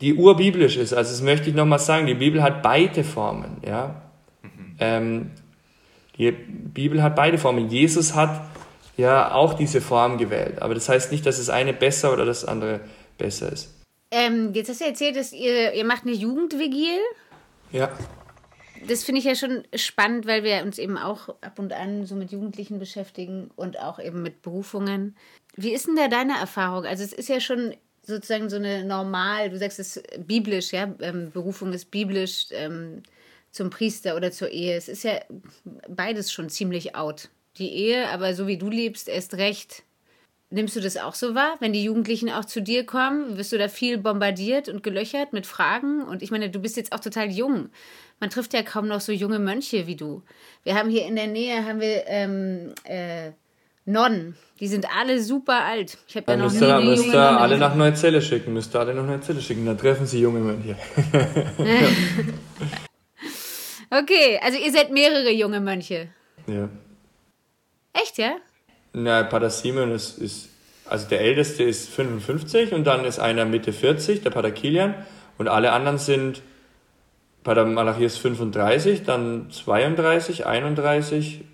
die 0.00 0.14
urbiblisch 0.14 0.76
ist. 0.76 0.94
Also 0.94 1.10
das 1.10 1.22
möchte 1.22 1.50
ich 1.50 1.56
nochmal 1.56 1.80
sagen, 1.80 2.06
die 2.06 2.14
Bibel 2.14 2.40
hat 2.40 2.62
beide 2.62 3.02
Formen. 3.02 3.56
Ja? 3.66 4.02
Mhm. 4.42 4.76
Ähm, 4.78 5.30
die 6.18 6.30
Bibel 6.30 7.02
hat 7.02 7.16
beide 7.16 7.38
Formen. 7.38 7.68
Jesus 7.68 8.14
hat 8.14 8.42
ja 8.96 9.32
auch 9.32 9.54
diese 9.54 9.80
Form 9.80 10.18
gewählt, 10.18 10.62
aber 10.62 10.74
das 10.74 10.88
heißt 10.88 11.10
nicht, 11.10 11.26
dass 11.26 11.38
das 11.38 11.50
eine 11.50 11.72
besser 11.72 12.12
oder 12.12 12.24
das 12.24 12.44
andere 12.44 12.78
besser 13.16 13.50
ist. 13.50 13.77
Ähm, 14.10 14.52
jetzt 14.54 14.68
hast 14.68 14.80
du 14.80 14.86
erzählt, 14.86 15.16
dass 15.16 15.32
ihr, 15.32 15.72
ihr 15.74 15.84
macht 15.84 16.04
eine 16.04 16.14
Jugendvigil. 16.14 17.00
Ja. 17.72 17.96
Das 18.86 19.04
finde 19.04 19.18
ich 19.18 19.24
ja 19.24 19.34
schon 19.34 19.64
spannend, 19.74 20.26
weil 20.26 20.44
wir 20.44 20.62
uns 20.62 20.78
eben 20.78 20.96
auch 20.96 21.28
ab 21.40 21.58
und 21.58 21.72
an 21.72 22.06
so 22.06 22.14
mit 22.14 22.30
Jugendlichen 22.30 22.78
beschäftigen 22.78 23.50
und 23.56 23.78
auch 23.80 23.98
eben 23.98 24.22
mit 24.22 24.42
Berufungen. 24.42 25.16
Wie 25.56 25.72
ist 25.72 25.86
denn 25.86 25.96
da 25.96 26.08
deine 26.08 26.38
Erfahrung? 26.38 26.84
Also 26.84 27.02
es 27.02 27.12
ist 27.12 27.28
ja 27.28 27.40
schon 27.40 27.74
sozusagen 28.02 28.48
so 28.48 28.56
eine 28.56 28.84
normal, 28.84 29.50
du 29.50 29.58
sagst 29.58 29.78
es 29.78 30.02
biblisch, 30.18 30.72
ja, 30.72 30.94
ähm, 31.00 31.30
Berufung 31.32 31.72
ist 31.72 31.90
biblisch 31.90 32.46
ähm, 32.52 33.02
zum 33.50 33.70
Priester 33.70 34.16
oder 34.16 34.30
zur 34.30 34.50
Ehe. 34.50 34.76
Es 34.76 34.88
ist 34.88 35.02
ja 35.02 35.20
beides 35.88 36.32
schon 36.32 36.48
ziemlich 36.48 36.94
out. 36.94 37.28
Die 37.58 37.70
Ehe, 37.70 38.08
aber 38.08 38.34
so 38.34 38.46
wie 38.46 38.56
du 38.56 38.70
lebst, 38.70 39.08
erst 39.08 39.34
recht 39.34 39.82
Nimmst 40.50 40.76
du 40.76 40.80
das 40.80 40.96
auch 40.96 41.14
so 41.14 41.34
wahr, 41.34 41.56
wenn 41.60 41.74
die 41.74 41.84
Jugendlichen 41.84 42.30
auch 42.30 42.44
zu 42.46 42.62
dir 42.62 42.86
kommen? 42.86 43.36
Wirst 43.36 43.52
du 43.52 43.58
da 43.58 43.68
viel 43.68 43.98
bombardiert 43.98 44.70
und 44.70 44.82
gelöchert 44.82 45.34
mit 45.34 45.46
Fragen? 45.46 46.02
Und 46.02 46.22
ich 46.22 46.30
meine, 46.30 46.48
du 46.48 46.58
bist 46.58 46.78
jetzt 46.78 46.92
auch 46.92 47.00
total 47.00 47.30
jung. 47.30 47.68
Man 48.18 48.30
trifft 48.30 48.54
ja 48.54 48.62
kaum 48.62 48.88
noch 48.88 49.02
so 49.02 49.12
junge 49.12 49.38
Mönche 49.38 49.86
wie 49.86 49.96
du. 49.96 50.22
Wir 50.64 50.74
haben 50.74 50.88
hier 50.88 51.04
in 51.04 51.16
der 51.16 51.26
Nähe 51.26 51.66
haben 51.66 51.80
wir 51.80 52.04
ähm, 52.06 52.72
äh, 52.84 53.32
Nonnen. 53.84 54.36
Die 54.58 54.68
sind 54.68 54.86
alle 54.96 55.22
super 55.22 55.64
alt. 55.64 55.98
Ich 56.08 56.16
habe 56.16 56.32
ja 56.32 56.38
noch 56.38 56.50
nie 56.50 56.64
eine 56.64 56.84
müsst 56.84 57.04
junge 57.04 57.16
Nonne 57.16 57.38
alle 57.38 57.58
nach 57.58 57.74
Neuzelle 57.74 58.22
schicken. 58.22 58.54
Müsst 58.54 58.74
ihr 58.74 58.80
alle 58.80 58.94
nach 58.94 59.04
Neuzelle 59.04 59.42
schicken. 59.42 59.66
Da 59.66 59.74
treffen 59.74 60.06
sie 60.06 60.20
junge 60.20 60.40
Mönche. 60.40 60.76
okay, 63.90 64.40
also 64.42 64.58
ihr 64.58 64.72
seid 64.72 64.90
mehrere 64.92 65.30
junge 65.30 65.60
Mönche. 65.60 66.08
Ja. 66.46 66.70
Echt, 67.92 68.16
ja? 68.16 68.36
Na, 68.92 69.22
Pater 69.22 69.50
Simon 69.50 69.92
ist, 69.92 70.18
ist, 70.18 70.48
also 70.86 71.08
der 71.08 71.20
Älteste 71.20 71.62
ist 71.62 71.88
55 71.90 72.72
und 72.72 72.84
dann 72.84 73.04
ist 73.04 73.18
einer 73.18 73.44
Mitte 73.44 73.72
40, 73.72 74.22
der 74.22 74.30
Pater 74.30 74.50
Kilian. 74.50 74.94
Und 75.36 75.48
alle 75.48 75.72
anderen 75.72 75.98
sind, 75.98 76.42
Pater 77.44 77.64
Malachias 77.64 78.16
35, 78.18 79.04
dann 79.04 79.50
32, 79.50 80.46
31 80.46 81.44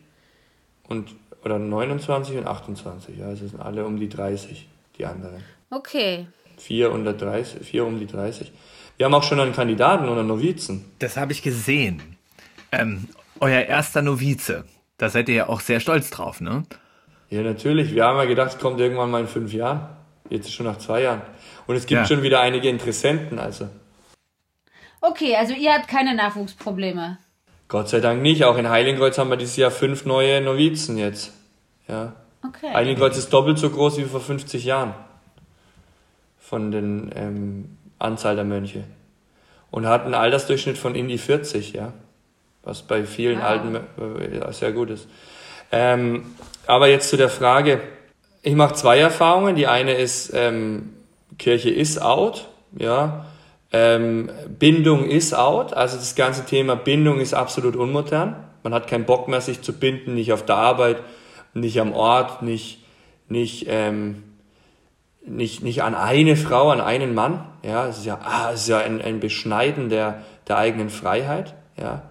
und, 0.88 1.10
oder 1.44 1.58
29 1.58 2.38
und 2.38 2.46
28. 2.46 3.18
Ja, 3.18 3.26
also 3.26 3.46
sind 3.46 3.60
alle 3.60 3.84
um 3.84 3.98
die 3.98 4.08
30, 4.08 4.66
die 4.98 5.04
anderen. 5.04 5.42
Okay. 5.70 6.26
Vier, 6.56 6.92
unter 6.92 7.12
30, 7.12 7.66
vier 7.66 7.84
um 7.84 7.98
die 7.98 8.06
30. 8.06 8.52
Wir 8.96 9.06
haben 9.06 9.14
auch 9.14 9.24
schon 9.24 9.40
einen 9.40 9.52
Kandidaten 9.52 10.08
oder 10.08 10.22
Novizen. 10.22 10.84
Das 11.00 11.16
habe 11.16 11.32
ich 11.32 11.42
gesehen. 11.42 12.00
Ähm, 12.70 13.08
euer 13.40 13.62
erster 13.62 14.02
Novize. 14.02 14.64
Da 14.98 15.08
seid 15.08 15.28
ihr 15.28 15.34
ja 15.34 15.48
auch 15.48 15.60
sehr 15.60 15.80
stolz 15.80 16.10
drauf, 16.10 16.40
ne? 16.40 16.62
Ja, 17.34 17.42
natürlich. 17.42 17.92
Wir 17.92 18.04
haben 18.04 18.16
ja 18.18 18.26
gedacht, 18.26 18.52
es 18.52 18.58
kommt 18.60 18.78
irgendwann 18.78 19.10
mal 19.10 19.22
in 19.22 19.26
fünf 19.26 19.52
Jahren. 19.52 19.88
Jetzt 20.30 20.52
schon 20.52 20.66
nach 20.66 20.78
zwei 20.78 21.02
Jahren. 21.02 21.20
Und 21.66 21.74
es 21.74 21.84
gibt 21.84 22.02
ja. 22.02 22.06
schon 22.06 22.22
wieder 22.22 22.40
einige 22.40 22.68
Interessenten, 22.68 23.40
also. 23.40 23.68
Okay, 25.00 25.34
also 25.34 25.52
ihr 25.52 25.72
habt 25.72 25.88
keine 25.88 26.14
Nachwuchsprobleme. 26.14 27.18
Gott 27.66 27.88
sei 27.88 27.98
Dank 27.98 28.22
nicht. 28.22 28.44
Auch 28.44 28.56
in 28.56 28.68
Heiligenkreuz 28.68 29.18
haben 29.18 29.30
wir 29.30 29.36
dieses 29.36 29.56
Jahr 29.56 29.72
fünf 29.72 30.04
neue 30.04 30.40
Novizen 30.42 30.96
jetzt. 30.96 31.32
Ja. 31.88 32.12
Okay. 32.46 32.72
Heiligenkreuz 32.72 33.18
ist 33.18 33.32
doppelt 33.32 33.58
so 33.58 33.68
groß 33.68 33.98
wie 33.98 34.04
vor 34.04 34.20
50 34.20 34.64
Jahren. 34.64 34.94
Von 36.38 36.70
den 36.70 37.10
ähm, 37.16 37.78
Anzahl 37.98 38.36
der 38.36 38.44
Mönche. 38.44 38.84
Und 39.72 39.86
hat 39.86 40.04
einen 40.04 40.14
Altersdurchschnitt 40.14 40.78
von 40.78 40.94
in 40.94 41.08
die 41.08 41.18
40, 41.18 41.72
ja. 41.72 41.92
Was 42.62 42.82
bei 42.82 43.02
vielen 43.02 43.40
wow. 43.40 43.44
alten 43.44 43.74
äh, 43.74 44.52
sehr 44.52 44.70
gut 44.70 44.90
ist. 44.90 45.08
Ähm, 45.72 46.36
aber 46.66 46.88
jetzt 46.88 47.08
zu 47.08 47.16
der 47.16 47.28
Frage. 47.28 47.80
Ich 48.42 48.54
mache 48.54 48.74
zwei 48.74 48.98
Erfahrungen. 48.98 49.56
Die 49.56 49.66
eine 49.66 49.94
ist, 49.94 50.32
ähm, 50.34 50.94
Kirche 51.38 51.70
ist 51.70 52.00
out, 52.00 52.48
ja. 52.76 53.26
Ähm, 53.72 54.30
Bindung 54.58 55.08
ist 55.08 55.34
out. 55.34 55.74
Also 55.74 55.96
das 55.96 56.14
ganze 56.14 56.44
Thema 56.44 56.76
Bindung 56.76 57.20
ist 57.20 57.34
absolut 57.34 57.74
unmodern. 57.74 58.36
Man 58.62 58.72
hat 58.72 58.86
keinen 58.86 59.04
Bock 59.04 59.28
mehr, 59.28 59.40
sich 59.40 59.62
zu 59.62 59.72
binden, 59.72 60.14
nicht 60.14 60.32
auf 60.32 60.44
der 60.44 60.56
Arbeit, 60.56 61.02
nicht 61.52 61.80
am 61.80 61.92
Ort, 61.92 62.42
nicht, 62.42 62.84
nicht, 63.28 63.66
ähm, 63.68 64.22
nicht, 65.26 65.62
nicht 65.62 65.82
an 65.82 65.94
eine 65.94 66.36
Frau, 66.36 66.70
an 66.70 66.80
einen 66.80 67.14
Mann. 67.14 67.44
Ja, 67.62 67.88
es 67.88 67.98
ist 67.98 68.06
ja, 68.06 68.20
ah, 68.22 68.52
es 68.52 68.62
ist 68.62 68.68
ja 68.68 68.78
ein, 68.78 69.02
ein 69.02 69.20
Beschneiden 69.20 69.88
der, 69.88 70.22
der 70.48 70.58
eigenen 70.58 70.88
Freiheit. 70.88 71.54
Ja, 71.76 72.02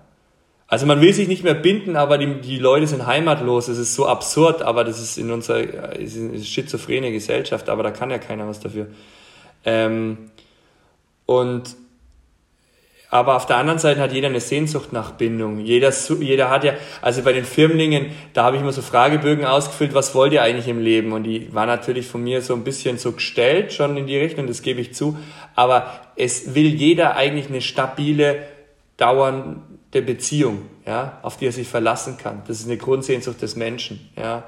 also 0.67 0.85
man 0.85 1.01
will 1.01 1.13
sich 1.13 1.27
nicht 1.27 1.43
mehr 1.43 1.53
binden, 1.53 1.95
aber 1.95 2.17
die, 2.17 2.41
die 2.41 2.57
Leute 2.57 2.87
sind 2.87 3.05
heimatlos. 3.05 3.67
Es 3.67 3.77
ist 3.77 3.93
so 3.93 4.07
absurd, 4.07 4.61
aber 4.61 4.83
das 4.83 4.99
ist 4.99 5.17
in 5.17 5.29
unserer 5.29 5.93
ist 5.93 6.17
eine 6.17 6.43
schizophrene 6.43 7.11
Gesellschaft, 7.11 7.69
aber 7.69 7.83
da 7.83 7.91
kann 7.91 8.09
ja 8.09 8.17
keiner 8.17 8.47
was 8.47 8.59
dafür. 8.59 8.87
Ähm, 9.65 10.31
und 11.25 11.75
aber 13.13 13.35
auf 13.35 13.45
der 13.45 13.57
anderen 13.57 13.77
Seite 13.77 14.01
hat 14.01 14.11
jeder 14.11 14.29
eine 14.29 14.39
Sehnsucht 14.39 14.91
nach 14.91 15.11
Bindung. 15.11 15.59
Jeder, 15.59 15.93
jeder 16.19 16.49
hat 16.49 16.63
ja, 16.63 16.73
also 16.99 17.21
bei 17.21 17.31
den 17.31 17.45
Firmlingen, 17.45 18.07
da 18.33 18.43
habe 18.43 18.55
ich 18.55 18.63
immer 18.63 18.71
so 18.71 18.81
Fragebögen 18.81 19.45
ausgefüllt, 19.45 19.93
was 19.93 20.15
wollt 20.15 20.33
ihr 20.33 20.41
eigentlich 20.41 20.67
im 20.67 20.81
Leben? 20.81 21.11
Und 21.11 21.25
die 21.25 21.53
war 21.53 21.67
natürlich 21.67 22.07
von 22.07 22.23
mir 22.23 22.41
so 22.41 22.55
ein 22.55 22.63
bisschen 22.63 22.97
so 22.97 23.11
gestellt, 23.11 23.71
schon 23.71 23.97
in 23.97 24.07
die 24.07 24.17
Richtung, 24.17 24.47
das 24.47 24.63
gebe 24.63 24.81
ich 24.81 24.95
zu. 24.95 25.15
Aber 25.53 25.91
es 26.15 26.55
will 26.55 26.73
jeder 26.73 27.15
eigentlich 27.15 27.49
eine 27.49 27.61
stabile, 27.61 28.47
dauernde 28.97 29.57
der 29.93 30.01
Beziehung, 30.01 30.63
ja, 30.85 31.19
auf 31.21 31.37
die 31.37 31.45
er 31.45 31.51
sich 31.51 31.67
verlassen 31.67 32.17
kann. 32.17 32.41
Das 32.47 32.59
ist 32.59 32.65
eine 32.65 32.77
Grundsehnsucht 32.77 33.41
des 33.41 33.55
Menschen, 33.55 34.09
ja. 34.17 34.43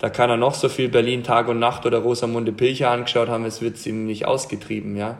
Da 0.00 0.10
kann 0.10 0.30
er 0.30 0.36
noch 0.36 0.54
so 0.54 0.68
viel 0.68 0.88
Berlin 0.88 1.24
Tag 1.24 1.48
und 1.48 1.58
Nacht 1.58 1.84
oder 1.84 1.98
Rosamunde 1.98 2.52
Pilcher 2.52 2.90
angeschaut 2.90 3.28
haben, 3.28 3.44
es 3.44 3.60
wird 3.60 3.84
ihm 3.84 4.06
nicht 4.06 4.26
ausgetrieben, 4.26 4.96
ja. 4.96 5.18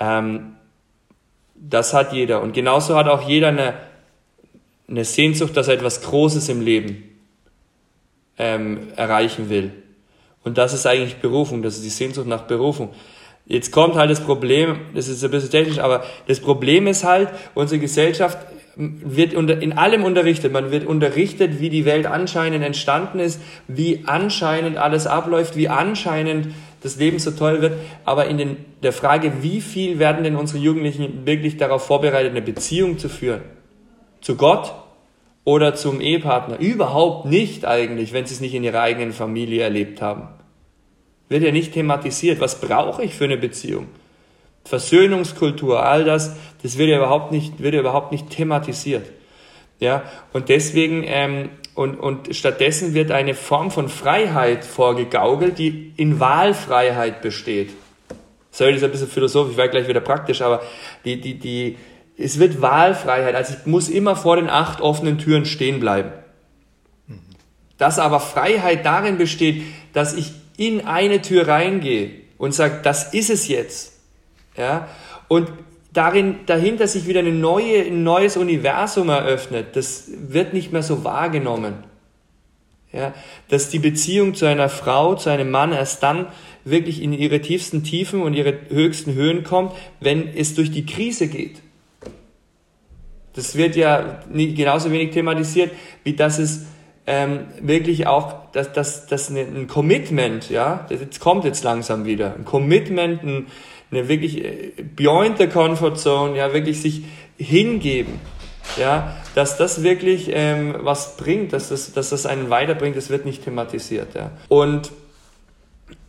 Ähm, 0.00 0.56
das 1.54 1.94
hat 1.94 2.12
jeder. 2.12 2.42
Und 2.42 2.52
genauso 2.52 2.96
hat 2.96 3.08
auch 3.08 3.26
jeder 3.28 3.48
eine, 3.48 3.74
eine 4.88 5.04
Sehnsucht, 5.04 5.56
dass 5.56 5.68
er 5.68 5.74
etwas 5.74 6.02
Großes 6.02 6.48
im 6.48 6.60
Leben 6.60 7.02
ähm, 8.38 8.88
erreichen 8.96 9.48
will. 9.48 9.72
Und 10.44 10.58
das 10.58 10.74
ist 10.74 10.86
eigentlich 10.86 11.16
Berufung, 11.16 11.62
das 11.62 11.76
ist 11.76 11.84
die 11.84 11.90
Sehnsucht 11.90 12.26
nach 12.26 12.42
Berufung. 12.42 12.90
Jetzt 13.46 13.70
kommt 13.70 13.94
halt 13.94 14.10
das 14.10 14.20
Problem, 14.20 14.78
das 14.94 15.08
ist 15.08 15.24
ein 15.24 15.30
bisschen 15.30 15.50
technisch, 15.50 15.78
aber 15.78 16.04
das 16.26 16.40
Problem 16.40 16.86
ist 16.88 17.04
halt, 17.04 17.30
unsere 17.54 17.80
Gesellschaft 17.80 18.38
wird 18.76 19.32
in 19.32 19.72
allem 19.72 20.04
unterrichtet. 20.04 20.52
Man 20.52 20.70
wird 20.70 20.86
unterrichtet, 20.86 21.60
wie 21.60 21.70
die 21.70 21.86
Welt 21.86 22.06
anscheinend 22.06 22.62
entstanden 22.62 23.18
ist, 23.18 23.40
wie 23.68 24.04
anscheinend 24.06 24.76
alles 24.76 25.06
abläuft, 25.06 25.56
wie 25.56 25.68
anscheinend 25.68 26.48
das 26.82 26.96
Leben 26.96 27.18
so 27.18 27.30
toll 27.30 27.62
wird. 27.62 27.72
Aber 28.04 28.26
in 28.26 28.36
den, 28.36 28.56
der 28.82 28.92
Frage, 28.92 29.32
wie 29.40 29.62
viel 29.62 29.98
werden 29.98 30.24
denn 30.24 30.36
unsere 30.36 30.58
Jugendlichen 30.58 31.24
wirklich 31.24 31.56
darauf 31.56 31.86
vorbereitet, 31.86 32.32
eine 32.32 32.42
Beziehung 32.42 32.98
zu 32.98 33.08
führen? 33.08 33.40
Zu 34.20 34.36
Gott 34.36 34.74
oder 35.44 35.74
zum 35.74 36.02
Ehepartner? 36.02 36.58
Überhaupt 36.58 37.24
nicht 37.24 37.64
eigentlich, 37.64 38.12
wenn 38.12 38.26
sie 38.26 38.34
es 38.34 38.40
nicht 38.40 38.54
in 38.54 38.62
ihrer 38.62 38.82
eigenen 38.82 39.12
Familie 39.12 39.62
erlebt 39.62 40.02
haben. 40.02 40.28
Wird 41.30 41.42
ja 41.42 41.50
nicht 41.50 41.72
thematisiert. 41.72 42.40
Was 42.40 42.60
brauche 42.60 43.02
ich 43.02 43.14
für 43.14 43.24
eine 43.24 43.38
Beziehung? 43.38 43.86
Versöhnungskultur, 44.66 45.84
all 45.84 46.04
das, 46.04 46.36
das 46.62 46.76
wird 46.76 46.90
ja 46.90 46.96
überhaupt 46.98 47.32
nicht, 47.32 47.62
wird 47.62 47.74
ja 47.74 47.80
überhaupt 47.80 48.12
nicht 48.12 48.30
thematisiert. 48.30 49.06
Ja, 49.78 50.02
und 50.32 50.48
deswegen, 50.48 51.04
ähm, 51.06 51.50
und, 51.74 51.96
und 51.96 52.34
stattdessen 52.34 52.94
wird 52.94 53.10
eine 53.10 53.34
Form 53.34 53.70
von 53.70 53.88
Freiheit 53.88 54.64
vorgegaukelt, 54.64 55.58
die 55.58 55.92
in 55.96 56.18
Wahlfreiheit 56.18 57.20
besteht. 57.20 57.70
Sorry, 58.50 58.72
das 58.72 58.80
ist 58.80 58.84
ein 58.84 58.90
bisschen 58.90 59.08
philosophisch, 59.08 59.52
ich 59.52 59.58
werde 59.58 59.70
gleich 59.70 59.88
wieder 59.88 60.00
praktisch, 60.00 60.40
aber 60.40 60.62
die, 61.04 61.20
die, 61.20 61.34
die, 61.34 61.76
es 62.16 62.38
wird 62.38 62.62
Wahlfreiheit. 62.62 63.34
Also 63.34 63.54
ich 63.58 63.66
muss 63.66 63.90
immer 63.90 64.16
vor 64.16 64.36
den 64.36 64.48
acht 64.48 64.80
offenen 64.80 65.18
Türen 65.18 65.44
stehen 65.44 65.78
bleiben. 65.78 66.10
Dass 67.76 67.98
aber 67.98 68.20
Freiheit 68.20 68.86
darin 68.86 69.18
besteht, 69.18 69.62
dass 69.92 70.14
ich 70.14 70.32
in 70.56 70.86
eine 70.86 71.20
Tür 71.20 71.46
reingehe 71.46 72.10
und 72.38 72.54
sage, 72.54 72.80
das 72.82 73.12
ist 73.12 73.28
es 73.28 73.48
jetzt. 73.48 73.95
Ja? 74.56 74.88
Und 75.28 75.50
darin, 75.92 76.40
dahinter 76.46 76.88
sich 76.88 77.06
wieder 77.06 77.20
eine 77.20 77.32
neue, 77.32 77.82
ein 77.82 78.02
neues 78.02 78.36
Universum 78.36 79.08
eröffnet, 79.08 79.74
das 79.74 80.04
wird 80.08 80.52
nicht 80.52 80.72
mehr 80.72 80.82
so 80.82 81.04
wahrgenommen. 81.04 81.84
Ja? 82.92 83.14
Dass 83.48 83.70
die 83.70 83.78
Beziehung 83.78 84.34
zu 84.34 84.46
einer 84.46 84.68
Frau, 84.68 85.14
zu 85.14 85.30
einem 85.30 85.50
Mann 85.50 85.72
erst 85.72 86.02
dann 86.02 86.26
wirklich 86.64 87.02
in 87.02 87.12
ihre 87.12 87.40
tiefsten 87.40 87.84
Tiefen 87.84 88.22
und 88.22 88.34
ihre 88.34 88.54
höchsten 88.68 89.14
Höhen 89.14 89.44
kommt, 89.44 89.72
wenn 90.00 90.28
es 90.34 90.54
durch 90.54 90.70
die 90.70 90.84
Krise 90.84 91.28
geht. 91.28 91.62
Das 93.34 93.54
wird 93.54 93.76
ja 93.76 94.20
genauso 94.32 94.90
wenig 94.90 95.10
thematisiert, 95.12 95.70
wie 96.04 96.14
dass 96.14 96.38
es 96.38 96.66
ähm, 97.06 97.46
wirklich 97.60 98.06
auch, 98.06 98.50
dass, 98.52 98.72
dass, 98.72 99.06
dass 99.06 99.28
ein 99.28 99.68
Commitment, 99.68 100.50
ja, 100.50 100.86
das 100.88 101.20
kommt 101.20 101.44
jetzt 101.44 101.62
langsam 101.62 102.04
wieder, 102.04 102.34
ein 102.34 102.44
Commitment, 102.44 103.22
ein, 103.22 103.46
eine 103.90 104.08
wirklich 104.08 104.44
äh, 104.44 104.72
beyond 104.82 105.38
the 105.38 105.46
comfort 105.46 105.96
zone, 105.96 106.36
ja, 106.36 106.52
wirklich 106.52 106.80
sich 106.80 107.02
hingeben, 107.38 108.18
ja, 108.78 109.16
dass 109.34 109.56
das 109.56 109.82
wirklich 109.82 110.30
ähm, 110.32 110.74
was 110.80 111.16
bringt, 111.16 111.52
dass 111.52 111.68
das, 111.68 111.92
dass 111.92 112.10
das 112.10 112.26
einen 112.26 112.50
weiterbringt, 112.50 112.96
das 112.96 113.10
wird 113.10 113.24
nicht 113.24 113.44
thematisiert, 113.44 114.14
ja. 114.14 114.30
Und 114.48 114.90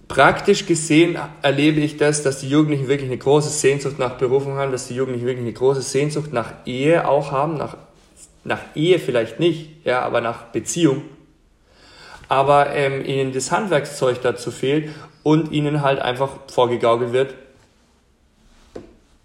praktisch 0.08 0.66
gesehen 0.66 1.18
erlebe 1.42 1.82
ich 1.82 1.98
das, 1.98 2.24
dass 2.24 2.40
die 2.40 2.50
Jugendlichen 2.50 2.88
wirklich 2.88 3.10
eine 3.10 3.18
große 3.18 3.50
Sehnsucht 3.50 4.00
nach 4.00 4.18
Berufung 4.18 4.56
haben, 4.56 4.72
dass 4.72 4.88
die 4.88 4.96
Jugendlichen 4.96 5.26
wirklich 5.26 5.46
eine 5.46 5.54
große 5.54 5.82
Sehnsucht 5.82 6.34
nach 6.34 6.54
Ehe 6.66 7.08
auch 7.08 7.32
haben, 7.32 7.58
nach, 7.58 7.78
nach 8.44 8.62
Ehe 8.76 9.00
vielleicht 9.00 9.40
nicht, 9.40 9.86
ja, 9.86 10.02
aber 10.02 10.22
nach 10.22 10.44
Beziehung. 10.46 11.04
Aber 12.30 12.72
ähm, 12.74 13.06
ihnen 13.06 13.32
das 13.32 13.52
Handwerkszeug 13.52 14.22
dazu 14.22 14.52
fehlt 14.52 14.90
und 15.24 15.52
ihnen 15.52 15.82
halt 15.82 16.00
einfach 16.00 16.30
vorgegaukelt 16.48 17.14
wird, 17.14 17.36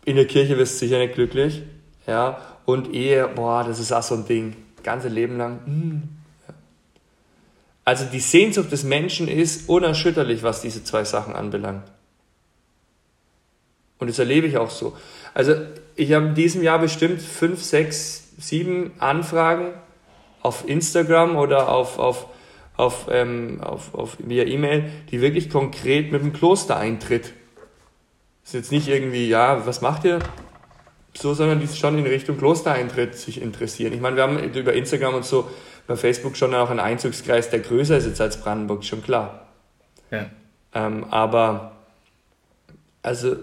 in 0.04 0.16
der 0.16 0.26
Kirche 0.26 0.58
wirst 0.58 0.74
du 0.74 0.86
sicher 0.86 0.98
nicht 0.98 1.14
glücklich, 1.14 1.62
ja, 2.06 2.38
und 2.64 2.92
Ehe, 2.92 3.28
boah, 3.28 3.64
das 3.64 3.78
ist 3.78 3.92
auch 3.92 4.02
so 4.02 4.14
ein 4.14 4.26
Ding, 4.26 4.56
ganze 4.82 5.08
Leben 5.08 5.36
lang, 5.38 5.60
mh, 5.66 5.66
hm, 5.66 6.02
also 7.84 8.04
die 8.04 8.20
Sehnsucht 8.20 8.70
des 8.70 8.84
Menschen 8.84 9.28
ist 9.28 9.68
unerschütterlich, 9.68 10.42
was 10.42 10.62
diese 10.62 10.84
zwei 10.84 11.04
Sachen 11.04 11.34
anbelangt. 11.34 11.90
Und 13.98 14.08
das 14.08 14.18
erlebe 14.18 14.46
ich 14.46 14.56
auch 14.56 14.70
so. 14.70 14.96
Also 15.34 15.54
ich 15.96 16.12
habe 16.12 16.26
in 16.26 16.34
diesem 16.34 16.62
Jahr 16.62 16.78
bestimmt 16.78 17.20
fünf, 17.20 17.62
sechs, 17.62 18.30
sieben 18.38 18.92
Anfragen 18.98 19.74
auf 20.42 20.68
Instagram 20.68 21.36
oder 21.36 21.68
auf, 21.68 21.98
auf, 21.98 22.26
auf, 22.76 23.06
ähm, 23.10 23.60
auf, 23.60 23.94
auf 23.94 24.16
via 24.18 24.44
E-Mail, 24.44 24.90
die 25.10 25.20
wirklich 25.20 25.50
konkret 25.50 26.10
mit 26.10 26.22
dem 26.22 26.32
Klostereintritt. 26.32 27.32
Ist 28.52 28.56
jetzt 28.56 28.72
nicht 28.72 28.88
irgendwie, 28.88 29.30
ja, 29.30 29.66
was 29.66 29.80
macht 29.80 30.04
ihr? 30.04 30.18
So, 31.14 31.32
sondern 31.32 31.58
die 31.58 31.68
schon 31.68 31.96
in 31.96 32.04
Richtung 32.04 32.36
Klostereintritt 32.36 33.16
sich 33.16 33.40
interessieren. 33.40 33.94
Ich 33.94 34.00
meine, 34.02 34.16
wir 34.16 34.24
haben 34.24 34.38
über 34.38 34.74
Instagram 34.74 35.14
und 35.14 35.24
so 35.24 35.48
bei 35.86 35.96
Facebook 35.96 36.36
schon 36.36 36.54
auch 36.54 36.68
ein 36.68 36.78
Einzugskreis, 36.78 37.48
der 37.48 37.60
größer 37.60 37.96
ist 37.96 38.04
jetzt 38.04 38.20
als 38.20 38.38
Brandenburg, 38.42 38.84
schon 38.84 39.02
klar. 39.02 39.48
Ja. 40.10 40.26
Ähm, 40.74 41.04
aber 41.04 41.76
also 43.00 43.36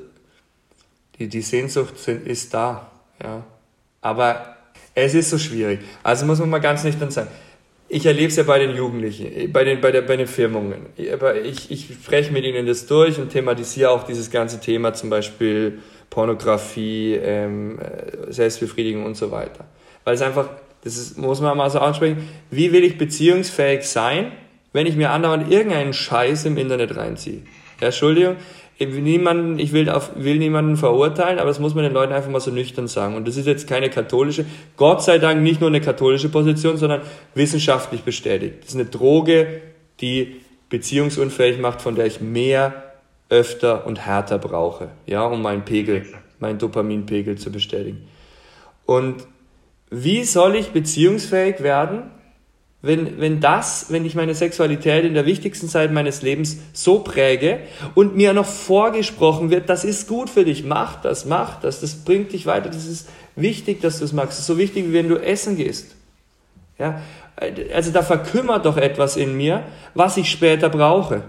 die, 1.17 1.27
die 1.27 1.41
Sehnsucht 1.41 1.97
sind, 1.97 2.27
ist 2.27 2.53
da. 2.53 2.91
Ja. 3.23 3.43
Aber 4.01 4.57
es 4.93 5.15
ist 5.15 5.31
so 5.31 5.39
schwierig. 5.39 5.79
Also 6.03 6.27
muss 6.27 6.37
man 6.37 6.51
mal 6.51 6.59
ganz 6.59 6.83
nüchtern 6.83 7.09
sagen. 7.09 7.31
Ich 7.91 8.05
erlebe 8.05 8.27
es 8.27 8.35
ja 8.35 8.43
bei 8.43 8.59
den 8.59 8.75
Jugendlichen, 8.75 9.51
bei 9.51 9.63
den, 9.63 9.81
bei, 9.81 9.91
der, 9.91 10.03
bei 10.03 10.15
den 10.15 10.27
Firmungen. 10.27 10.85
Ich, 10.95 11.71
ich 11.71 11.89
spreche 12.01 12.31
mit 12.31 12.45
ihnen 12.45 12.67
das 12.67 12.85
durch 12.85 13.19
und 13.19 13.29
thematisiere 13.29 13.89
auch 13.89 14.03
dieses 14.03 14.29
ganze 14.29 14.59
Thema, 14.59 14.93
zum 14.93 15.09
Beispiel 15.09 15.79
Pornografie, 16.11 17.15
ähm, 17.15 17.79
äh, 17.79 18.31
Selbstbefriedigung 18.31 19.05
und 19.05 19.15
so 19.15 19.31
weiter. 19.31 19.65
Weil 20.03 20.13
es 20.13 20.21
einfach 20.21 20.49
das 20.83 20.97
ist, 20.97 21.17
muss 21.17 21.41
man 21.41 21.57
mal 21.57 21.69
so 21.69 21.79
ansprechen, 21.79 22.29
wie 22.51 22.71
will 22.71 22.83
ich 22.83 22.97
beziehungsfähig 22.97 23.83
sein, 23.83 24.31
wenn 24.71 24.85
ich 24.85 24.95
mir 24.95 25.11
andauernd 25.11 25.51
irgendeinen 25.51 25.93
Scheiß 25.93 26.45
im 26.45 26.57
Internet 26.57 26.95
reinziehe. 26.95 27.41
Ja, 27.81 27.87
Entschuldigung, 27.87 28.35
ich 28.79 28.93
will, 28.93 29.01
niemanden, 29.01 29.59
ich 29.59 29.73
will, 29.73 29.89
auf, 29.89 30.11
will 30.15 30.37
niemanden 30.37 30.77
verurteilen, 30.77 31.37
aber 31.37 31.49
das 31.49 31.59
muss 31.59 31.75
man 31.75 31.83
den 31.83 31.91
Leuten 31.91 32.13
einfach 32.13 32.31
mal 32.31 32.39
so 32.39 32.49
nüchtern 32.49 32.87
sagen. 32.87 33.15
Und 33.15 33.27
das 33.27 33.35
ist 33.35 33.45
jetzt 33.45 33.67
keine 33.67 33.89
katholische, 33.89 34.45
Gott 34.77 35.03
sei 35.03 35.17
Dank 35.17 35.41
nicht 35.41 35.59
nur 35.59 35.69
eine 35.69 35.81
katholische 35.81 36.29
Position, 36.29 36.77
sondern 36.77 37.01
wissenschaftlich 37.35 38.03
bestätigt. 38.03 38.55
Das 38.61 38.69
ist 38.69 38.75
eine 38.75 38.85
Droge, 38.85 39.61
die 39.99 40.37
beziehungsunfähig 40.69 41.59
macht, 41.59 41.81
von 41.81 41.95
der 41.95 42.05
ich 42.05 42.21
mehr, 42.21 42.85
öfter 43.27 43.85
und 43.85 44.05
härter 44.05 44.39
brauche, 44.39 44.89
ja, 45.05 45.23
um 45.23 45.41
meinen 45.41 45.63
Pegel, 45.63 46.05
meinen 46.39 46.57
Dopaminpegel 46.57 47.37
zu 47.37 47.51
bestätigen. 47.51 48.07
Und 48.85 49.27
wie 49.91 50.23
soll 50.23 50.55
ich 50.55 50.69
beziehungsfähig 50.69 51.61
werden, 51.61 52.11
wenn, 52.81 53.19
wenn 53.19 53.41
das, 53.41 53.87
wenn 53.89 54.05
ich 54.05 54.15
meine 54.15 54.33
Sexualität 54.33 55.03
in 55.03 55.13
der 55.13 55.25
wichtigsten 55.25 55.67
Zeit 55.67 55.91
meines 55.91 56.21
Lebens 56.21 56.59
so 56.71 56.99
präge 56.99 57.59
und 57.93 58.15
mir 58.15 58.33
noch 58.33 58.45
vorgesprochen 58.45 59.49
wird, 59.49 59.69
das 59.69 59.83
ist 59.83 60.07
gut 60.07 60.29
für 60.29 60.45
dich, 60.45 60.63
mach 60.63 61.01
das, 61.01 61.25
mach 61.25 61.59
das, 61.59 61.81
das 61.81 61.95
bringt 61.95 62.31
dich 62.31 62.45
weiter, 62.45 62.69
das 62.69 62.85
ist 62.85 63.09
wichtig, 63.35 63.81
dass 63.81 63.99
du 63.99 64.05
es 64.05 64.13
magst, 64.13 64.33
das 64.33 64.39
ist 64.39 64.47
so 64.47 64.57
wichtig, 64.57 64.87
wie 64.87 64.93
wenn 64.93 65.09
du 65.09 65.17
essen 65.17 65.57
gehst. 65.57 65.95
Ja, 66.77 67.01
also 67.73 67.91
da 67.91 68.01
verkümmert 68.01 68.65
doch 68.65 68.77
etwas 68.77 69.17
in 69.17 69.35
mir, 69.35 69.63
was 69.93 70.15
ich 70.15 70.31
später 70.31 70.69
brauche. 70.69 71.23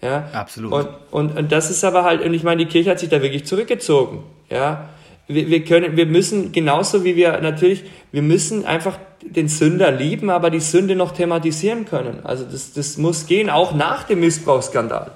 Ja, 0.00 0.28
absolut. 0.32 0.72
Und, 0.72 0.88
und, 1.10 1.38
und 1.38 1.52
das 1.52 1.70
ist 1.70 1.82
aber 1.84 2.04
halt, 2.04 2.22
und 2.22 2.34
ich 2.34 2.44
meine, 2.44 2.64
die 2.64 2.70
Kirche 2.70 2.90
hat 2.90 3.00
sich 3.00 3.08
da 3.08 3.22
wirklich 3.22 3.44
zurückgezogen. 3.44 4.22
Ja, 4.50 4.88
wir, 5.28 5.48
wir 5.48 5.64
können, 5.64 5.96
wir 5.96 6.06
müssen 6.06 6.52
genauso 6.52 7.04
wie 7.04 7.16
wir 7.16 7.40
natürlich, 7.40 7.84
wir 8.10 8.22
müssen 8.22 8.64
einfach 8.64 8.98
den 9.22 9.48
Sünder 9.48 9.90
lieben, 9.90 10.30
aber 10.30 10.50
die 10.50 10.60
Sünde 10.60 10.96
noch 10.96 11.12
thematisieren 11.12 11.84
können. 11.84 12.20
Also 12.24 12.44
das, 12.44 12.72
das 12.72 12.98
muss 12.98 13.26
gehen, 13.26 13.50
auch 13.50 13.74
nach 13.74 14.04
dem 14.04 14.20
Missbrauchsskandal. 14.20 15.12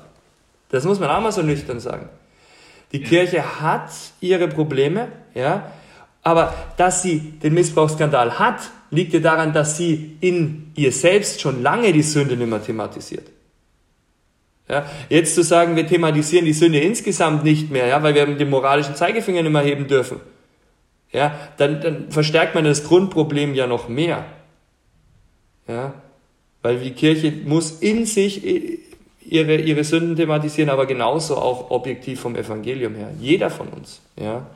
Das 0.70 0.84
muss 0.84 1.00
man 1.00 1.10
auch 1.10 1.20
mal 1.20 1.32
so 1.32 1.42
nüchtern 1.42 1.80
sagen. 1.80 2.08
Die 2.92 3.02
ja. 3.02 3.08
Kirche 3.08 3.60
hat 3.60 3.90
ihre 4.20 4.48
Probleme, 4.48 5.08
ja, 5.34 5.72
aber 6.22 6.54
dass 6.76 7.02
sie 7.02 7.20
den 7.42 7.54
Missbrauchsskandal 7.54 8.38
hat, 8.38 8.60
liegt 8.90 9.12
ja 9.12 9.20
daran, 9.20 9.52
dass 9.52 9.76
sie 9.76 10.16
in 10.20 10.72
ihr 10.76 10.92
selbst 10.92 11.40
schon 11.40 11.62
lange 11.62 11.92
die 11.92 12.02
Sünde 12.02 12.36
nicht 12.36 12.48
mehr 12.48 12.62
thematisiert. 12.62 13.28
Ja, 14.68 14.84
jetzt 15.08 15.34
zu 15.34 15.42
sagen, 15.42 15.76
wir 15.76 15.86
thematisieren 15.86 16.44
die 16.44 16.52
Sünde 16.52 16.80
insgesamt 16.80 17.44
nicht 17.44 17.70
mehr, 17.70 17.86
ja, 17.86 18.02
weil 18.02 18.14
wir 18.14 18.26
den 18.26 18.50
moralischen 18.50 18.96
Zeigefinger 18.96 19.42
nicht 19.42 19.52
mehr 19.52 19.62
heben 19.62 19.86
dürfen, 19.86 20.20
ja, 21.12 21.38
dann, 21.56 21.80
dann 21.80 22.10
verstärkt 22.10 22.54
man 22.54 22.64
das 22.64 22.84
Grundproblem 22.84 23.54
ja 23.54 23.66
noch 23.66 23.88
mehr. 23.88 24.24
Ja, 25.68 25.94
weil 26.62 26.78
die 26.78 26.92
Kirche 26.92 27.32
muss 27.44 27.80
in 27.80 28.06
sich 28.06 28.42
ihre, 29.28 29.56
ihre 29.56 29.84
Sünden 29.84 30.16
thematisieren, 30.16 30.70
aber 30.70 30.86
genauso 30.86 31.36
auch 31.36 31.70
objektiv 31.70 32.20
vom 32.20 32.36
Evangelium 32.36 32.94
her. 32.94 33.10
Jeder 33.20 33.50
von 33.50 33.68
uns. 33.68 34.00
Ja. 34.18 34.46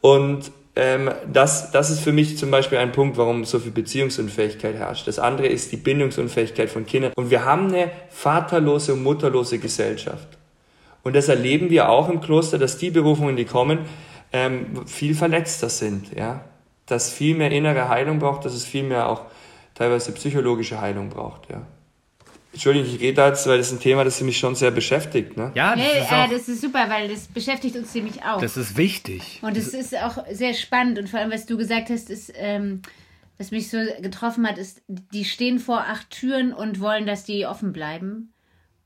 Und 0.00 0.50
ähm, 0.76 1.10
das, 1.32 1.70
das 1.70 1.90
ist 1.90 2.00
für 2.00 2.12
mich 2.12 2.36
zum 2.36 2.50
Beispiel 2.50 2.78
ein 2.78 2.92
Punkt, 2.92 3.16
warum 3.16 3.44
so 3.44 3.60
viel 3.60 3.70
Beziehungsunfähigkeit 3.70 4.74
herrscht. 4.74 5.06
Das 5.06 5.18
andere 5.18 5.46
ist 5.46 5.70
die 5.70 5.76
Bindungsunfähigkeit 5.76 6.68
von 6.68 6.84
Kindern. 6.84 7.12
Und 7.14 7.30
wir 7.30 7.44
haben 7.44 7.68
eine 7.68 7.90
vaterlose 8.10 8.94
und 8.94 9.02
mutterlose 9.02 9.58
Gesellschaft. 9.58 10.26
Und 11.04 11.14
das 11.14 11.28
erleben 11.28 11.70
wir 11.70 11.90
auch 11.90 12.08
im 12.08 12.20
Kloster, 12.20 12.58
dass 12.58 12.78
die 12.78 12.90
Berufungen, 12.90 13.36
die 13.36 13.44
kommen, 13.44 13.80
ähm, 14.32 14.86
viel 14.86 15.14
verletzter 15.14 15.68
sind. 15.68 16.12
Ja? 16.16 16.44
Dass 16.86 17.10
viel 17.10 17.36
mehr 17.36 17.52
innere 17.52 17.88
Heilung 17.88 18.18
braucht, 18.18 18.44
dass 18.44 18.54
es 18.54 18.64
viel 18.64 18.82
mehr 18.82 19.08
auch 19.08 19.22
teilweise 19.74 20.10
psychologische 20.12 20.80
Heilung 20.80 21.08
braucht. 21.08 21.48
Ja? 21.50 21.62
Entschuldigung, 22.54 22.88
ich 22.88 23.00
rede 23.00 23.20
jetzt, 23.22 23.46
weil 23.46 23.58
das 23.58 23.66
ist 23.66 23.72
ein 23.74 23.80
Thema, 23.80 24.04
das 24.04 24.20
mich 24.20 24.38
schon 24.38 24.54
sehr 24.54 24.70
beschäftigt. 24.70 25.36
Ne? 25.36 25.50
Ja, 25.54 25.74
das, 25.74 25.84
nee, 25.84 26.00
ist 26.00 26.12
auch, 26.12 26.24
äh, 26.24 26.30
das 26.30 26.48
ist 26.48 26.60
super, 26.60 26.88
weil 26.88 27.08
das 27.08 27.26
beschäftigt 27.26 27.76
uns 27.76 27.92
nämlich 27.94 28.22
auch. 28.22 28.40
Das 28.40 28.56
ist 28.56 28.76
wichtig. 28.76 29.40
Und 29.42 29.56
es 29.56 29.74
ist 29.74 29.96
auch 29.96 30.24
sehr 30.30 30.54
spannend. 30.54 30.98
Und 30.98 31.08
vor 31.08 31.18
allem, 31.18 31.32
was 31.32 31.46
du 31.46 31.56
gesagt 31.56 31.90
hast, 31.90 32.10
ist, 32.10 32.32
ähm, 32.36 32.82
was 33.38 33.50
mich 33.50 33.70
so 33.70 33.78
getroffen 34.00 34.48
hat, 34.48 34.56
ist, 34.56 34.82
die 34.86 35.24
stehen 35.24 35.58
vor 35.58 35.80
acht 35.80 36.10
Türen 36.10 36.52
und 36.52 36.78
wollen, 36.78 37.06
dass 37.06 37.24
die 37.24 37.44
offen 37.44 37.72
bleiben 37.72 38.32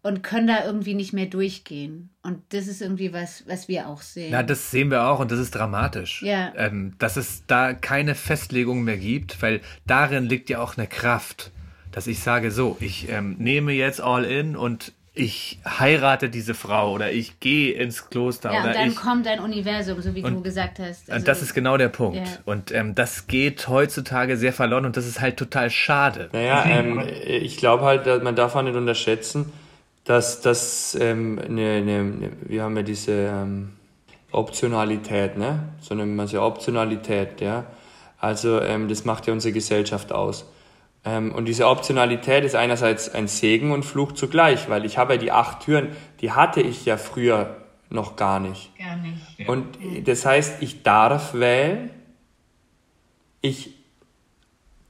und 0.00 0.22
können 0.22 0.46
da 0.46 0.64
irgendwie 0.64 0.94
nicht 0.94 1.12
mehr 1.12 1.26
durchgehen. 1.26 2.08
Und 2.22 2.40
das 2.50 2.66
ist 2.66 2.80
irgendwie 2.80 3.12
was, 3.12 3.44
was 3.46 3.68
wir 3.68 3.88
auch 3.88 4.00
sehen. 4.00 4.30
Na, 4.32 4.42
das 4.42 4.70
sehen 4.70 4.90
wir 4.90 5.04
auch 5.04 5.20
und 5.20 5.30
das 5.30 5.38
ist 5.38 5.54
dramatisch. 5.54 6.22
Ja. 6.22 6.52
Ähm, 6.56 6.94
dass 6.98 7.18
es 7.18 7.44
da 7.46 7.74
keine 7.74 8.14
Festlegung 8.14 8.82
mehr 8.84 8.96
gibt, 8.96 9.42
weil 9.42 9.60
darin 9.86 10.24
liegt 10.24 10.48
ja 10.48 10.60
auch 10.60 10.78
eine 10.78 10.86
Kraft 10.86 11.52
dass 11.98 12.06
ich 12.06 12.20
sage, 12.20 12.52
so, 12.52 12.76
ich 12.78 13.08
ähm, 13.10 13.34
nehme 13.40 13.72
jetzt 13.72 14.00
all 14.00 14.24
in 14.24 14.54
und 14.54 14.92
ich 15.14 15.58
heirate 15.66 16.30
diese 16.30 16.54
Frau 16.54 16.92
oder 16.92 17.10
ich 17.10 17.40
gehe 17.40 17.72
ins 17.72 18.08
Kloster. 18.08 18.52
Ja, 18.52 18.60
oder 18.60 18.68
und 18.68 18.76
dann 18.76 18.88
ich, 18.90 18.94
kommt 18.94 19.26
ein 19.26 19.40
Universum, 19.40 20.00
so 20.00 20.14
wie 20.14 20.22
du 20.22 20.40
gesagt 20.40 20.78
hast. 20.78 21.10
Also, 21.10 21.18
und 21.18 21.26
das 21.26 21.42
ist 21.42 21.54
genau 21.54 21.76
der 21.76 21.88
Punkt. 21.88 22.18
Ja. 22.18 22.24
Und 22.44 22.70
ähm, 22.70 22.94
das 22.94 23.26
geht 23.26 23.66
heutzutage 23.66 24.36
sehr 24.36 24.52
verloren 24.52 24.86
und 24.86 24.96
das 24.96 25.08
ist 25.08 25.20
halt 25.20 25.38
total 25.38 25.70
schade. 25.70 26.28
Naja, 26.32 26.64
ähm, 26.66 27.02
ich 27.26 27.56
glaube 27.56 27.84
halt, 27.84 28.06
dass 28.06 28.22
man 28.22 28.36
darf 28.36 28.54
auch 28.54 28.62
nicht 28.62 28.76
unterschätzen, 28.76 29.52
dass 30.04 30.40
das 30.40 30.96
ähm, 31.00 31.40
eine, 31.44 31.78
eine, 31.78 31.98
eine, 31.98 32.30
wir 32.42 32.62
haben 32.62 32.76
ja 32.76 32.84
diese 32.84 33.10
ähm, 33.10 33.70
Optionalität, 34.30 35.36
ne? 35.36 35.64
So 35.80 35.96
nennt 35.96 36.14
man 36.14 36.26
es 36.26 36.32
ja 36.32 36.42
Optionalität, 36.42 37.40
ja. 37.40 37.64
Also 38.20 38.60
ähm, 38.60 38.86
das 38.86 39.04
macht 39.04 39.26
ja 39.26 39.32
unsere 39.32 39.52
Gesellschaft 39.52 40.12
aus. 40.12 40.46
Ähm, 41.08 41.32
und 41.32 41.46
diese 41.46 41.66
Optionalität 41.66 42.44
ist 42.44 42.54
einerseits 42.54 43.08
ein 43.14 43.28
Segen 43.28 43.72
und 43.72 43.84
Fluch 43.84 44.12
zugleich, 44.12 44.68
weil 44.68 44.84
ich 44.84 44.98
habe 44.98 45.14
ja 45.14 45.18
die 45.18 45.32
acht 45.32 45.60
Türen, 45.60 45.96
die 46.20 46.32
hatte 46.32 46.60
ich 46.60 46.84
ja 46.84 46.98
früher 46.98 47.56
noch 47.88 48.16
gar 48.16 48.40
nicht. 48.40 48.70
Gar 48.76 48.96
nicht. 48.96 49.48
Und 49.48 49.78
das 50.06 50.26
heißt, 50.26 50.62
ich 50.62 50.82
darf 50.82 51.32
wählen, 51.32 51.90
ich 53.40 53.74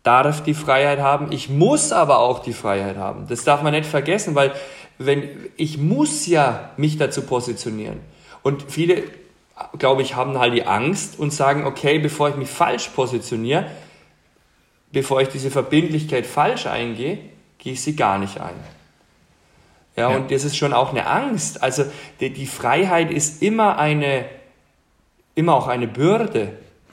darf 0.03 0.43
die 0.43 0.55
Freiheit 0.55 0.99
haben, 0.99 1.31
ich 1.31 1.49
muss 1.49 1.93
aber 1.93 2.19
auch 2.19 2.41
die 2.41 2.53
Freiheit 2.53 2.97
haben. 2.97 3.27
Das 3.29 3.45
darf 3.45 3.63
man 3.63 3.73
nicht 3.73 3.87
vergessen, 3.87 4.35
weil 4.35 4.53
wenn 4.99 5.29
ich 5.57 5.79
muss 5.79 6.27
ja 6.27 6.71
mich 6.77 6.97
dazu 6.97 7.23
positionieren. 7.23 8.01
Und 8.43 8.65
viele, 8.69 9.05
glaube 9.79 10.03
ich, 10.03 10.17
haben 10.17 10.39
halt 10.39 10.55
die 10.55 10.67
Angst 10.67 11.19
und 11.19 11.33
sagen, 11.33 11.65
okay, 11.65 12.01
bevor 12.01 12.31
ich 12.31 12.37
mich 12.37 12.49
falsch 12.49 12.89
positioniere, 12.89 13.67
bevor 14.93 15.21
ich 15.21 15.29
diese 15.29 15.51
Verbindlichkeit 15.51 16.27
falsch 16.27 16.67
eingehe, 16.67 17.19
gehe 17.59 17.73
ich 17.73 17.83
sie 17.83 17.97
gar 17.97 18.19
nicht 18.19 18.41
ein. 18.41 18.55
Ja, 19.97 20.11
Ja. 20.11 20.17
und 20.17 20.31
das 20.31 20.45
ist 20.45 20.57
schon 20.57 20.73
auch 20.73 20.91
eine 20.91 21.07
Angst. 21.07 21.63
Also 21.63 21.85
die, 22.21 22.31
die 22.31 22.47
Freiheit 22.47 23.11
ist 23.11 23.43
immer 23.43 23.79
eine, 23.79 24.25
immer 25.35 25.55
auch 25.55 25.69
eine 25.69 25.89
Bürde. 25.89 26.53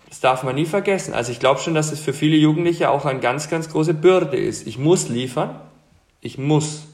Das 0.10 0.20
darf 0.22 0.44
man 0.44 0.56
nie 0.56 0.66
vergessen. 0.66 1.14
Also 1.14 1.32
ich 1.32 1.40
glaube 1.40 1.60
schon, 1.60 1.74
dass 1.76 1.92
es 1.92 2.00
für 2.00 2.14
viele 2.14 2.36
Jugendliche 2.38 2.90
auch 2.90 3.06
eine 3.06 3.20
ganz, 3.20 3.50
ganz 3.50 3.70
große 3.70 3.94
Bürde 3.94 4.38
ist. 4.38 4.66
Ich 4.66 4.78
muss 4.78 5.10
liefern. 5.10 5.60
Ich 6.22 6.38
muss. 6.38 6.88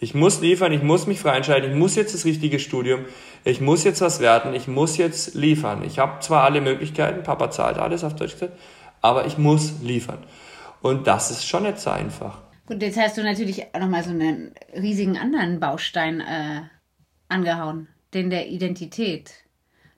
Ich 0.00 0.12
muss 0.14 0.40
liefern, 0.40 0.72
ich 0.72 0.82
muss 0.82 1.06
mich 1.06 1.20
frei 1.20 1.36
entscheiden, 1.36 1.70
ich 1.70 1.76
muss 1.76 1.94
jetzt 1.94 2.12
das 2.12 2.24
richtige 2.24 2.58
Studium, 2.58 3.04
ich 3.44 3.60
muss 3.60 3.84
jetzt 3.84 4.00
was 4.00 4.20
werden, 4.20 4.52
ich 4.52 4.66
muss 4.66 4.98
jetzt 4.98 5.34
liefern. 5.34 5.82
Ich 5.84 5.98
habe 5.98 6.20
zwar 6.20 6.42
alle 6.42 6.60
Möglichkeiten, 6.60 7.22
Papa 7.22 7.50
zahlt 7.50 7.78
alles 7.78 8.02
auf 8.04 8.14
Deutsch 8.14 8.32
gesagt, 8.32 8.52
aber 9.04 9.26
ich 9.26 9.36
muss 9.36 9.74
liefern. 9.82 10.24
Und 10.80 11.06
das 11.06 11.30
ist 11.30 11.46
schon 11.46 11.64
nicht 11.64 11.78
so 11.78 11.90
einfach. 11.90 12.40
Gut, 12.66 12.80
jetzt 12.80 12.98
hast 12.98 13.18
du 13.18 13.22
natürlich 13.22 13.66
nochmal 13.78 14.02
so 14.02 14.10
einen 14.10 14.54
riesigen 14.74 15.18
anderen 15.18 15.60
Baustein 15.60 16.20
äh, 16.22 16.62
angehauen, 17.28 17.88
den 18.14 18.30
der 18.30 18.48
Identität. 18.48 19.30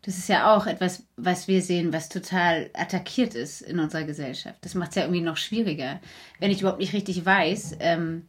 Das 0.02 0.18
ist 0.18 0.28
ja 0.28 0.54
auch 0.54 0.66
etwas, 0.66 1.04
was 1.16 1.46
wir 1.46 1.62
sehen, 1.62 1.92
was 1.92 2.08
total 2.08 2.68
attackiert 2.74 3.36
ist 3.36 3.60
in 3.60 3.78
unserer 3.78 4.02
Gesellschaft. 4.02 4.58
Das 4.62 4.74
macht 4.74 4.90
es 4.90 4.96
ja 4.96 5.02
irgendwie 5.02 5.20
noch 5.20 5.36
schwieriger, 5.36 6.00
wenn 6.40 6.50
ich 6.50 6.60
überhaupt 6.60 6.80
nicht 6.80 6.92
richtig 6.92 7.24
weiß, 7.24 7.76
ähm, 7.78 8.28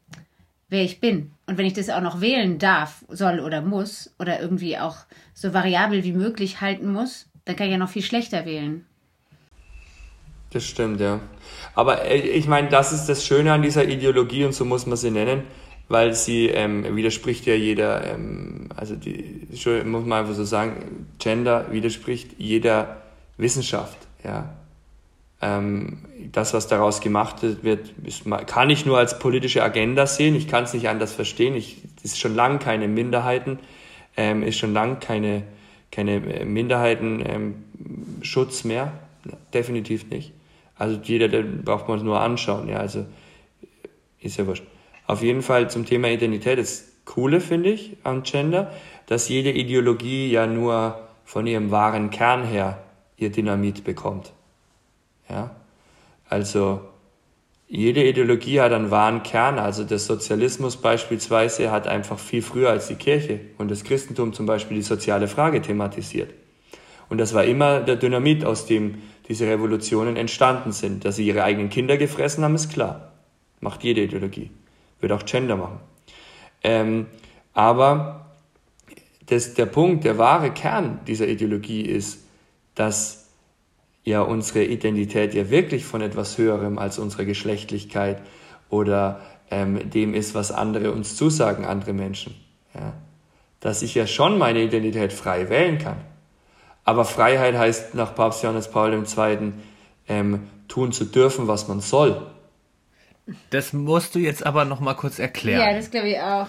wer 0.69 0.83
ich 0.83 0.99
bin. 0.99 1.31
Und 1.47 1.57
wenn 1.57 1.65
ich 1.65 1.73
das 1.73 1.89
auch 1.89 2.01
noch 2.01 2.21
wählen 2.21 2.59
darf, 2.59 3.03
soll 3.09 3.39
oder 3.39 3.63
muss, 3.63 4.13
oder 4.19 4.39
irgendwie 4.39 4.77
auch 4.77 4.97
so 5.33 5.55
variabel 5.55 6.03
wie 6.03 6.13
möglich 6.13 6.61
halten 6.61 6.91
muss, 6.91 7.29
dann 7.45 7.55
kann 7.55 7.65
ich 7.65 7.71
ja 7.71 7.79
noch 7.79 7.89
viel 7.89 8.03
schlechter 8.03 8.45
wählen. 8.45 8.85
Das 10.51 10.65
stimmt, 10.65 11.01
ja. 11.01 11.19
Aber 11.75 12.05
äh, 12.05 12.17
ich 12.17 12.47
meine, 12.47 12.69
das 12.69 12.93
ist 12.93 13.07
das 13.07 13.25
Schöne 13.25 13.53
an 13.53 13.61
dieser 13.61 13.87
Ideologie 13.87 14.45
und 14.45 14.53
so 14.53 14.65
muss 14.65 14.85
man 14.85 14.97
sie 14.97 15.11
nennen, 15.11 15.43
weil 15.89 16.13
sie 16.13 16.47
ähm, 16.47 16.95
widerspricht 16.95 17.45
ja 17.45 17.53
jeder, 17.53 18.05
ähm, 18.05 18.69
also 18.75 18.95
die, 18.95 19.47
muss 19.85 20.05
man 20.05 20.19
einfach 20.19 20.33
so 20.33 20.43
sagen, 20.43 21.07
Gender 21.19 21.71
widerspricht 21.71 22.31
jeder 22.37 23.01
Wissenschaft, 23.37 23.97
ja. 24.23 24.53
Ähm, 25.39 25.99
das, 26.31 26.55
was 26.55 26.67
daraus 26.67 26.99
gemacht 26.99 27.43
wird, 27.61 27.93
ist, 28.03 28.23
kann 28.47 28.71
ich 28.71 28.87
nur 28.87 28.97
als 28.97 29.19
politische 29.19 29.63
Agenda 29.63 30.07
sehen. 30.07 30.35
Ich 30.35 30.47
kann 30.47 30.63
es 30.63 30.73
nicht 30.73 30.89
anders 30.89 31.13
verstehen. 31.13 31.55
Ich, 31.55 31.77
ist 32.01 32.19
schon 32.19 32.33
lange 32.33 32.57
keine 32.57 32.87
Minderheiten, 32.87 33.59
ähm, 34.15 34.41
ist 34.41 34.57
schon 34.57 34.73
lange 34.73 34.95
keine, 34.95 35.43
keine 35.91 36.19
Minderheitenschutz 36.19 38.63
ähm, 38.63 38.67
mehr. 38.67 38.93
Definitiv 39.53 40.09
nicht. 40.09 40.33
Also 40.77 40.99
jeder, 41.03 41.27
der 41.27 41.43
braucht 41.43 41.87
man 41.87 41.97
es 41.97 42.03
nur 42.03 42.19
anschauen. 42.19 42.69
Ja, 42.69 42.77
also 42.77 43.05
ist 44.19 44.37
ja 44.37 44.47
wurscht. 44.47 44.63
Auf 45.05 45.21
jeden 45.21 45.41
Fall 45.41 45.69
zum 45.69 45.85
Thema 45.85 46.09
Identität. 46.09 46.59
Das 46.59 46.91
Coole 47.05 47.39
finde 47.39 47.69
ich 47.69 47.97
am 48.03 48.23
Gender, 48.23 48.71
dass 49.05 49.29
jede 49.29 49.51
Ideologie 49.51 50.29
ja 50.29 50.45
nur 50.45 50.99
von 51.23 51.47
ihrem 51.47 51.71
wahren 51.71 52.09
Kern 52.09 52.43
her 52.43 52.83
ihr 53.15 53.31
Dynamit 53.31 53.83
bekommt. 53.83 54.33
Ja, 55.29 55.55
also 56.29 56.81
jede 57.67 58.07
Ideologie 58.07 58.61
hat 58.61 58.71
einen 58.71 58.91
wahren 58.91 59.23
Kern. 59.23 59.59
Also 59.59 59.83
der 59.83 59.99
Sozialismus 59.99 60.77
beispielsweise 60.77 61.71
hat 61.71 61.87
einfach 61.87 62.19
viel 62.19 62.41
früher 62.41 62.69
als 62.69 62.87
die 62.87 62.95
Kirche 62.95 63.39
und 63.57 63.71
das 63.71 63.83
Christentum 63.83 64.33
zum 64.33 64.45
Beispiel 64.45 64.77
die 64.77 64.83
soziale 64.83 65.27
Frage 65.27 65.61
thematisiert. 65.61 66.33
Und 67.09 67.17
das 67.19 67.33
war 67.33 67.43
immer 67.45 67.79
der 67.81 67.95
Dynamit, 67.95 68.43
aus 68.43 68.65
dem 68.65 69.01
diese 69.27 69.47
Revolutionen 69.47 70.15
entstanden 70.15 70.71
sind. 70.71 71.05
Dass 71.05 71.17
sie 71.17 71.27
ihre 71.27 71.43
eigenen 71.43 71.69
Kinder 71.69 71.97
gefressen 71.97 72.43
haben, 72.43 72.55
ist 72.55 72.71
klar. 72.71 73.11
Macht 73.59 73.83
jede 73.83 74.01
Ideologie. 74.01 74.51
Wird 74.99 75.11
auch 75.11 75.25
Gender 75.25 75.57
machen. 75.57 75.79
Ähm, 76.63 77.07
aber 77.53 78.27
das, 79.27 79.53
der 79.53 79.65
Punkt, 79.65 80.03
der 80.03 80.17
wahre 80.17 80.51
Kern 80.51 80.99
dieser 81.07 81.27
Ideologie 81.27 81.81
ist, 81.81 82.25
dass 82.75 83.29
ja 84.03 84.21
unsere 84.21 84.63
Identität 84.63 85.33
ja 85.33 85.49
wirklich 85.49 85.83
von 85.83 86.01
etwas 86.01 86.37
Höherem 86.37 86.77
als 86.77 86.97
unserer 86.97 87.25
Geschlechtlichkeit 87.25 88.21
oder 88.69 89.21
ähm, 89.51 89.89
dem 89.89 90.13
ist, 90.13 90.33
was 90.33 90.51
andere 90.51 90.91
uns 90.91 91.15
zusagen, 91.15 91.65
andere 91.65 91.93
Menschen. 91.93 92.35
Ja? 92.73 92.93
Dass 93.59 93.81
ich 93.81 93.95
ja 93.95 94.07
schon 94.07 94.37
meine 94.37 94.61
Identität 94.61 95.11
frei 95.11 95.49
wählen 95.49 95.77
kann. 95.77 95.97
Aber 96.87 97.03
Freiheit 97.03 97.57
heißt 97.57 97.95
nach 97.95 98.15
Papst 98.15 98.43
Johannes 98.43 98.71
Paul 98.71 98.93
II. 98.93 99.51
Ähm, 100.07 100.47
tun 100.69 100.93
zu 100.93 101.03
dürfen, 101.03 101.45
was 101.45 101.67
man 101.67 101.81
soll. 101.81 102.25
Das 103.49 103.73
musst 103.73 104.15
du 104.15 104.19
jetzt 104.19 104.45
aber 104.45 104.63
noch 104.63 104.79
mal 104.79 104.93
kurz 104.93 105.19
erklären. 105.19 105.59
Ja, 105.59 105.75
das 105.75 105.91
glaube 105.91 106.07
ich 106.07 106.17
auch. 106.17 106.47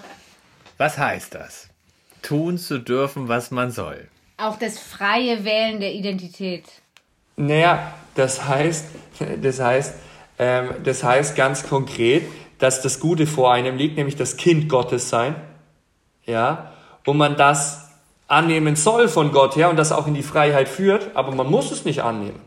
Was 0.77 0.97
heißt 0.97 1.35
das? 1.35 1.69
Tun 2.23 2.57
zu 2.57 2.79
dürfen, 2.79 3.27
was 3.27 3.51
man 3.51 3.73
soll. 3.73 4.07
Auch 4.37 4.57
das 4.57 4.79
freie 4.79 5.45
Wählen 5.45 5.81
der 5.81 5.93
Identität. 5.93 6.67
Naja, 7.37 7.95
das 8.15 8.47
heißt, 8.47 8.87
das 9.43 9.59
heißt, 9.59 9.95
ähm, 10.39 10.71
das 10.85 11.03
heißt 11.03 11.35
ganz 11.35 11.65
konkret, 11.69 12.23
dass 12.61 12.81
das 12.81 13.01
Gute 13.01 13.27
vor 13.27 13.53
einem 13.53 13.77
liegt, 13.77 13.97
nämlich 13.97 14.15
das 14.15 14.37
Kind 14.37 14.69
Gottes 14.69 15.09
sein, 15.09 15.35
ja, 16.27 16.73
und 17.05 17.17
man 17.17 17.37
das 17.37 17.88
annehmen 18.29 18.77
soll 18.77 19.09
von 19.09 19.33
Gott 19.33 19.57
her 19.57 19.71
und 19.71 19.77
das 19.77 19.91
auch 19.91 20.07
in 20.07 20.15
die 20.15 20.23
Freiheit 20.23 20.69
führt, 20.69 21.11
aber 21.15 21.35
man 21.35 21.51
muss 21.51 21.73
es 21.73 21.85
nicht 21.85 22.03
annehmen. 22.03 22.41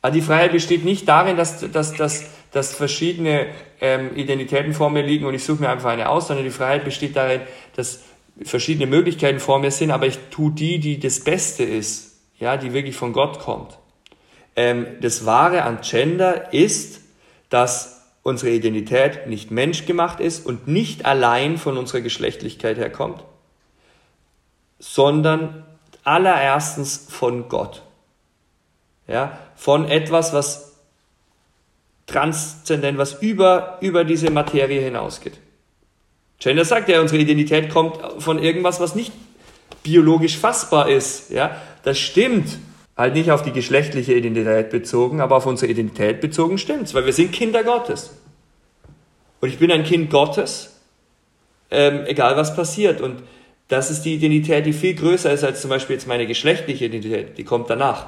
Also 0.00 0.14
die 0.14 0.24
Freiheit 0.24 0.52
besteht 0.52 0.84
nicht 0.84 1.08
darin, 1.08 1.36
dass, 1.36 1.70
dass, 1.70 1.94
dass, 1.94 2.24
dass 2.52 2.74
verschiedene 2.74 3.46
ähm, 3.80 4.16
Identitäten 4.16 4.72
vor 4.72 4.90
mir 4.90 5.02
liegen 5.02 5.26
und 5.26 5.34
ich 5.34 5.44
suche 5.44 5.62
mir 5.62 5.70
einfach 5.70 5.90
eine 5.90 6.08
aus, 6.08 6.28
sondern 6.28 6.44
die 6.44 6.50
Freiheit 6.50 6.84
besteht 6.84 7.16
darin, 7.16 7.40
dass 7.74 8.00
verschiedene 8.42 8.86
Möglichkeiten 8.86 9.40
vor 9.40 9.58
mir 9.58 9.70
sind, 9.70 9.90
aber 9.90 10.06
ich 10.06 10.18
tue 10.30 10.52
die, 10.52 10.78
die 10.78 11.00
das 11.00 11.20
Beste 11.20 11.64
ist, 11.64 12.18
ja, 12.38 12.56
die 12.56 12.72
wirklich 12.72 12.96
von 12.96 13.12
Gott 13.12 13.40
kommt. 13.40 13.78
Ähm, 14.56 14.86
das 15.00 15.26
Wahre 15.26 15.62
an 15.62 15.80
Gender 15.82 16.52
ist, 16.52 17.00
dass 17.48 18.02
unsere 18.22 18.52
Identität 18.52 19.26
nicht 19.26 19.50
menschgemacht 19.50 20.20
ist 20.20 20.44
und 20.46 20.68
nicht 20.68 21.06
allein 21.06 21.58
von 21.58 21.76
unserer 21.76 22.00
Geschlechtlichkeit 22.00 22.76
herkommt, 22.76 23.24
sondern 24.84 25.64
allererstens 26.04 27.06
von 27.08 27.48
Gott. 27.48 27.82
Ja, 29.08 29.38
von 29.56 29.88
etwas, 29.88 30.32
was 30.32 30.74
transzendent, 32.06 32.98
was 32.98 33.14
über, 33.22 33.78
über 33.80 34.04
diese 34.04 34.30
Materie 34.30 34.80
hinausgeht. 34.80 35.40
Gender 36.38 36.64
sagt 36.64 36.88
ja, 36.88 37.00
unsere 37.00 37.20
Identität 37.20 37.70
kommt 37.70 37.98
von 38.22 38.38
irgendwas, 38.38 38.78
was 38.78 38.94
nicht 38.94 39.12
biologisch 39.82 40.36
fassbar 40.36 40.88
ist. 40.88 41.30
Ja, 41.30 41.60
das 41.82 41.98
stimmt. 41.98 42.58
Halt 42.96 43.14
nicht 43.14 43.30
auf 43.32 43.42
die 43.42 43.52
geschlechtliche 43.52 44.14
Identität 44.14 44.70
bezogen, 44.70 45.20
aber 45.20 45.36
auf 45.36 45.46
unsere 45.46 45.70
Identität 45.70 46.20
bezogen 46.20 46.58
stimmt's, 46.58 46.94
weil 46.94 47.06
wir 47.06 47.12
sind 47.12 47.32
Kinder 47.32 47.64
Gottes. 47.64 48.10
Und 49.40 49.48
ich 49.48 49.58
bin 49.58 49.72
ein 49.72 49.84
Kind 49.84 50.10
Gottes, 50.10 50.80
ähm, 51.70 52.04
egal 52.06 52.36
was 52.36 52.54
passiert. 52.54 53.00
Und 53.00 53.22
das 53.68 53.90
ist 53.90 54.02
die 54.02 54.14
Identität, 54.14 54.66
die 54.66 54.72
viel 54.72 54.94
größer 54.94 55.32
ist 55.32 55.44
als 55.44 55.60
zum 55.60 55.70
Beispiel 55.70 55.94
jetzt 55.96 56.06
meine 56.06 56.26
geschlechtliche 56.26 56.86
Identität. 56.86 57.38
Die 57.38 57.44
kommt 57.44 57.70
danach. 57.70 58.06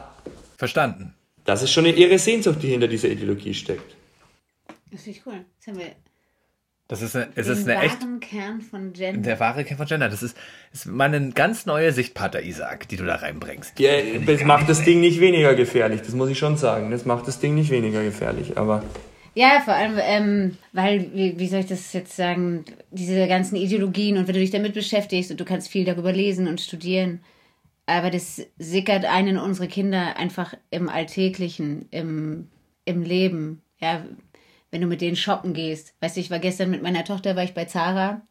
Verstanden. 0.56 1.14
Das 1.44 1.62
ist 1.62 1.72
schon 1.72 1.86
eine 1.86 1.96
irre 1.96 2.18
Sehnsucht, 2.18 2.62
die 2.62 2.68
hinter 2.68 2.88
dieser 2.88 3.08
Ideologie 3.08 3.54
steckt. 3.54 3.94
Das 4.90 5.02
finde 5.02 5.18
ich 5.18 5.26
cool. 5.26 5.44
Jetzt 5.56 5.66
haben 5.68 5.78
wir 5.78 5.92
Das 6.88 7.02
ist 7.02 7.16
eine, 7.16 7.28
es 7.34 7.46
ist 7.46 7.68
eine 7.68 7.82
echt. 7.82 7.98
Kern 8.20 8.60
von 8.60 8.92
Gender. 8.92 9.20
Der 9.20 9.40
wahre 9.40 9.64
Kern 9.64 9.78
von 9.78 9.86
Gender. 9.86 10.08
Das 10.08 10.22
ist, 10.22 10.36
ist 10.72 10.86
mal 10.86 11.04
eine 11.04 11.30
ganz 11.30 11.66
neue 11.66 11.92
Sicht, 11.92 12.14
Pater 12.14 12.42
Isaac, 12.42 12.88
die 12.88 12.96
du 12.96 13.04
da 13.04 13.16
reinbringst. 13.16 13.78
Ja, 13.78 13.92
das 14.26 14.42
macht 14.44 14.68
das 14.68 14.82
Ding 14.84 15.00
nicht 15.00 15.20
weniger 15.20 15.54
gefährlich, 15.54 16.02
das 16.02 16.14
muss 16.14 16.30
ich 16.30 16.38
schon 16.38 16.56
sagen. 16.56 16.90
Das 16.90 17.04
macht 17.04 17.26
das 17.28 17.38
Ding 17.38 17.54
nicht 17.54 17.70
weniger 17.70 18.02
gefährlich, 18.02 18.56
aber. 18.58 18.82
Ja, 19.38 19.60
vor 19.60 19.74
allem, 19.74 19.98
ähm, 20.00 20.56
weil, 20.72 21.12
wie, 21.14 21.38
wie 21.38 21.46
soll 21.48 21.60
ich 21.60 21.66
das 21.66 21.92
jetzt 21.92 22.16
sagen, 22.16 22.64
diese 22.90 23.28
ganzen 23.28 23.56
Ideologien 23.56 24.16
und 24.16 24.26
wenn 24.26 24.34
du 24.34 24.40
dich 24.40 24.50
damit 24.50 24.72
beschäftigst 24.72 25.30
und 25.30 25.38
du 25.38 25.44
kannst 25.44 25.68
viel 25.68 25.84
darüber 25.84 26.10
lesen 26.10 26.48
und 26.48 26.58
studieren, 26.58 27.20
aber 27.84 28.10
das 28.10 28.46
sickert 28.58 29.04
einen 29.04 29.28
in 29.28 29.38
unsere 29.38 29.68
Kinder 29.68 30.16
einfach 30.16 30.54
im 30.70 30.88
Alltäglichen, 30.88 31.86
im, 31.90 32.48
im 32.86 33.02
Leben. 33.02 33.62
Ja, 33.78 34.06
wenn 34.70 34.80
du 34.80 34.86
mit 34.86 35.02
denen 35.02 35.16
shoppen 35.16 35.52
gehst. 35.54 35.94
Weißt 36.00 36.16
du, 36.16 36.20
ich 36.20 36.30
war 36.30 36.38
gestern 36.38 36.70
mit 36.70 36.82
meiner 36.82 37.04
Tochter, 37.04 37.36
war 37.36 37.44
ich 37.44 37.54
bei 37.54 37.66
Zara. 37.66 38.22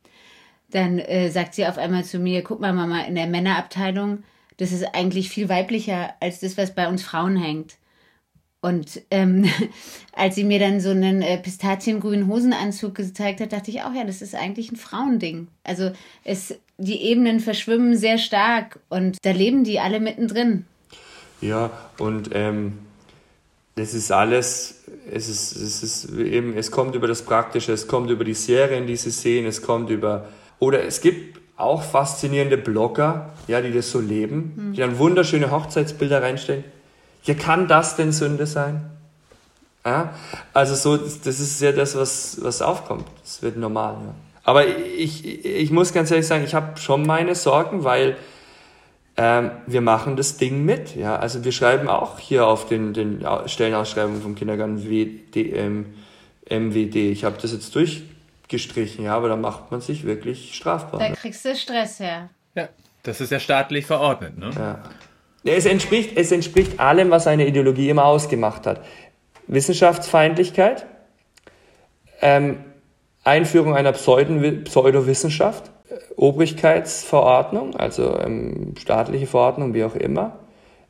Dann 0.71 0.99
äh, 0.99 1.29
sagt 1.29 1.55
sie 1.55 1.67
auf 1.67 1.77
einmal 1.77 2.03
zu 2.05 2.19
mir, 2.19 2.43
guck 2.43 2.59
mal, 2.59 2.73
Mama, 2.73 3.01
in 3.03 3.15
der 3.15 3.27
Männerabteilung, 3.27 4.23
das 4.57 4.71
ist 4.71 4.83
eigentlich 4.95 5.29
viel 5.29 5.49
weiblicher 5.49 6.15
als 6.19 6.39
das, 6.39 6.57
was 6.57 6.75
bei 6.75 6.87
uns 6.87 7.03
Frauen 7.03 7.37
hängt. 7.37 7.77
Und 8.65 9.01
ähm, 9.11 9.45
als 10.13 10.33
sie 10.33 10.43
mir 10.43 10.57
dann 10.57 10.81
so 10.81 10.89
einen 10.89 11.21
äh, 11.21 11.37
pistaziengrünen 11.37 12.27
Hosenanzug 12.27 12.95
gezeigt 12.95 13.39
hat, 13.39 13.53
dachte 13.53 13.69
ich 13.69 13.83
auch, 13.83 13.93
ja, 13.93 14.03
das 14.03 14.23
ist 14.23 14.33
eigentlich 14.33 14.71
ein 14.71 14.75
Frauending. 14.75 15.49
Also 15.63 15.91
es, 16.23 16.55
die 16.79 17.03
Ebenen 17.03 17.39
verschwimmen 17.39 17.95
sehr 17.95 18.17
stark 18.17 18.79
und 18.89 19.17
da 19.21 19.31
leben 19.31 19.63
die 19.65 19.79
alle 19.79 19.99
mittendrin. 19.99 20.65
Ja, 21.41 21.69
und 21.99 22.31
ähm, 22.33 22.79
das 23.75 23.93
ist 23.93 24.11
alles, 24.11 24.85
es 25.11 25.29
ist, 25.29 25.55
es 25.55 25.83
ist 25.83 26.17
eben, 26.17 26.57
es 26.57 26.71
kommt 26.71 26.95
über 26.95 27.07
das 27.07 27.21
Praktische, 27.21 27.71
es 27.71 27.87
kommt 27.87 28.09
über 28.09 28.23
die 28.23 28.33
Serien, 28.33 28.87
die 28.87 28.95
sie 28.95 29.11
sehen, 29.11 29.45
es 29.45 29.61
kommt 29.61 29.91
über, 29.91 30.29
oder 30.57 30.83
es 30.83 31.01
gibt 31.01 31.39
auch 31.55 31.83
faszinierende 31.83 32.57
Blogger, 32.57 33.31
ja, 33.47 33.61
die 33.61 33.71
das 33.71 33.91
so 33.91 33.99
leben, 33.99 34.53
hm. 34.55 34.73
die 34.73 34.79
dann 34.79 34.97
wunderschöne 34.97 35.51
Hochzeitsbilder 35.51 36.23
reinstellen. 36.23 36.63
Ja, 37.25 37.33
kann 37.33 37.67
das 37.67 37.95
denn 37.95 38.11
Sünde 38.11 38.45
sein? 38.45 38.89
Ja? 39.85 40.13
Also 40.53 40.75
so, 40.75 40.97
das 40.97 41.39
ist 41.39 41.61
ja 41.61 41.71
das, 41.71 41.95
was, 41.95 42.37
was 42.41 42.61
aufkommt. 42.61 43.05
Das 43.23 43.41
wird 43.41 43.57
normal. 43.57 43.95
Ja. 43.95 44.15
Aber 44.43 44.67
ich, 44.67 45.45
ich 45.45 45.71
muss 45.71 45.93
ganz 45.93 46.11
ehrlich 46.11 46.27
sagen, 46.27 46.43
ich 46.43 46.53
habe 46.53 46.79
schon 46.79 47.05
meine 47.05 47.35
Sorgen, 47.35 47.83
weil 47.83 48.15
ähm, 49.17 49.51
wir 49.65 49.81
machen 49.81 50.15
das 50.17 50.37
Ding 50.37 50.65
mit. 50.65 50.95
Ja? 50.95 51.15
Also 51.15 51.43
wir 51.43 51.51
schreiben 51.51 51.87
auch 51.87 52.19
hier 52.19 52.45
auf 52.47 52.67
den, 52.67 52.93
den 52.93 53.25
Stellenausschreibungen 53.47 54.21
vom 54.21 54.35
Kindergarten 54.35 54.83
WD, 54.83 55.35
ähm, 55.35 55.95
MWD. 56.49 56.95
Ich 57.11 57.23
habe 57.23 57.37
das 57.41 57.53
jetzt 57.53 57.73
durchgestrichen, 57.75 59.05
ja, 59.05 59.15
aber 59.15 59.29
da 59.29 59.35
macht 59.35 59.71
man 59.71 59.81
sich 59.81 60.05
wirklich 60.05 60.53
strafbar. 60.53 60.99
Da 60.99 61.09
kriegst 61.15 61.43
du 61.43 61.55
Stress 61.55 61.99
her. 61.99 62.29
Ja, 62.53 62.69
das 63.03 63.21
ist 63.21 63.31
ja 63.31 63.39
staatlich 63.39 63.85
verordnet. 63.85 64.37
Ne? 64.37 64.51
Ja. 64.55 64.83
Es 65.45 65.65
entspricht, 65.65 66.17
es 66.17 66.31
entspricht 66.31 66.79
allem, 66.79 67.11
was 67.11 67.27
eine 67.27 67.45
Ideologie 67.47 67.89
immer 67.89 68.05
ausgemacht 68.05 68.65
hat. 68.65 68.81
Wissenschaftsfeindlichkeit, 69.47 70.87
ähm, 72.21 72.57
Einführung 73.23 73.75
einer 73.75 73.91
Pseudowissenschaft, 73.91 75.71
Obrigkeitsverordnung, 76.15 77.75
also 77.75 78.17
ähm, 78.19 78.73
staatliche 78.79 79.27
Verordnung, 79.27 79.75
wie 79.75 79.83
auch 79.83 79.95
immer. 79.95 80.39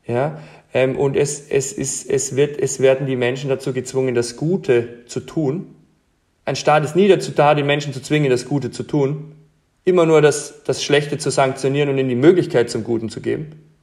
Ja, 0.08 0.40
ähm, 0.74 0.98
und 0.98 1.18
es, 1.18 1.50
es, 1.50 1.74
ist, 1.74 2.10
es, 2.10 2.36
wird, 2.36 2.58
es 2.60 2.80
werden 2.80 3.08
die 3.08 3.16
Menschen 3.16 3.50
dazu 3.50 3.74
gezwungen, 3.74 4.16
das 4.16 4.38
Gute 4.38 5.06
zu 5.08 5.20
tun. 5.20 5.76
Ein 6.46 6.56
Staat 6.56 6.86
ist 6.86 6.96
nie 6.96 7.08
dazu 7.08 7.32
da, 7.32 7.56
den 7.56 7.66
Menschen 7.66 7.92
zu 7.92 8.02
zwingen, 8.02 8.30
das 8.30 8.46
Gute 8.46 8.72
zu 8.72 8.84
tun. 8.84 9.34
Immer 9.84 10.06
nur 10.06 10.22
das, 10.22 10.64
das 10.64 10.84
Schlechte 10.84 11.18
zu 11.18 11.30
sanktionieren 11.30 11.90
und 11.90 11.98
ihnen 11.98 12.10
die 12.10 12.16
Möglichkeit 12.16 12.70
zum 12.70 12.84
Guten 12.84 13.10
zu 13.10 13.20
geben. 13.20 13.75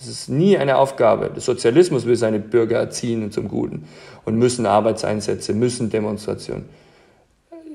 Das 0.00 0.08
ist 0.08 0.30
nie 0.30 0.56
eine 0.56 0.78
Aufgabe. 0.78 1.28
Der 1.28 1.42
Sozialismus 1.42 2.06
will 2.06 2.16
seine 2.16 2.40
Bürger 2.40 2.78
erziehen 2.78 3.30
zum 3.30 3.48
Guten 3.48 3.86
und 4.24 4.36
müssen 4.36 4.64
Arbeitseinsätze, 4.64 5.52
müssen 5.52 5.90
Demonstrationen. 5.90 6.70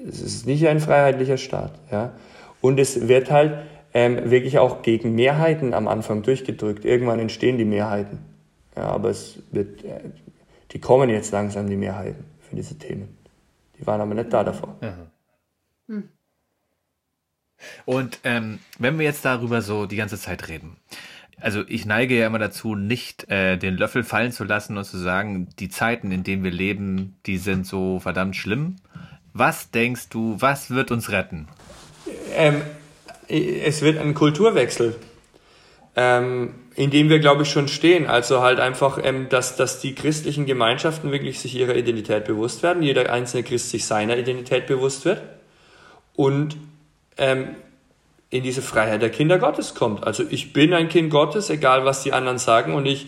Es 0.09 0.21
ist 0.21 0.47
nicht 0.47 0.67
ein 0.67 0.79
freiheitlicher 0.79 1.37
Staat. 1.37 1.73
Ja? 1.91 2.13
Und 2.61 2.79
es 2.79 3.07
wird 3.07 3.29
halt 3.29 3.59
ähm, 3.93 4.31
wirklich 4.31 4.57
auch 4.57 4.81
gegen 4.81 5.13
Mehrheiten 5.13 5.75
am 5.75 5.87
Anfang 5.87 6.23
durchgedrückt. 6.23 6.83
Irgendwann 6.83 7.19
entstehen 7.19 7.59
die 7.59 7.65
Mehrheiten. 7.65 8.17
Ja, 8.75 8.85
aber 8.85 9.11
es 9.11 9.37
wird, 9.51 9.83
äh, 9.83 9.99
die 10.71 10.79
kommen 10.79 11.11
jetzt 11.11 11.31
langsam, 11.31 11.69
die 11.69 11.77
Mehrheiten 11.77 12.25
für 12.41 12.55
diese 12.55 12.75
Themen. 12.75 13.15
Die 13.77 13.85
waren 13.85 14.01
aber 14.01 14.15
nicht 14.15 14.33
da 14.33 14.43
davor. 14.43 14.75
Hm. 15.87 16.09
Und 17.85 18.19
ähm, 18.23 18.59
wenn 18.79 18.97
wir 18.97 19.05
jetzt 19.05 19.23
darüber 19.25 19.61
so 19.61 19.85
die 19.85 19.95
ganze 19.95 20.19
Zeit 20.19 20.47
reden, 20.47 20.77
also 21.39 21.63
ich 21.67 21.85
neige 21.85 22.17
ja 22.17 22.27
immer 22.27 22.39
dazu, 22.39 22.75
nicht 22.75 23.29
äh, 23.29 23.57
den 23.57 23.77
Löffel 23.77 24.03
fallen 24.03 24.31
zu 24.31 24.43
lassen 24.43 24.77
und 24.77 24.85
zu 24.85 24.97
sagen, 24.97 25.47
die 25.59 25.69
Zeiten, 25.69 26.11
in 26.11 26.23
denen 26.23 26.43
wir 26.43 26.51
leben, 26.51 27.15
die 27.25 27.37
sind 27.37 27.67
so 27.67 27.99
verdammt 27.99 28.35
schlimm. 28.35 28.77
Was 29.33 29.71
denkst 29.71 30.09
du, 30.09 30.37
was 30.39 30.71
wird 30.71 30.91
uns 30.91 31.11
retten? 31.11 31.47
Ähm, 32.35 32.61
es 33.27 33.81
wird 33.81 33.97
ein 33.97 34.13
Kulturwechsel, 34.13 34.95
ähm, 35.95 36.53
in 36.75 36.89
dem 36.89 37.09
wir, 37.09 37.19
glaube 37.19 37.43
ich, 37.43 37.49
schon 37.49 37.67
stehen. 37.67 38.07
Also 38.07 38.41
halt 38.41 38.59
einfach, 38.59 38.97
ähm, 39.03 39.27
dass, 39.29 39.57
dass 39.57 39.81
die 39.81 39.93
christlichen 39.93 40.45
Gemeinschaften 40.45 41.11
wirklich 41.11 41.39
sich 41.39 41.55
ihrer 41.55 41.75
Identität 41.75 42.25
bewusst 42.25 42.63
werden, 42.63 42.81
jeder 42.81 43.11
einzelne 43.11 43.43
Christ 43.43 43.71
sich 43.71 43.85
seiner 43.85 44.17
Identität 44.17 44.67
bewusst 44.67 45.05
wird 45.05 45.21
und 46.15 46.55
ähm, 47.17 47.55
in 48.35 48.43
diese 48.43 48.61
Freiheit 48.61 49.01
der 49.01 49.09
Kinder 49.09 49.39
Gottes 49.39 49.75
kommt. 49.75 50.05
Also 50.05 50.23
ich 50.29 50.51
bin 50.51 50.73
ein 50.73 50.89
Kind 50.89 51.09
Gottes, 51.09 51.49
egal 51.49 51.85
was 51.85 52.03
die 52.03 52.11
anderen 52.11 52.37
sagen, 52.37 52.73
und 52.73 52.85
ich, 52.85 53.07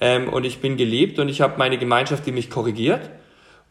ähm, 0.00 0.28
und 0.28 0.44
ich 0.44 0.60
bin 0.60 0.76
geliebt 0.76 1.18
und 1.18 1.28
ich 1.28 1.40
habe 1.40 1.58
meine 1.58 1.78
Gemeinschaft, 1.78 2.26
die 2.26 2.32
mich 2.32 2.48
korrigiert. 2.48 3.10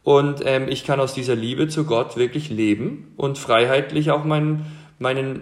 Und 0.03 0.41
ähm, 0.45 0.67
ich 0.69 0.85
kann 0.85 0.99
aus 0.99 1.13
dieser 1.13 1.35
Liebe 1.35 1.67
zu 1.67 1.85
Gott 1.85 2.17
wirklich 2.17 2.49
leben 2.49 3.13
und 3.17 3.37
freiheitlich 3.37 4.11
auch 4.11 4.23
meinen, 4.23 4.65
meinen, 4.99 5.41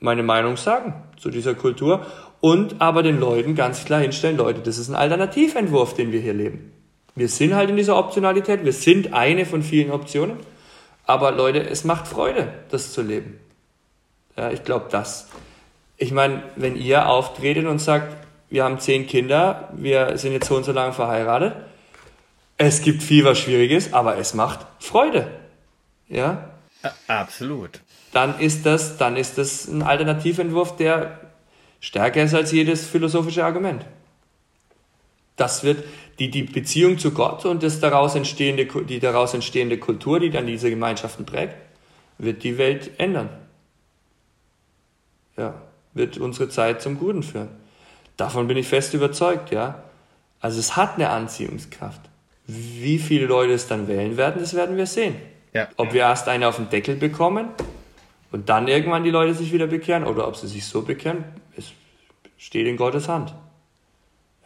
meine 0.00 0.22
Meinung 0.22 0.56
sagen 0.56 0.94
zu 1.18 1.30
dieser 1.30 1.54
Kultur 1.54 2.06
und 2.40 2.80
aber 2.80 3.02
den 3.02 3.20
Leuten 3.20 3.54
ganz 3.54 3.84
klar 3.84 4.00
hinstellen, 4.00 4.36
Leute, 4.36 4.60
das 4.60 4.78
ist 4.78 4.88
ein 4.88 4.94
Alternativentwurf, 4.94 5.94
den 5.94 6.12
wir 6.12 6.20
hier 6.20 6.32
leben. 6.32 6.72
Wir 7.14 7.28
sind 7.28 7.54
halt 7.54 7.68
in 7.68 7.76
dieser 7.76 7.98
Optionalität, 7.98 8.64
wir 8.64 8.72
sind 8.72 9.12
eine 9.12 9.44
von 9.44 9.62
vielen 9.62 9.90
Optionen, 9.90 10.36
aber 11.04 11.32
Leute, 11.32 11.60
es 11.60 11.84
macht 11.84 12.08
Freude, 12.08 12.48
das 12.70 12.92
zu 12.92 13.02
leben. 13.02 13.38
Ja, 14.36 14.50
ich 14.50 14.64
glaube, 14.64 14.86
das. 14.90 15.28
Ich 15.96 16.12
meine, 16.12 16.42
wenn 16.56 16.76
ihr 16.76 17.08
auftretet 17.08 17.66
und 17.66 17.78
sagt, 17.78 18.16
wir 18.48 18.64
haben 18.64 18.80
zehn 18.80 19.06
Kinder, 19.06 19.68
wir 19.76 20.16
sind 20.18 20.32
jetzt 20.32 20.48
so 20.48 20.56
und 20.56 20.64
so 20.64 20.72
lange 20.72 20.92
verheiratet, 20.92 21.54
es 22.56 22.82
gibt 22.82 23.02
viel, 23.02 23.24
was 23.24 23.38
Schwieriges, 23.38 23.92
aber 23.92 24.18
es 24.18 24.34
macht 24.34 24.66
Freude. 24.78 25.30
Ja? 26.08 26.50
Absolut. 27.06 27.80
Dann 28.12 28.38
ist 28.40 28.66
das, 28.66 28.96
dann 28.96 29.16
ist 29.16 29.38
das 29.38 29.68
ein 29.68 29.82
Alternativentwurf, 29.82 30.76
der 30.76 31.20
stärker 31.80 32.22
ist 32.22 32.34
als 32.34 32.52
jedes 32.52 32.86
philosophische 32.86 33.44
Argument. 33.44 33.84
Das 35.36 35.64
wird 35.64 35.84
die, 36.18 36.30
die 36.30 36.42
Beziehung 36.42 36.98
zu 36.98 37.12
Gott 37.12 37.46
und 37.46 37.62
das 37.62 37.80
daraus 37.80 38.14
entstehende, 38.14 38.66
die 38.66 39.00
daraus 39.00 39.32
entstehende 39.32 39.78
Kultur, 39.78 40.20
die 40.20 40.30
dann 40.30 40.46
diese 40.46 40.68
Gemeinschaften 40.68 41.24
prägt, 41.24 41.54
wird 42.18 42.42
die 42.42 42.58
Welt 42.58 42.90
ändern 42.98 43.30
ja, 45.36 45.54
wird 45.94 46.18
unsere 46.18 46.48
Zeit 46.48 46.82
zum 46.82 46.98
Guten 46.98 47.22
führen. 47.22 47.48
Davon 48.16 48.48
bin 48.48 48.56
ich 48.56 48.68
fest 48.68 48.94
überzeugt, 48.94 49.50
ja. 49.50 49.82
Also 50.40 50.58
es 50.58 50.76
hat 50.76 50.96
eine 50.96 51.10
Anziehungskraft. 51.10 52.00
Wie 52.46 52.98
viele 52.98 53.26
Leute 53.26 53.52
es 53.52 53.66
dann 53.66 53.88
wählen 53.88 54.16
werden, 54.16 54.40
das 54.40 54.54
werden 54.54 54.76
wir 54.76 54.86
sehen. 54.86 55.16
Ja. 55.52 55.68
Ob 55.76 55.92
wir 55.92 56.02
erst 56.02 56.28
eine 56.28 56.48
auf 56.48 56.56
den 56.56 56.68
Deckel 56.68 56.96
bekommen 56.96 57.48
und 58.30 58.48
dann 58.48 58.68
irgendwann 58.68 59.04
die 59.04 59.10
Leute 59.10 59.34
sich 59.34 59.52
wieder 59.52 59.66
bekehren 59.66 60.04
oder 60.04 60.28
ob 60.28 60.36
sie 60.36 60.48
sich 60.48 60.66
so 60.66 60.82
bekehren, 60.82 61.24
es 61.56 61.72
steht 62.38 62.66
in 62.66 62.76
Gottes 62.76 63.08
Hand. 63.08 63.34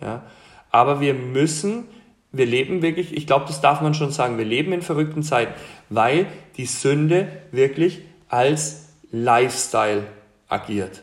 Ja. 0.00 0.24
Aber 0.70 1.00
wir 1.00 1.14
müssen, 1.14 1.86
wir 2.32 2.46
leben 2.46 2.82
wirklich, 2.82 3.16
ich 3.16 3.26
glaube, 3.26 3.46
das 3.46 3.60
darf 3.60 3.80
man 3.80 3.94
schon 3.94 4.10
sagen, 4.10 4.38
wir 4.38 4.44
leben 4.44 4.72
in 4.72 4.82
verrückten 4.82 5.22
Zeiten, 5.22 5.54
weil 5.88 6.26
die 6.56 6.66
Sünde 6.66 7.28
wirklich 7.52 8.00
als 8.28 8.88
Lifestyle 9.12 10.04
agiert. 10.48 11.02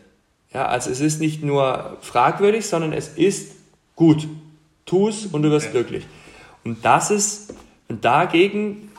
Ja, 0.53 0.67
also 0.67 0.89
es 0.89 0.99
ist 0.99 1.21
nicht 1.21 1.43
nur 1.43 1.97
fragwürdig, 2.01 2.65
sondern 2.65 2.93
es 2.93 3.09
ist 3.09 3.55
gut. 3.95 4.27
Tu 4.85 5.07
es 5.07 5.25
und 5.27 5.43
du 5.43 5.51
wirst 5.51 5.71
glücklich. 5.71 6.05
Und 6.63 6.83
das 6.83 7.11
ist, 7.11 7.53
und 7.87 8.03
dagegen 8.03 8.91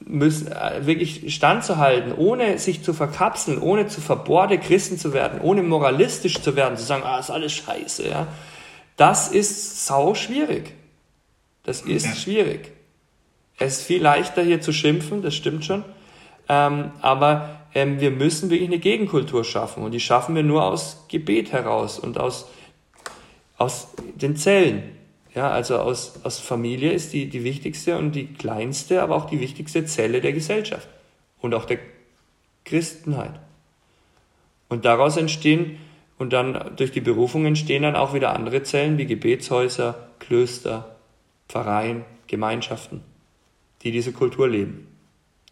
müssen, 0.00 0.50
äh, 0.50 0.86
wirklich 0.86 1.34
standzuhalten, 1.34 2.12
ohne 2.14 2.58
sich 2.58 2.82
zu 2.82 2.94
verkapseln, 2.94 3.58
ohne 3.58 3.88
zu 3.88 4.00
verbohrte 4.00 4.58
Christen 4.58 4.98
zu 4.98 5.12
werden, 5.12 5.40
ohne 5.42 5.62
moralistisch 5.62 6.40
zu 6.40 6.56
werden, 6.56 6.78
zu 6.78 6.84
sagen, 6.84 7.02
ah, 7.04 7.18
ist 7.18 7.30
alles 7.30 7.52
scheiße, 7.52 8.08
ja. 8.08 8.26
Das 8.96 9.28
ist 9.28 9.86
sau 9.86 10.14
schwierig. 10.14 10.72
Das 11.64 11.82
ist 11.82 12.20
schwierig. 12.20 12.72
Es 13.58 13.78
ist 13.78 13.86
viel 13.86 14.02
leichter 14.02 14.42
hier 14.42 14.60
zu 14.60 14.72
schimpfen, 14.72 15.22
das 15.22 15.34
stimmt 15.34 15.64
schon. 15.64 15.84
Ähm, 16.48 16.92
aber 17.02 17.60
ähm, 17.74 18.00
wir 18.00 18.10
müssen 18.10 18.50
wirklich 18.50 18.68
eine 18.68 18.78
Gegenkultur 18.78 19.44
schaffen 19.44 19.82
und 19.82 19.92
die 19.92 20.00
schaffen 20.00 20.34
wir 20.34 20.42
nur 20.42 20.64
aus 20.64 21.04
Gebet 21.08 21.52
heraus 21.52 21.98
und 21.98 22.18
aus, 22.18 22.48
aus 23.56 23.88
den 24.14 24.36
Zellen. 24.36 24.82
Ja, 25.34 25.50
also 25.50 25.78
aus, 25.78 26.20
aus 26.24 26.40
Familie 26.40 26.92
ist 26.92 27.12
die, 27.12 27.28
die 27.28 27.44
wichtigste 27.44 27.98
und 27.98 28.12
die 28.12 28.26
kleinste, 28.26 29.02
aber 29.02 29.14
auch 29.14 29.26
die 29.26 29.40
wichtigste 29.40 29.84
Zelle 29.84 30.20
der 30.20 30.32
Gesellschaft 30.32 30.88
und 31.40 31.54
auch 31.54 31.64
der 31.64 31.78
Christenheit. 32.64 33.38
Und 34.68 34.84
daraus 34.84 35.16
entstehen 35.16 35.78
und 36.18 36.32
dann 36.32 36.72
durch 36.76 36.90
die 36.90 37.00
Berufung 37.00 37.46
entstehen 37.46 37.82
dann 37.82 37.96
auch 37.96 38.14
wieder 38.14 38.34
andere 38.34 38.62
Zellen 38.62 38.98
wie 38.98 39.06
Gebetshäuser, 39.06 40.08
Klöster, 40.18 40.96
Pfarreien, 41.48 42.04
Gemeinschaften, 42.26 43.02
die 43.82 43.92
diese 43.92 44.12
Kultur 44.12 44.48
leben. 44.48 44.88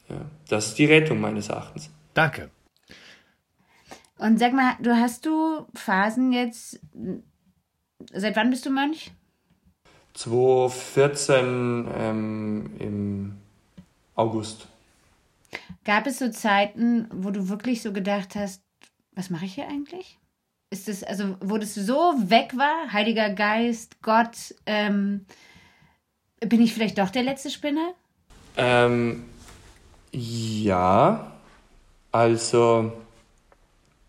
Ja, 0.09 0.23
das 0.49 0.69
ist 0.69 0.79
die 0.79 0.87
Rettung 0.87 1.21
meines 1.21 1.49
Erachtens. 1.49 1.91
Danke. 2.17 2.51
Und 4.17 4.39
sag 4.39 4.55
mal, 4.55 4.77
du 4.81 4.97
hast 4.97 5.27
du 5.27 5.67
Phasen 5.75 6.33
jetzt. 6.33 6.81
Seit 8.11 8.37
wann 8.37 8.49
bist 8.49 8.65
du 8.65 8.71
Mönch? 8.71 9.13
2014 10.15 11.87
ähm, 11.95 12.71
im 12.79 13.37
August. 14.15 14.67
Gab 15.85 16.07
es 16.07 16.19
so 16.19 16.31
Zeiten, 16.31 17.07
wo 17.13 17.31
du 17.31 17.51
wirklich 17.51 17.83
so 17.83 17.93
gedacht 17.93 18.35
hast, 18.35 18.63
was 19.13 19.29
mache 19.29 19.45
ich 19.45 19.55
hier 19.55 19.69
eigentlich? 19.69 20.19
Ist 20.71 20.89
es, 20.89 21.05
also, 21.05 21.37
wo 21.41 21.59
das 21.59 21.75
so 21.75 22.15
weg 22.17 22.57
war, 22.57 22.95
Heiliger 22.95 23.29
Geist, 23.29 24.01
Gott, 24.01 24.55
ähm, 24.65 25.27
bin 26.41 26.63
ich 26.63 26.73
vielleicht 26.73 26.97
doch 26.97 27.11
der 27.11 27.25
letzte 27.25 27.51
Spinner? 27.51 27.93
Ähm, 28.57 29.27
ja, 30.13 31.36
also 32.17 32.93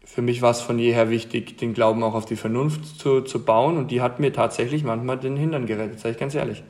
für 0.06 0.22
mich 0.22 0.42
war 0.42 0.52
es 0.52 0.62
von 0.62 0.80
jeher 0.80 1.10
wichtig, 1.10 1.58
den 1.58 1.74
Glauben 1.74 2.04
auch 2.04 2.16
auf 2.16 2.26
die 2.26 2.38
Vernunft 2.38 3.00
zu, 3.00 3.22
zu 3.22 3.44
bauen 3.44 3.78
und 3.78 3.92
die 3.92 4.02
hat 4.02 4.20
mir 4.20 4.32
tatsächlich 4.32 4.84
manchmal 4.84 5.18
den 5.18 5.36
Hintern 5.36 5.66
gerettet, 5.66 6.00
sage 6.00 6.14
ich 6.14 6.20
ganz 6.20 6.34
ehrlich. 6.34 6.64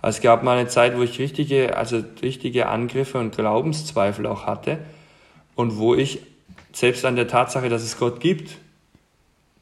Also 0.00 0.16
es 0.16 0.22
gab 0.22 0.42
mal 0.42 0.56
eine 0.56 0.68
Zeit, 0.68 0.96
wo 0.96 1.02
ich 1.02 1.18
richtige, 1.18 1.76
also 1.76 2.02
richtige 2.22 2.68
Angriffe 2.68 3.18
und 3.18 3.36
Glaubenszweifel 3.36 4.26
auch 4.26 4.46
hatte 4.46 4.78
und 5.54 5.76
wo 5.76 5.94
ich 5.94 6.20
selbst 6.72 7.04
an 7.04 7.16
der 7.16 7.28
Tatsache, 7.28 7.68
dass 7.68 7.82
es 7.82 7.98
Gott 7.98 8.20
gibt, 8.20 8.56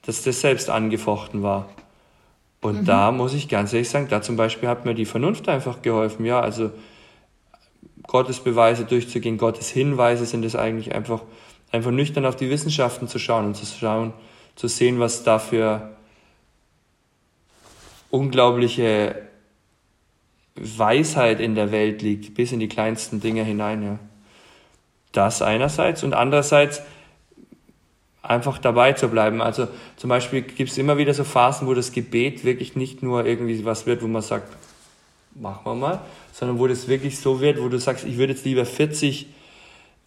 dass 0.03 0.23
das 0.23 0.41
selbst 0.41 0.71
angefochten 0.71 1.43
war. 1.43 1.69
Und 2.61 2.83
mhm. 2.83 2.85
da 2.85 3.13
muss 3.13 3.35
ich 3.35 3.49
ganz 3.49 3.73
ehrlich 3.73 3.89
sagen, 3.89 4.07
da 4.09 4.23
zum 4.23 4.37
Beispiel 4.37 4.69
hat 4.69 4.85
mir 4.85 4.95
die 4.95 5.05
Vernunft 5.05 5.49
einfach 5.49 5.83
geholfen. 5.83 6.25
Ja, 6.25 6.41
also 6.41 6.71
Gottes 8.07 8.41
Beweise 8.41 8.85
durchzugehen, 8.85 9.39
Gottes 9.39 9.69
Hinweise 9.69 10.27
sind 10.27 10.45
es 10.45 10.57
eigentlich 10.57 10.95
einfach, 10.95 11.23
einfach 11.73 11.91
nüchtern 11.91 12.27
auf 12.27 12.37
die 12.37 12.51
Wissenschaften 12.51 13.09
zu 13.09 13.19
schauen 13.19 13.47
und 13.47 13.57
zu 13.57 13.67
schauen, 13.67 14.13
zu 14.55 14.69
sehen, 14.69 15.01
was 15.01 15.23
da 15.23 15.39
für 15.39 15.97
unglaubliche 18.11 19.27
Weisheit 20.55 21.41
in 21.41 21.55
der 21.55 21.71
Welt 21.73 22.03
liegt, 22.03 22.35
bis 22.35 22.53
in 22.53 22.61
die 22.61 22.69
kleinsten 22.69 23.21
Dinge 23.21 23.45
hinein. 23.45 23.83
Ja. 23.83 23.99
Das 25.13 25.43
einerseits 25.43 26.03
und 26.03 26.15
andererseits 26.15 26.83
einfach 28.23 28.59
dabei 28.59 28.93
zu 28.93 29.09
bleiben. 29.09 29.41
Also 29.41 29.69
zum 29.97 30.09
Beispiel 30.09 30.43
gibt 30.43 30.71
es 30.71 30.79
immer 30.79 30.99
wieder 30.99 31.15
so 31.15 31.25
Phasen, 31.25 31.67
wo 31.69 31.75
das 31.75 31.93
Gebet 31.93 32.45
wirklich 32.45 32.77
nicht 32.77 33.03
nur 33.03 33.25
irgendwie 33.25 33.65
was 33.65 33.87
wird, 33.87 34.03
wo 34.03 34.07
man 34.07 34.23
sagt, 34.23 34.53
machen 35.41 35.65
wir 35.65 35.75
mal, 35.75 36.01
sondern 36.33 36.59
wo 36.59 36.67
das 36.67 36.89
wirklich 36.89 37.19
so 37.19 37.41
wird, 37.41 37.61
wo 37.61 37.69
du 37.69 37.79
sagst, 37.79 38.05
ich 38.05 38.17
würde 38.17 38.33
jetzt 38.33 38.45
lieber 38.45 38.65
40, 38.65 39.27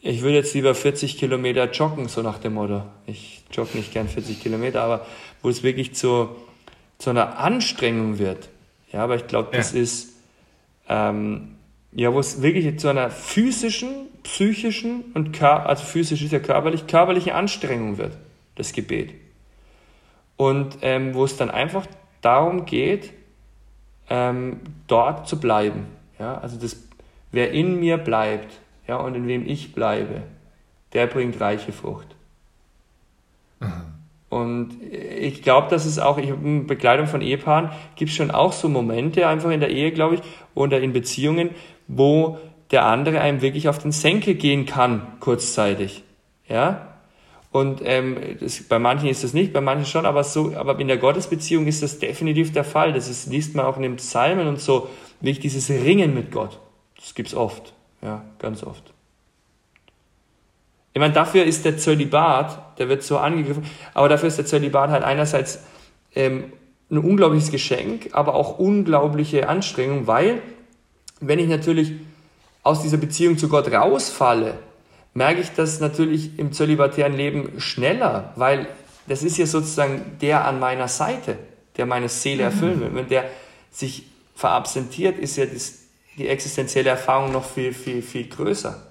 ich 0.01 0.21
würde 0.21 0.37
jetzt 0.37 0.53
lieber 0.53 0.73
40 0.73 1.17
Kilometer 1.17 1.69
joggen, 1.71 2.07
so 2.07 2.21
nach 2.21 2.39
dem 2.39 2.53
Motto. 2.53 2.83
Ich 3.05 3.43
jogge 3.51 3.77
nicht 3.77 3.93
gern 3.93 4.07
40 4.07 4.41
Kilometer, 4.41 4.81
aber 4.81 5.05
wo 5.41 5.49
es 5.49 5.63
wirklich 5.63 5.95
zu, 5.95 6.29
zu 6.97 7.09
einer 7.09 7.37
Anstrengung 7.39 8.19
wird. 8.19 8.49
Ja, 8.91 9.03
aber 9.03 9.15
ich 9.15 9.27
glaube, 9.27 9.49
das 9.51 9.73
ja. 9.73 9.81
ist, 9.81 10.13
ähm, 10.87 11.55
ja, 11.91 12.13
wo 12.13 12.19
es 12.19 12.41
wirklich 12.41 12.79
zu 12.79 12.87
einer 12.87 13.09
physischen, 13.09 14.07
psychischen 14.23 15.05
und 15.13 15.41
also 15.41 15.83
physisch 15.83 16.21
ist 16.21 16.31
ja 16.31 16.39
körperlich, 16.39 16.87
körperliche 16.87 17.35
Anstrengung 17.35 17.97
wird, 17.97 18.17
das 18.55 18.73
Gebet. 18.73 19.13
Und 20.37 20.77
ähm, 20.81 21.13
wo 21.13 21.25
es 21.25 21.37
dann 21.37 21.49
einfach 21.49 21.85
darum 22.21 22.65
geht, 22.65 23.11
ähm, 24.09 24.59
dort 24.87 25.27
zu 25.27 25.39
bleiben. 25.39 25.85
Ja, 26.19 26.37
also 26.39 26.59
das, 26.59 26.75
wer 27.31 27.51
in 27.51 27.79
mir 27.79 27.97
bleibt, 27.97 28.59
ja, 28.87 28.97
und 28.97 29.15
in 29.15 29.27
wem 29.27 29.47
ich 29.47 29.73
bleibe, 29.73 30.23
der 30.93 31.07
bringt 31.07 31.39
reiche 31.39 31.71
Frucht. 31.71 32.07
Aha. 33.59 33.85
Und 34.29 34.77
ich 34.83 35.41
glaube, 35.41 35.69
dass 35.69 35.85
es 35.85 35.97
auch, 35.97 36.17
ich 36.19 36.29
habe 36.29 36.45
in 36.45 36.67
Begleitung 36.67 37.07
von 37.07 37.21
Ehepaaren, 37.21 37.71
gibt 37.95 38.11
es 38.11 38.17
schon 38.17 38.29
auch 38.29 38.53
so 38.53 38.69
Momente 38.69 39.27
einfach 39.27 39.49
in 39.49 39.59
der 39.59 39.71
Ehe, 39.71 39.91
glaube 39.91 40.15
ich, 40.15 40.21
oder 40.53 40.79
in 40.79 40.93
Beziehungen, 40.93 41.49
wo 41.87 42.37
der 42.71 42.85
andere 42.85 43.21
einem 43.21 43.41
wirklich 43.41 43.67
auf 43.69 43.79
den 43.79 43.91
Senkel 43.91 44.35
gehen 44.35 44.67
kann, 44.67 45.01
kurzzeitig. 45.19 46.03
Ja? 46.47 46.88
Und 47.51 47.81
ähm, 47.83 48.17
das, 48.39 48.61
bei 48.63 48.77
manchen 48.77 49.09
ist 49.09 49.23
das 49.23 49.33
nicht, 49.33 49.53
bei 49.53 49.61
manchen 49.61 49.85
schon, 49.85 50.05
aber 50.05 50.23
so, 50.23 50.55
aber 50.55 50.79
in 50.79 50.87
der 50.87 50.97
Gottesbeziehung 50.97 51.65
ist 51.65 51.81
das 51.81 51.97
definitiv 51.97 52.51
der 52.51 52.63
Fall. 52.63 52.93
Das 52.93 53.09
ist, 53.09 53.27
liest 53.27 53.55
man 53.55 53.65
auch 53.65 53.77
in 53.77 53.83
den 53.83 53.95
Psalmen 53.95 54.47
und 54.47 54.59
so, 54.59 54.89
wirklich 55.19 55.39
dieses 55.39 55.69
Ringen 55.69 56.13
mit 56.13 56.31
Gott. 56.31 56.59
Das 56.97 57.15
gibt's 57.15 57.33
oft, 57.33 57.73
ja, 58.01 58.23
ganz 58.37 58.63
oft. 58.63 58.93
Ich 60.93 60.99
meine, 60.99 61.13
dafür 61.13 61.43
ist 61.43 61.65
der 61.65 61.77
Zölibat, 61.77 62.77
der 62.77 62.89
wird 62.89 63.03
so 63.03 63.17
angegriffen, 63.17 63.63
aber 63.93 64.09
dafür 64.09 64.27
ist 64.27 64.37
der 64.37 64.45
Zölibat 64.45 64.89
halt 64.89 65.03
einerseits 65.03 65.63
ähm, 66.15 66.51
ein 66.91 66.97
unglaubliches 66.97 67.51
Geschenk, 67.51 68.09
aber 68.11 68.33
auch 68.35 68.59
unglaubliche 68.59 69.47
Anstrengung, 69.47 70.07
weil 70.07 70.41
wenn 71.19 71.39
ich 71.39 71.47
natürlich 71.47 71.93
aus 72.63 72.81
dieser 72.81 72.97
Beziehung 72.97 73.37
zu 73.37 73.49
Gott 73.49 73.71
rausfalle, 73.71 74.55
merke 75.13 75.41
ich 75.41 75.51
das 75.51 75.79
natürlich 75.79 76.37
im 76.39 76.53
zölibatären 76.53 77.13
Leben 77.13 77.59
schneller, 77.59 78.33
weil 78.35 78.67
das 79.07 79.23
ist 79.23 79.37
ja 79.37 79.45
sozusagen 79.45 80.17
der 80.21 80.45
an 80.45 80.59
meiner 80.59 80.87
Seite, 80.87 81.37
der 81.77 81.85
meine 81.85 82.09
Seele 82.09 82.43
erfüllen 82.43 82.79
will. 82.79 82.93
Wenn 82.93 83.07
der 83.07 83.25
sich 83.71 84.05
verabsentiert, 84.35 85.17
ist 85.17 85.35
ja 85.35 85.45
die 86.17 86.27
existenzielle 86.27 86.91
Erfahrung 86.91 87.31
noch 87.31 87.45
viel, 87.45 87.73
viel, 87.73 88.01
viel 88.01 88.27
größer. 88.27 88.85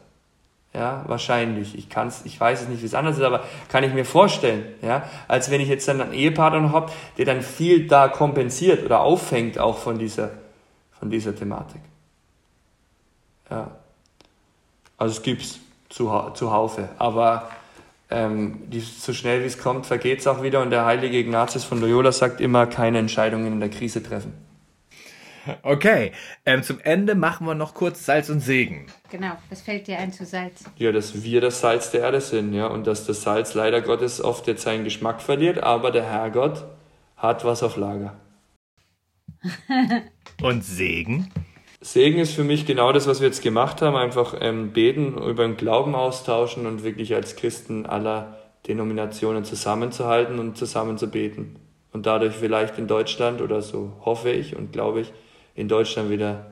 Ja, 0.75 1.05
wahrscheinlich. 1.07 1.77
Ich 1.77 1.89
kann's, 1.89 2.23
ich 2.25 2.39
weiß 2.39 2.63
es 2.63 2.69
nicht, 2.69 2.83
wie 2.83 2.87
es 2.87 2.95
anders 2.95 3.17
ist, 3.17 3.23
aber 3.23 3.45
kann 3.69 3.85
ich 3.85 3.95
mir 3.95 4.05
vorstellen, 4.05 4.65
ja, 4.83 5.09
als 5.27 5.51
wenn 5.51 5.61
ich 5.61 5.69
jetzt 5.69 5.89
dann 5.89 6.01
einen 6.01 6.13
Ehepartner 6.13 6.61
noch 6.61 6.73
habe, 6.73 6.93
der 7.17 7.25
dann 7.25 7.43
viel 7.43 7.87
da 7.87 8.09
kompensiert 8.09 8.85
oder 8.85 9.01
auffängt 9.01 9.59
auch 9.59 9.79
von 9.79 9.99
dieser, 9.99 10.31
von 10.99 11.11
dieser 11.11 11.35
Thematik. 11.35 11.81
Ja. 13.51 13.71
Also 14.99 15.17
es 15.17 15.23
gibt's 15.23 15.59
zu, 15.89 16.11
zuhaufe. 16.35 16.89
Aber 16.99 17.51
ähm, 18.11 18.61
die, 18.69 18.81
so 18.81 19.13
schnell 19.13 19.43
wie 19.43 19.47
es 19.47 19.59
kommt, 19.59 19.87
vergeht 19.87 20.21
es 20.21 20.27
auch 20.27 20.43
wieder. 20.43 20.63
Und 20.63 20.71
der 20.71 20.85
heilige 20.85 21.19
Ignatius 21.19 21.65
von 21.65 21.81
Loyola 21.81 22.13
sagt 22.13 22.41
immer, 22.41 22.67
keine 22.67 22.99
Entscheidungen 22.99 23.53
in 23.53 23.61
der 23.61 23.71
Krise 23.71 24.03
treffen. 24.03 24.33
Okay, 25.63 26.13
ähm, 26.45 26.63
zum 26.63 26.79
Ende 26.81 27.15
machen 27.15 27.47
wir 27.47 27.55
noch 27.55 27.73
kurz 27.73 28.05
Salz 28.05 28.29
und 28.29 28.41
Segen. 28.41 28.87
Genau, 29.11 29.33
was 29.49 29.63
fällt 29.63 29.87
dir 29.87 29.99
ein 29.99 30.13
zu 30.13 30.27
Salz? 30.27 30.65
Ja, 30.77 30.93
dass 30.93 31.23
wir 31.23 31.41
das 31.41 31.61
Salz 31.61 31.91
der 31.91 32.03
Erde 32.03 32.21
sind, 32.21 32.53
ja, 32.53 32.67
und 32.67 32.87
dass 32.87 33.07
das 33.07 33.23
Salz 33.23 33.55
leider 33.55 33.81
Gottes 33.81 34.23
oft 34.23 34.47
jetzt 34.47 34.63
seinen 34.63 34.85
Geschmack 34.85 35.23
verliert, 35.23 35.63
aber 35.63 35.91
der 35.91 36.05
Herrgott 36.05 36.65
hat 37.17 37.45
was 37.45 37.63
auf 37.63 37.77
Lager. 37.77 38.15
und 40.43 40.65
Segen? 40.65 41.31
Segen 41.93 42.19
ist 42.19 42.35
für 42.35 42.45
mich 42.45 42.67
genau 42.67 42.93
das, 42.93 43.07
was 43.07 43.21
wir 43.21 43.29
jetzt 43.29 43.43
gemacht 43.43 43.81
haben, 43.81 43.97
einfach 43.97 44.35
ähm, 44.43 44.73
beten, 44.73 45.17
über 45.17 45.45
den 45.45 45.57
Glauben 45.57 45.95
austauschen 45.95 46.67
und 46.67 46.85
wirklich 46.85 47.15
als 47.15 47.35
Christen 47.35 47.87
aller 47.87 48.37
Denominationen 48.69 49.43
zusammenzuhalten 49.47 50.39
und 50.39 50.59
zusammen 50.59 50.99
zu 50.99 51.11
beten. 51.11 51.57
Und 51.91 52.05
dadurch 52.05 52.35
vielleicht 52.35 52.77
in 52.77 52.89
Deutschland 52.89 53.41
oder 53.41 53.63
so 53.63 53.95
hoffe 54.05 54.29
ich 54.29 54.55
und 54.55 54.71
glaube 54.71 55.01
ich, 55.01 55.13
in 55.55 55.67
Deutschland 55.69 56.11
wieder 56.11 56.51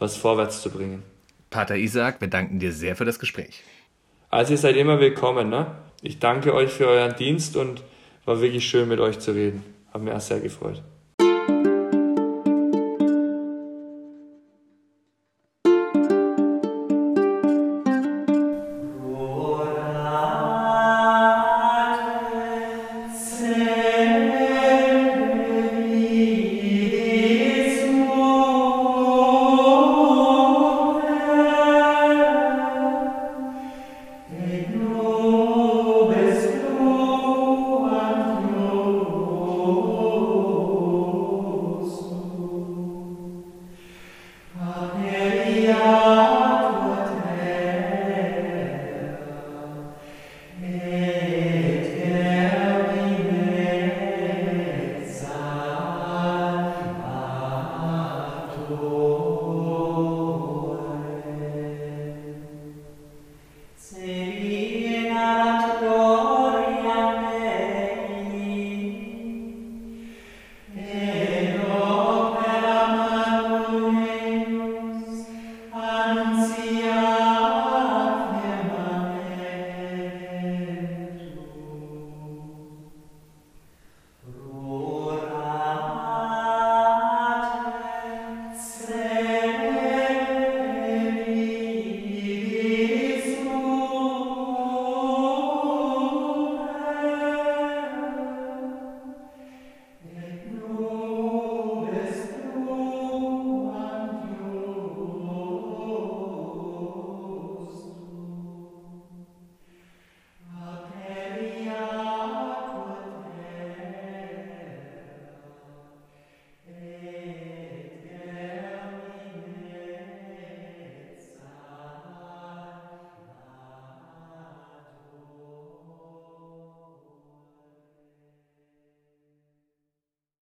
was 0.00 0.16
vorwärts 0.16 0.62
zu 0.62 0.70
bringen. 0.70 1.04
Pater 1.48 1.76
Isaac, 1.76 2.20
wir 2.20 2.26
danken 2.26 2.58
dir 2.58 2.72
sehr 2.72 2.96
für 2.96 3.04
das 3.04 3.20
Gespräch. 3.20 3.62
Also 4.30 4.54
ihr 4.54 4.58
seid 4.58 4.74
immer 4.74 4.98
willkommen. 4.98 5.48
Ne? 5.48 5.66
Ich 6.02 6.18
danke 6.18 6.52
euch 6.52 6.70
für 6.70 6.88
euren 6.88 7.14
Dienst 7.14 7.56
und 7.56 7.84
war 8.24 8.40
wirklich 8.40 8.68
schön 8.68 8.88
mit 8.88 8.98
euch 8.98 9.20
zu 9.20 9.30
reden. 9.30 9.62
Hat 9.94 10.02
mir 10.02 10.16
auch 10.16 10.20
sehr 10.20 10.40
gefreut. 10.40 10.82